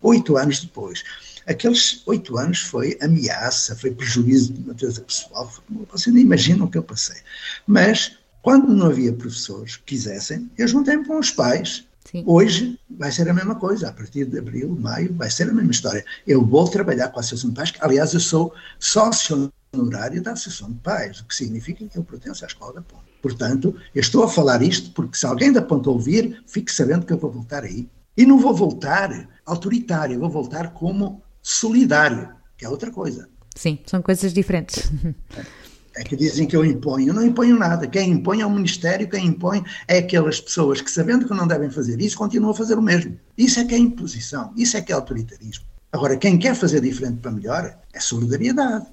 oito 0.03 0.37
anos 0.37 0.61
depois. 0.61 1.03
Aqueles 1.47 2.03
oito 2.05 2.37
anos 2.37 2.59
foi 2.59 2.99
ameaça, 3.01 3.75
foi 3.75 3.93
prejuízo 3.93 4.53
de 4.53 4.61
natureza 4.61 5.01
pessoal, 5.01 5.51
vocês 5.91 6.15
nem 6.15 6.23
imaginam 6.23 6.67
o 6.67 6.71
que 6.71 6.77
eu 6.77 6.83
passei. 6.83 7.23
Mas, 7.67 8.19
quando 8.43 8.69
não 8.69 8.89
havia 8.89 9.15
professores 9.15 9.77
que 9.77 9.85
quisessem, 9.85 10.51
eu 10.59 10.69
juntei-me 10.69 11.07
com 11.07 11.19
os 11.19 11.31
pais, 11.31 11.87
Sim. 12.13 12.25
Hoje 12.27 12.79
vai 12.91 13.11
ser 13.11 13.27
a 13.29 13.33
mesma 13.33 13.55
coisa, 13.55 13.89
a 13.89 13.93
partir 13.93 14.27
de 14.27 14.39
abril, 14.39 14.77
maio, 14.79 15.15
vai 15.15 15.31
ser 15.31 15.49
a 15.49 15.53
mesma 15.53 15.71
história. 15.71 16.05
Eu 16.27 16.45
vou 16.45 16.69
trabalhar 16.69 17.09
com 17.09 17.19
a 17.19 17.21
Associação 17.21 17.49
de 17.49 17.57
Pais, 17.57 17.73
aliás, 17.81 18.13
eu 18.13 18.21
sou 18.21 18.55
sócio 18.79 19.51
honorário 19.73 20.23
da 20.23 20.33
Associação 20.33 20.71
de 20.71 20.79
Pais, 20.81 21.21
o 21.21 21.25
que 21.25 21.35
significa 21.35 21.87
que 21.87 21.97
eu 21.97 22.05
pertenço 22.05 22.45
à 22.45 22.47
Escola 22.47 22.75
da 22.75 22.83
Ponte. 22.83 23.05
Portanto, 23.23 23.75
eu 23.95 24.01
estou 24.01 24.25
a 24.25 24.29
falar 24.29 24.63
isto 24.63 24.91
porque 24.91 25.17
se 25.17 25.25
alguém 25.25 25.51
da 25.51 25.63
Ponte 25.63 25.89
ouvir, 25.89 26.43
fique 26.47 26.71
sabendo 26.71 27.07
que 27.07 27.13
eu 27.15 27.19
vou 27.19 27.31
voltar 27.31 27.65
aí. 27.65 27.89
E 28.15 28.27
não 28.27 28.39
vou 28.39 28.55
voltar 28.55 29.27
autoritário, 29.47 30.17
eu 30.17 30.21
vou 30.21 30.29
voltar 30.29 30.75
como 30.75 31.23
solidário, 31.41 32.29
que 32.59 32.67
é 32.67 32.69
outra 32.69 32.91
coisa. 32.91 33.27
Sim, 33.57 33.79
são 33.87 34.03
coisas 34.03 34.35
diferentes. 34.35 34.91
É 35.95 36.03
que 36.03 36.17
dizem 36.17 36.47
que 36.47 36.57
eu 36.57 36.65
imponho. 36.65 37.09
Eu 37.09 37.15
não 37.15 37.25
imponho 37.25 37.59
nada. 37.59 37.87
Quem 37.87 38.11
impõe 38.11 38.41
é 38.41 38.47
o 38.47 38.51
Ministério, 38.51 39.09
quem 39.09 39.27
impõe 39.27 39.63
é 39.87 39.99
aquelas 39.99 40.41
pessoas 40.41 40.81
que, 40.81 40.91
sabendo 40.91 41.27
que 41.27 41.35
não 41.35 41.47
devem 41.47 41.71
fazer 41.71 42.01
isso, 42.01 42.17
continuam 42.17 42.53
a 42.53 42.55
fazer 42.55 42.79
o 42.79 42.83
mesmo. 42.83 43.19
Isso 43.37 43.61
é 43.61 43.65
que 43.65 43.75
é 43.75 43.79
imposição, 43.79 44.53
isso 44.57 44.77
é 44.77 44.81
que 44.81 44.93
é 44.93 44.95
autoritarismo. 44.95 45.65
Agora, 45.93 46.17
quem 46.17 46.39
quer 46.39 46.55
fazer 46.55 46.81
diferente 46.81 47.19
para 47.19 47.31
melhor 47.31 47.79
é 47.93 48.01
solidariedade, 48.01 48.87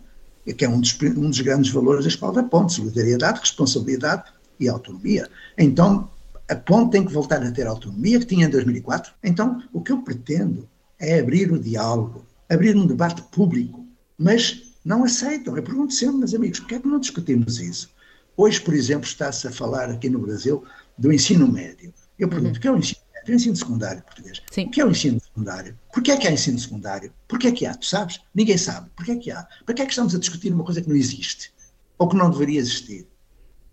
que 0.58 0.66
é 0.66 0.70
um 0.70 0.82
dos, 0.82 0.98
um 1.02 1.30
dos 1.30 1.40
grandes 1.40 1.72
valores 1.72 2.04
da 2.04 2.10
Escola 2.10 2.34
da 2.34 2.44
Ponte: 2.44 2.74
solidariedade, 2.74 3.40
responsabilidade 3.40 4.24
e 4.60 4.68
autonomia. 4.68 5.30
Então, 5.58 6.10
a 6.50 6.56
Ponte 6.56 6.92
tem 6.92 7.06
que 7.06 7.14
voltar 7.14 7.42
a 7.42 7.52
ter 7.52 7.66
a 7.66 7.70
autonomia 7.70 8.20
que 8.20 8.26
tinha 8.26 8.48
em 8.48 8.50
2004. 8.50 9.14
Então, 9.24 9.64
o 9.72 9.82
que 9.82 9.94
eu 9.94 10.02
pretendo 10.02 10.68
é 11.00 11.20
abrir 11.20 11.52
o 11.52 11.60
diálogo, 11.60 12.26
abrir 12.50 12.76
um 12.76 12.86
debate 12.86 13.22
público, 13.32 13.88
mas 14.18 14.69
não 14.84 15.04
aceitam. 15.04 15.56
Eu 15.56 15.64
pergunto 15.64 15.94
sempre, 15.94 16.18
meus 16.18 16.34
amigos, 16.34 16.60
porquê 16.60 16.76
é 16.76 16.80
que 16.80 16.88
não 16.88 17.00
discutimos 17.00 17.60
isso? 17.60 17.90
Hoje, 18.36 18.62
por 18.62 18.74
exemplo, 18.74 19.06
está-se 19.06 19.48
a 19.48 19.52
falar 19.52 19.90
aqui 19.90 20.10
no 20.10 20.20
Brasil 20.20 20.64
do 20.98 21.12
ensino 21.12 21.48
médio. 21.48 21.94
Eu 22.18 22.30
pergunto, 22.30 22.54
uhum. 22.54 22.58
o 22.58 22.62
que 22.62 22.68
é 22.68 22.72
o 22.72 22.78
ensino 22.78 23.02
médio? 23.14 23.34
O 23.34 23.36
ensino 23.36 23.56
secundário 23.56 24.02
português. 24.04 24.42
Sim. 24.52 24.66
O 24.66 24.72
que 24.72 24.82
é 24.82 24.86
o 24.86 24.92
ensino 24.92 25.20
secundário? 25.20 25.78
Porquê 25.94 26.12
é 26.12 26.18
que 26.18 26.28
há 26.28 26.32
ensino 26.32 26.58
secundário? 26.58 27.14
Porquê 27.28 27.48
é 27.48 27.52
que 27.52 27.66
há? 27.66 27.76
Tu 27.76 27.86
sabes? 27.86 28.20
Ninguém 28.34 28.58
sabe. 28.58 28.90
Porquê 28.96 29.12
é 29.12 29.16
que 29.18 29.32
há? 29.32 29.48
Porquê 29.66 29.82
é 29.82 29.86
que 29.86 29.92
estamos 29.92 30.16
a 30.16 30.20
discutir 30.20 30.54
uma 30.54 30.64
coisa 30.64 30.82
que 30.82 30.90
não 30.90 30.96
existe? 30.96 31.54
Ou 31.98 32.08
que 32.08 32.16
não 32.16 32.30
deveria 32.30 32.60
existir? 32.60 33.08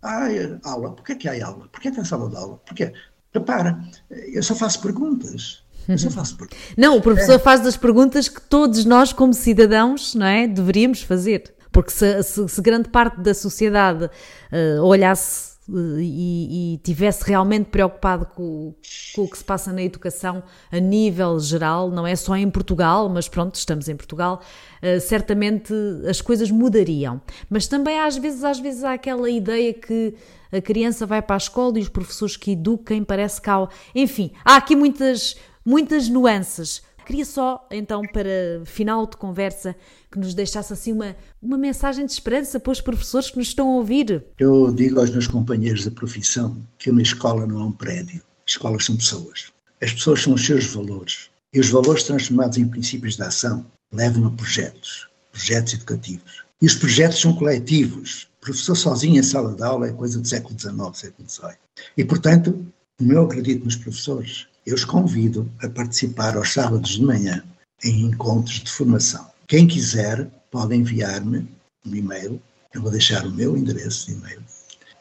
Ah, 0.03 0.29
aula. 0.65 0.93
Porquê 0.93 1.13
é 1.13 1.15
que 1.17 1.29
há 1.29 1.47
aula? 1.47 1.69
Porquê 1.69 1.89
é 1.89 1.91
que 1.91 2.01
há 2.01 2.05
sala 2.05 2.29
de 2.29 2.37
aula? 2.37 2.57
Porquê? 2.59 2.93
Repara, 3.33 3.79
eu 4.11 4.43
só 4.43 4.55
faço 4.55 4.81
perguntas. 4.81 5.65
Eu 5.89 5.99
só 5.99 6.11
faço 6.11 6.37
perguntas. 6.37 6.59
Não, 6.77 6.97
o 6.97 7.01
professor 7.01 7.35
é. 7.35 7.39
faz 7.39 7.61
das 7.61 7.77
perguntas 7.77 8.29
que 8.29 8.41
todos 8.41 8.85
nós, 8.85 9.13
como 9.13 9.33
cidadãos, 9.33 10.15
não 10.15 10.27
é, 10.27 10.47
deveríamos 10.47 11.03
fazer. 11.03 11.55
Porque 11.71 11.91
se, 11.91 12.23
se, 12.23 12.49
se 12.49 12.63
grande 12.63 12.89
parte 12.89 13.21
da 13.21 13.35
sociedade 13.35 14.07
uh, 14.07 14.83
olhasse 14.83 15.57
uh, 15.69 16.01
e, 16.01 16.75
e 16.75 16.79
tivesse 16.79 17.23
realmente 17.25 17.67
preocupado 17.67 18.25
com, 18.27 18.75
com, 19.15 19.23
o 19.23 19.29
que 19.29 19.37
se 19.37 19.45
passa 19.45 19.73
na 19.73 19.83
educação 19.83 20.43
a 20.73 20.79
nível 20.79 21.39
geral, 21.39 21.91
não 21.91 22.07
é 22.07 22.17
só 22.17 22.35
em 22.35 22.49
Portugal, 22.49 23.11
mas 23.11 23.29
pronto, 23.29 23.57
estamos 23.57 23.89
em 23.89 23.97
Portugal, 23.97 24.41
uh, 24.83 25.01
certamente 25.01 25.73
as 26.09 26.23
coisas 26.23 26.51
mudariam. 26.51 27.21
Mas 27.51 27.67
também 27.67 28.01
às 28.01 28.17
vezes, 28.17 28.43
às 28.43 28.59
vezes 28.59 28.83
há 28.83 28.95
aquela 28.95 29.29
ideia 29.29 29.75
que 29.75 30.15
a 30.51 30.61
criança 30.63 31.05
vai 31.05 31.21
para 31.21 31.37
a 31.37 31.39
escola 31.39 31.79
e 31.79 31.83
os 31.83 31.89
professores 31.91 32.37
que 32.39 32.53
eduquem 32.53 33.05
parece 33.05 33.41
que 33.41 33.51
há... 33.51 33.69
Enfim, 33.95 34.31
há 34.43 34.57
aqui 34.57 34.75
muitas 34.75 35.37
muitas 35.67 36.09
nuances. 36.09 36.81
Queria 37.05 37.25
só, 37.25 37.67
então, 37.71 38.03
para 38.13 38.63
final 38.65 39.07
de 39.07 39.17
conversa, 39.17 39.77
que 40.11 40.19
nos 40.19 40.35
deixasse 40.35 40.73
assim 40.73 40.93
uma, 40.93 41.15
uma 41.41 41.59
mensagem 41.59 42.05
de 42.05 42.13
esperança 42.13 42.59
para 42.59 42.73
os 42.73 42.81
professores 42.81 43.31
que 43.31 43.39
nos 43.39 43.49
estão 43.49 43.69
a 43.69 43.77
ouvir. 43.77 44.25
Eu 44.39 44.73
digo 44.73 44.99
aos 44.99 45.11
meus 45.11 45.27
companheiros 45.27 45.85
da 45.85 45.91
profissão 45.91 46.57
que 46.79 46.91
uma 46.91 47.03
escola 47.03 47.47
não 47.47 47.61
é 47.61 47.65
um 47.65 47.73
prédio. 47.73 48.23
Escolas 48.45 48.85
são 48.85 48.97
pessoas. 48.97 49.53
As 49.81 49.93
pessoas 49.93 50.23
são 50.23 50.35
os 50.35 50.45
seus 50.45 50.67
valores. 50.67 51.31
E 51.53 51.61
os 51.61 51.69
valores 51.69 52.03
transformados 52.03 52.59
em 52.59 52.67
princípios 52.67 53.17
de 53.17 53.23
ação 53.23 53.65
levam 53.93 54.27
a 54.27 54.31
projetos, 54.33 55.09
projetos 55.31 55.75
educativos. 55.75 56.45
E 56.61 56.67
os 56.67 56.75
projetos 56.75 57.21
são 57.21 57.35
coletivos. 57.35 58.29
O 58.39 58.47
professor 58.47 58.75
sozinho 58.75 59.19
em 59.19 59.23
sala 59.23 59.55
de 59.55 59.63
aula 59.63 59.89
é 59.89 59.93
coisa 59.93 60.19
do 60.19 60.27
século 60.27 60.59
XIX, 60.59 60.99
século 60.99 61.29
XVIII. 61.29 61.57
E, 61.97 62.05
portanto, 62.05 62.67
como 62.99 63.13
eu 63.13 63.25
acredito 63.25 63.65
nos 63.65 63.77
professores, 63.77 64.49
eu 64.67 64.75
os 64.75 64.85
convido 64.85 65.49
a 65.63 65.69
participar 65.69 66.37
aos 66.37 66.53
sábados 66.53 66.91
de 66.91 67.03
manhã 67.03 67.43
em 67.85 68.03
encontros 68.03 68.61
de 68.61 68.71
formação. 68.71 69.25
Quem 69.47 69.67
quiser 69.67 70.29
pode 70.51 70.75
enviar-me 70.75 71.49
um 71.87 71.95
e-mail, 71.95 72.43
eu 72.75 72.83
vou 72.83 72.91
deixar 72.91 73.25
o 73.25 73.31
meu 73.31 73.57
endereço 73.57 74.07
de 74.07 74.13
e-mail. 74.15 74.43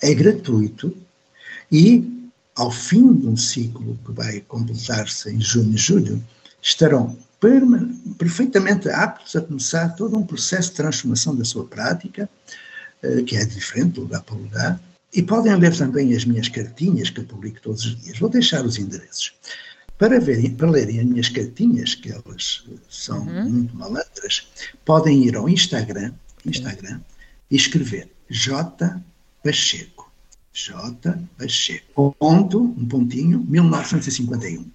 É 0.01 0.13
gratuito 0.13 0.95
e, 1.72 2.30
ao 2.55 2.70
fim 2.70 3.13
de 3.16 3.28
um 3.28 3.36
ciclo 3.36 3.97
que 4.05 4.11
vai 4.11 4.39
completar-se 4.41 5.32
em 5.32 5.41
junho 5.41 5.74
e 5.74 5.78
julho, 5.78 6.24
estarão 6.61 7.18
perfeitamente 8.18 8.89
aptos 8.89 9.36
a 9.36 9.41
começar 9.41 9.89
todo 9.89 10.18
um 10.18 10.26
processo 10.26 10.70
de 10.70 10.76
transformação 10.76 11.36
da 11.36 11.43
sua 11.43 11.66
prática, 11.66 12.30
eh, 13.01 13.22
que 13.24 13.36
é 13.36 13.45
diferente 13.45 13.99
lugar 13.99 14.22
para 14.24 14.36
lugar, 14.36 14.80
e 15.16 15.24
podem 15.24 15.55
ler 15.55 15.76
também 15.76 16.13
as 16.13 16.26
minhas 16.26 16.49
cartinhas 16.49 17.09
que 17.09 17.22
eu 17.22 17.26
publico 17.26 17.61
todos 17.61 17.86
os 17.86 18.01
dias. 18.01 18.20
Vou 18.20 18.30
deixar 18.30 18.66
os 18.66 18.78
endereços. 18.78 19.34
Para, 19.97 20.20
verem, 20.20 20.53
para 20.53 20.70
lerem 20.70 20.99
as 20.99 21.05
minhas 21.05 21.30
cartinhas, 21.30 21.95
que 21.95 22.11
elas 22.11 22.66
são 22.89 23.26
uhum. 23.26 23.49
muito 23.49 23.76
malandras, 23.76 24.45
podem 24.84 25.24
ir 25.24 25.38
ao 25.38 25.47
Instagram, 25.47 26.13
Instagram 26.45 26.99
e 27.49 27.55
escrever 27.55 28.11
J. 28.30 29.01
Pacheco. 29.41 30.11
J. 30.51 31.18
Pacheco. 31.38 32.16
Ponto, 32.20 32.61
um 32.61 32.86
pontinho, 32.86 33.39
1951. 33.47 34.70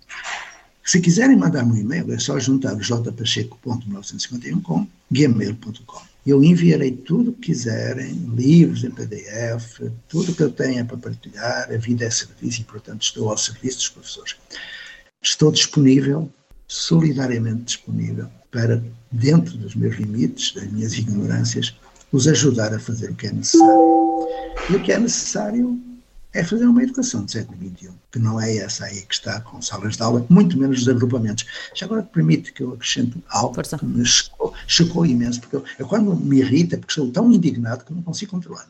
Se 0.85 1.01
quiserem 1.01 1.37
mandar 1.37 1.65
um 1.65 1.77
e-mail, 1.77 2.11
é 2.13 2.19
só 2.19 2.39
juntar 2.39 2.75
o 2.75 2.81
jpacheco.1951 2.81 4.63
com 4.63 4.87
gmail.com. 5.11 6.10
Eu 6.31 6.45
enviarei 6.45 6.93
tudo 6.93 7.33
que 7.33 7.49
quiserem, 7.49 8.13
livros 8.37 8.85
em 8.85 8.91
PDF, 8.93 9.81
tudo 10.09 10.33
que 10.33 10.45
eu 10.45 10.51
tenha 10.53 10.85
para 10.85 10.97
partilhar. 10.97 11.69
A 11.69 11.77
vida 11.77 12.05
é 12.05 12.11
serviço 12.11 12.61
e, 12.61 12.65
portanto, 12.65 13.03
estou 13.03 13.29
ao 13.31 13.37
serviço 13.37 13.79
dos 13.79 13.89
professores. 13.89 14.37
Estou 15.21 15.51
disponível, 15.51 16.31
solidariamente 16.69 17.65
disponível, 17.65 18.29
para, 18.49 18.81
dentro 19.11 19.59
dos 19.59 19.75
meus 19.75 19.97
limites, 19.97 20.55
das 20.55 20.71
minhas 20.71 20.93
ignorâncias, 20.95 21.75
os 22.13 22.29
ajudar 22.29 22.73
a 22.73 22.79
fazer 22.79 23.11
o 23.11 23.15
que 23.17 23.27
é 23.27 23.33
necessário. 23.33 24.29
E 24.71 24.77
o 24.77 24.83
que 24.85 24.93
é 24.93 25.01
necessário 25.01 25.81
é 26.33 26.45
fazer 26.45 26.67
uma 26.67 26.83
educação 26.83 27.25
do 27.25 27.31
século 27.31 27.59
XXI, 27.59 27.91
que 28.13 28.19
não 28.19 28.41
é 28.41 28.57
essa 28.59 28.85
aí 28.85 29.03
que 29.03 29.15
está 29.15 29.41
com 29.41 29.61
salas 29.61 29.97
de 29.97 30.03
aula, 30.03 30.25
muito 30.29 30.57
menos 30.57 30.83
os 30.83 30.89
agrupamentos. 30.89 31.45
Já 31.75 31.87
agora 31.87 32.03
permite 32.03 32.53
que 32.53 32.63
eu 32.63 32.75
acrescente 32.75 33.23
algo 33.29 33.55
Força. 33.55 33.79
que 33.79 33.85
me 33.85 34.05
chocou, 34.05 34.55
chocou 34.67 35.07
imenso, 35.07 35.41
porque 35.41 35.57
eu, 35.57 35.65
eu, 35.79 35.87
quando 35.87 36.15
me 36.15 36.39
irrita, 36.39 36.79
porque 36.79 36.93
sou 36.93 37.11
tão 37.11 37.33
indignado 37.33 37.85
que 37.85 37.93
não 37.93 38.03
consigo 38.03 38.31
controlar. 38.31 38.69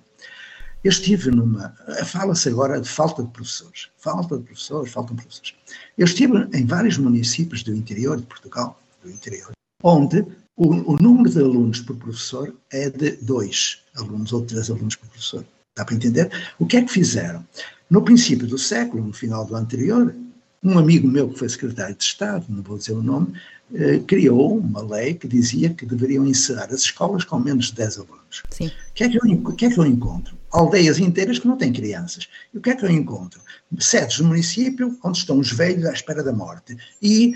Eu 0.82 0.90
estive 0.90 1.30
numa. 1.30 1.74
Fala-se 2.06 2.48
agora 2.48 2.80
de 2.80 2.88
falta 2.88 3.22
de 3.22 3.28
professores. 3.28 3.88
Falta 3.98 4.38
de 4.38 4.44
professores, 4.44 4.90
faltam 4.90 5.14
professores. 5.14 5.54
Eu 5.98 6.06
estive 6.06 6.48
em 6.54 6.64
vários 6.64 6.96
municípios 6.96 7.62
do 7.62 7.74
interior 7.74 8.16
de 8.16 8.22
Portugal, 8.22 8.80
do 9.04 9.10
interior, 9.10 9.50
onde 9.82 10.24
o, 10.56 10.94
o 10.94 10.96
número 10.96 11.28
de 11.28 11.38
alunos 11.38 11.80
por 11.80 11.96
professor 11.96 12.54
é 12.72 12.88
de 12.88 13.12
dois 13.16 13.82
alunos 13.94 14.32
ou 14.32 14.42
três 14.46 14.70
alunos 14.70 14.96
por 14.96 15.08
professor. 15.08 15.44
Dá 15.76 15.84
para 15.84 15.94
entender? 15.94 16.30
O 16.58 16.66
que 16.66 16.76
é 16.76 16.82
que 16.82 16.92
fizeram? 16.92 17.44
No 17.88 18.02
princípio 18.02 18.46
do 18.46 18.58
século, 18.58 19.04
no 19.04 19.12
final 19.12 19.44
do 19.44 19.56
anterior, 19.56 20.14
um 20.62 20.78
amigo 20.78 21.08
meu 21.08 21.28
que 21.28 21.38
foi 21.38 21.48
secretário 21.48 21.96
de 21.96 22.04
Estado, 22.04 22.44
não 22.48 22.62
vou 22.62 22.76
dizer 22.76 22.92
o 22.92 23.02
nome, 23.02 23.32
eh, 23.72 24.00
criou 24.06 24.58
uma 24.58 24.82
lei 24.82 25.14
que 25.14 25.26
dizia 25.26 25.70
que 25.70 25.86
deveriam 25.86 26.26
encerrar 26.26 26.66
as 26.66 26.82
escolas 26.82 27.24
com 27.24 27.38
menos 27.38 27.66
de 27.66 27.74
10 27.74 27.98
alunos. 27.98 28.42
Sim. 28.50 28.66
O 28.66 28.92
que, 28.94 29.04
é 29.04 29.08
que 29.08 29.16
eu, 29.16 29.22
o 29.22 29.52
que 29.52 29.66
é 29.66 29.70
que 29.70 29.78
eu 29.78 29.86
encontro? 29.86 30.36
Aldeias 30.50 30.98
inteiras 30.98 31.38
que 31.38 31.46
não 31.46 31.56
têm 31.56 31.72
crianças. 31.72 32.28
E 32.52 32.58
o 32.58 32.60
que 32.60 32.70
é 32.70 32.76
que 32.76 32.84
eu 32.84 32.90
encontro? 32.90 33.40
Sedes 33.78 34.18
do 34.18 34.24
município 34.24 34.98
onde 35.02 35.18
estão 35.18 35.38
os 35.38 35.52
velhos 35.52 35.86
à 35.86 35.92
espera 35.92 36.22
da 36.22 36.32
morte. 36.32 36.76
E 37.00 37.34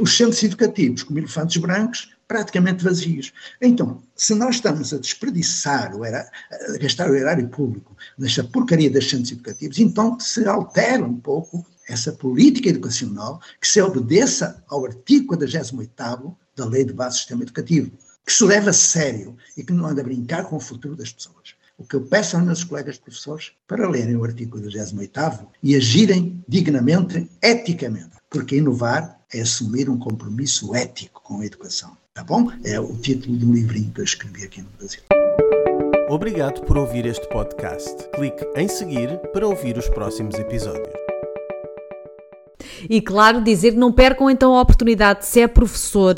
os 0.00 0.16
centros 0.16 0.42
educativos, 0.42 1.04
como 1.04 1.18
elefantes 1.18 1.56
brancos, 1.56 2.10
praticamente 2.28 2.84
vazios. 2.84 3.32
Então, 3.60 4.02
se 4.14 4.34
nós 4.34 4.56
estamos 4.56 4.92
a 4.92 4.98
desperdiçar, 4.98 5.96
o 5.96 6.04
era, 6.04 6.30
a 6.50 6.78
gastar 6.78 7.10
o 7.10 7.16
erário 7.16 7.48
público 7.48 7.96
nesta 8.18 8.44
porcaria 8.44 8.90
dos 8.90 9.08
centros 9.08 9.32
educativos, 9.32 9.78
então 9.78 10.20
se 10.20 10.46
altera 10.46 11.04
um 11.04 11.18
pouco 11.18 11.66
essa 11.88 12.12
política 12.12 12.68
educacional 12.68 13.40
que 13.58 13.66
se 13.66 13.80
obedeça 13.80 14.62
ao 14.68 14.84
artigo 14.84 15.28
48 15.28 16.36
da 16.54 16.66
Lei 16.66 16.84
de 16.84 16.92
Base 16.92 17.16
do 17.16 17.18
Sistema 17.18 17.42
Educativo, 17.42 17.90
que 18.26 18.32
se 18.32 18.44
leva 18.44 18.70
a 18.70 18.74
sério 18.74 19.34
e 19.56 19.64
que 19.64 19.72
não 19.72 19.86
anda 19.86 20.02
a 20.02 20.04
brincar 20.04 20.44
com 20.44 20.56
o 20.56 20.60
futuro 20.60 20.94
das 20.94 21.12
pessoas. 21.12 21.56
O 21.78 21.84
que 21.84 21.94
eu 21.94 22.02
peço 22.02 22.36
aos 22.36 22.44
meus 22.44 22.64
colegas 22.64 22.98
professores 22.98 23.52
para 23.66 23.88
lerem 23.88 24.16
o 24.16 24.24
artigo 24.24 24.58
48 24.58 25.46
e 25.62 25.76
agirem 25.76 26.44
dignamente, 26.46 27.30
eticamente, 27.40 28.16
porque 28.28 28.56
inovar 28.56 29.18
é 29.32 29.40
assumir 29.40 29.88
um 29.88 29.98
compromisso 29.98 30.74
ético 30.74 31.22
com 31.22 31.40
a 31.40 31.46
educação. 31.46 31.96
Tá 32.18 32.24
bom? 32.24 32.50
É 32.64 32.80
o 32.80 32.96
título 32.96 33.36
de 33.36 33.46
um 33.46 33.52
livrinho 33.52 33.92
que 33.92 34.00
eu 34.00 34.04
escrevi 34.04 34.42
aqui 34.42 34.60
no 34.60 34.68
Brasil. 34.76 35.00
Obrigado 36.08 36.62
por 36.62 36.76
ouvir 36.76 37.06
este 37.06 37.24
podcast. 37.28 37.94
Clique 38.12 38.44
em 38.56 38.66
seguir 38.66 39.18
para 39.32 39.46
ouvir 39.46 39.78
os 39.78 39.88
próximos 39.88 40.34
episódios. 40.34 40.92
E 42.90 43.00
claro, 43.00 43.40
dizer 43.40 43.74
não 43.74 43.92
percam 43.92 44.28
então 44.28 44.52
a 44.56 44.60
oportunidade, 44.60 45.26
se 45.26 45.40
é 45.40 45.46
professor 45.46 46.16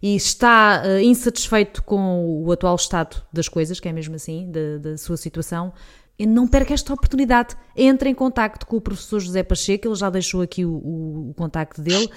e 0.00 0.16
está 0.16 0.82
uh, 0.82 0.98
insatisfeito 1.00 1.82
com 1.82 2.42
o 2.42 2.50
atual 2.50 2.76
estado 2.76 3.22
das 3.30 3.46
coisas, 3.46 3.78
que 3.78 3.86
é 3.86 3.92
mesmo 3.92 4.14
assim, 4.14 4.50
da, 4.50 4.78
da 4.78 4.96
sua 4.96 5.18
situação, 5.18 5.74
não 6.18 6.48
perca 6.48 6.72
esta 6.72 6.94
oportunidade. 6.94 7.54
Entre 7.76 8.08
em 8.08 8.14
contato 8.14 8.66
com 8.66 8.76
o 8.76 8.80
professor 8.80 9.20
José 9.20 9.42
Pacheco, 9.42 9.88
ele 9.88 9.94
já 9.94 10.08
deixou 10.08 10.40
aqui 10.40 10.64
o, 10.64 10.72
o, 10.72 11.30
o 11.30 11.34
contacto 11.34 11.82
dele. 11.82 12.08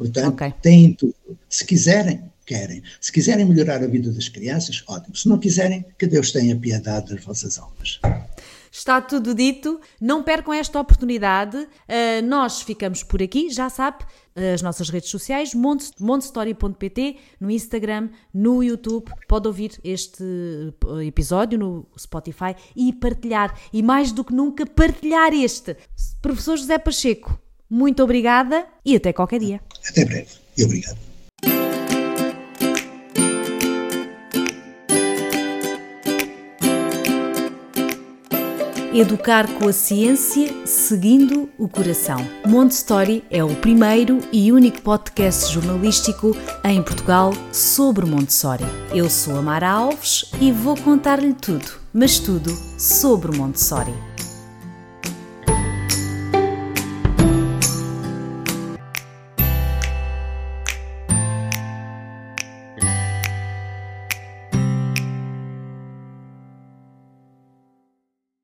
Portanto, 0.00 0.32
okay. 0.32 0.54
tem 0.62 0.94
tudo. 0.94 1.14
Se 1.46 1.62
quiserem, 1.62 2.22
querem. 2.46 2.82
Se 2.98 3.12
quiserem 3.12 3.44
melhorar 3.44 3.84
a 3.84 3.86
vida 3.86 4.10
das 4.10 4.30
crianças, 4.30 4.82
ótimo. 4.88 5.14
Se 5.14 5.28
não 5.28 5.38
quiserem, 5.38 5.84
que 5.98 6.06
Deus 6.06 6.32
tenha 6.32 6.56
piedade 6.56 7.14
das 7.14 7.22
vossas 7.22 7.58
almas. 7.58 8.00
Está 8.72 9.02
tudo 9.02 9.34
dito. 9.34 9.78
Não 10.00 10.22
percam 10.22 10.54
esta 10.54 10.80
oportunidade. 10.80 11.58
Uh, 11.58 12.24
nós 12.24 12.62
ficamos 12.62 13.02
por 13.02 13.22
aqui, 13.22 13.50
já 13.50 13.68
sabe, 13.68 14.06
as 14.54 14.62
nossas 14.62 14.88
redes 14.88 15.10
sociais, 15.10 15.52
montestory.pt, 15.54 17.16
no 17.38 17.50
Instagram, 17.50 18.08
no 18.32 18.62
YouTube. 18.62 19.12
Pode 19.28 19.46
ouvir 19.46 19.78
este 19.84 20.24
episódio 21.06 21.58
no 21.58 21.86
Spotify 21.98 22.56
e 22.74 22.90
partilhar. 22.90 23.54
E 23.70 23.82
mais 23.82 24.12
do 24.12 24.24
que 24.24 24.32
nunca, 24.32 24.64
partilhar 24.64 25.34
este. 25.34 25.76
Professor 26.22 26.56
José 26.56 26.78
Pacheco, 26.78 27.38
muito 27.70 28.02
obrigada 28.02 28.66
e 28.84 28.96
até 28.96 29.12
qualquer 29.12 29.38
dia. 29.38 29.60
Até 29.88 30.04
breve 30.04 30.28
e 30.58 30.64
obrigado. 30.64 31.10
Educar 38.92 39.46
com 39.54 39.68
a 39.68 39.72
ciência, 39.72 40.66
seguindo 40.66 41.48
o 41.56 41.68
coração. 41.68 42.18
Montessori 42.44 43.22
é 43.30 43.42
o 43.42 43.54
primeiro 43.54 44.18
e 44.32 44.50
único 44.50 44.82
podcast 44.82 45.52
jornalístico 45.52 46.36
em 46.64 46.82
Portugal 46.82 47.32
sobre 47.52 48.04
Montessori. 48.04 48.64
Eu 48.92 49.08
sou 49.08 49.38
a 49.38 49.42
Mara 49.42 49.70
Alves 49.70 50.32
e 50.40 50.50
vou 50.50 50.76
contar-lhe 50.76 51.32
tudo, 51.34 51.70
mas 51.92 52.18
tudo 52.18 52.50
sobre 52.76 53.36
Montessori. 53.36 54.09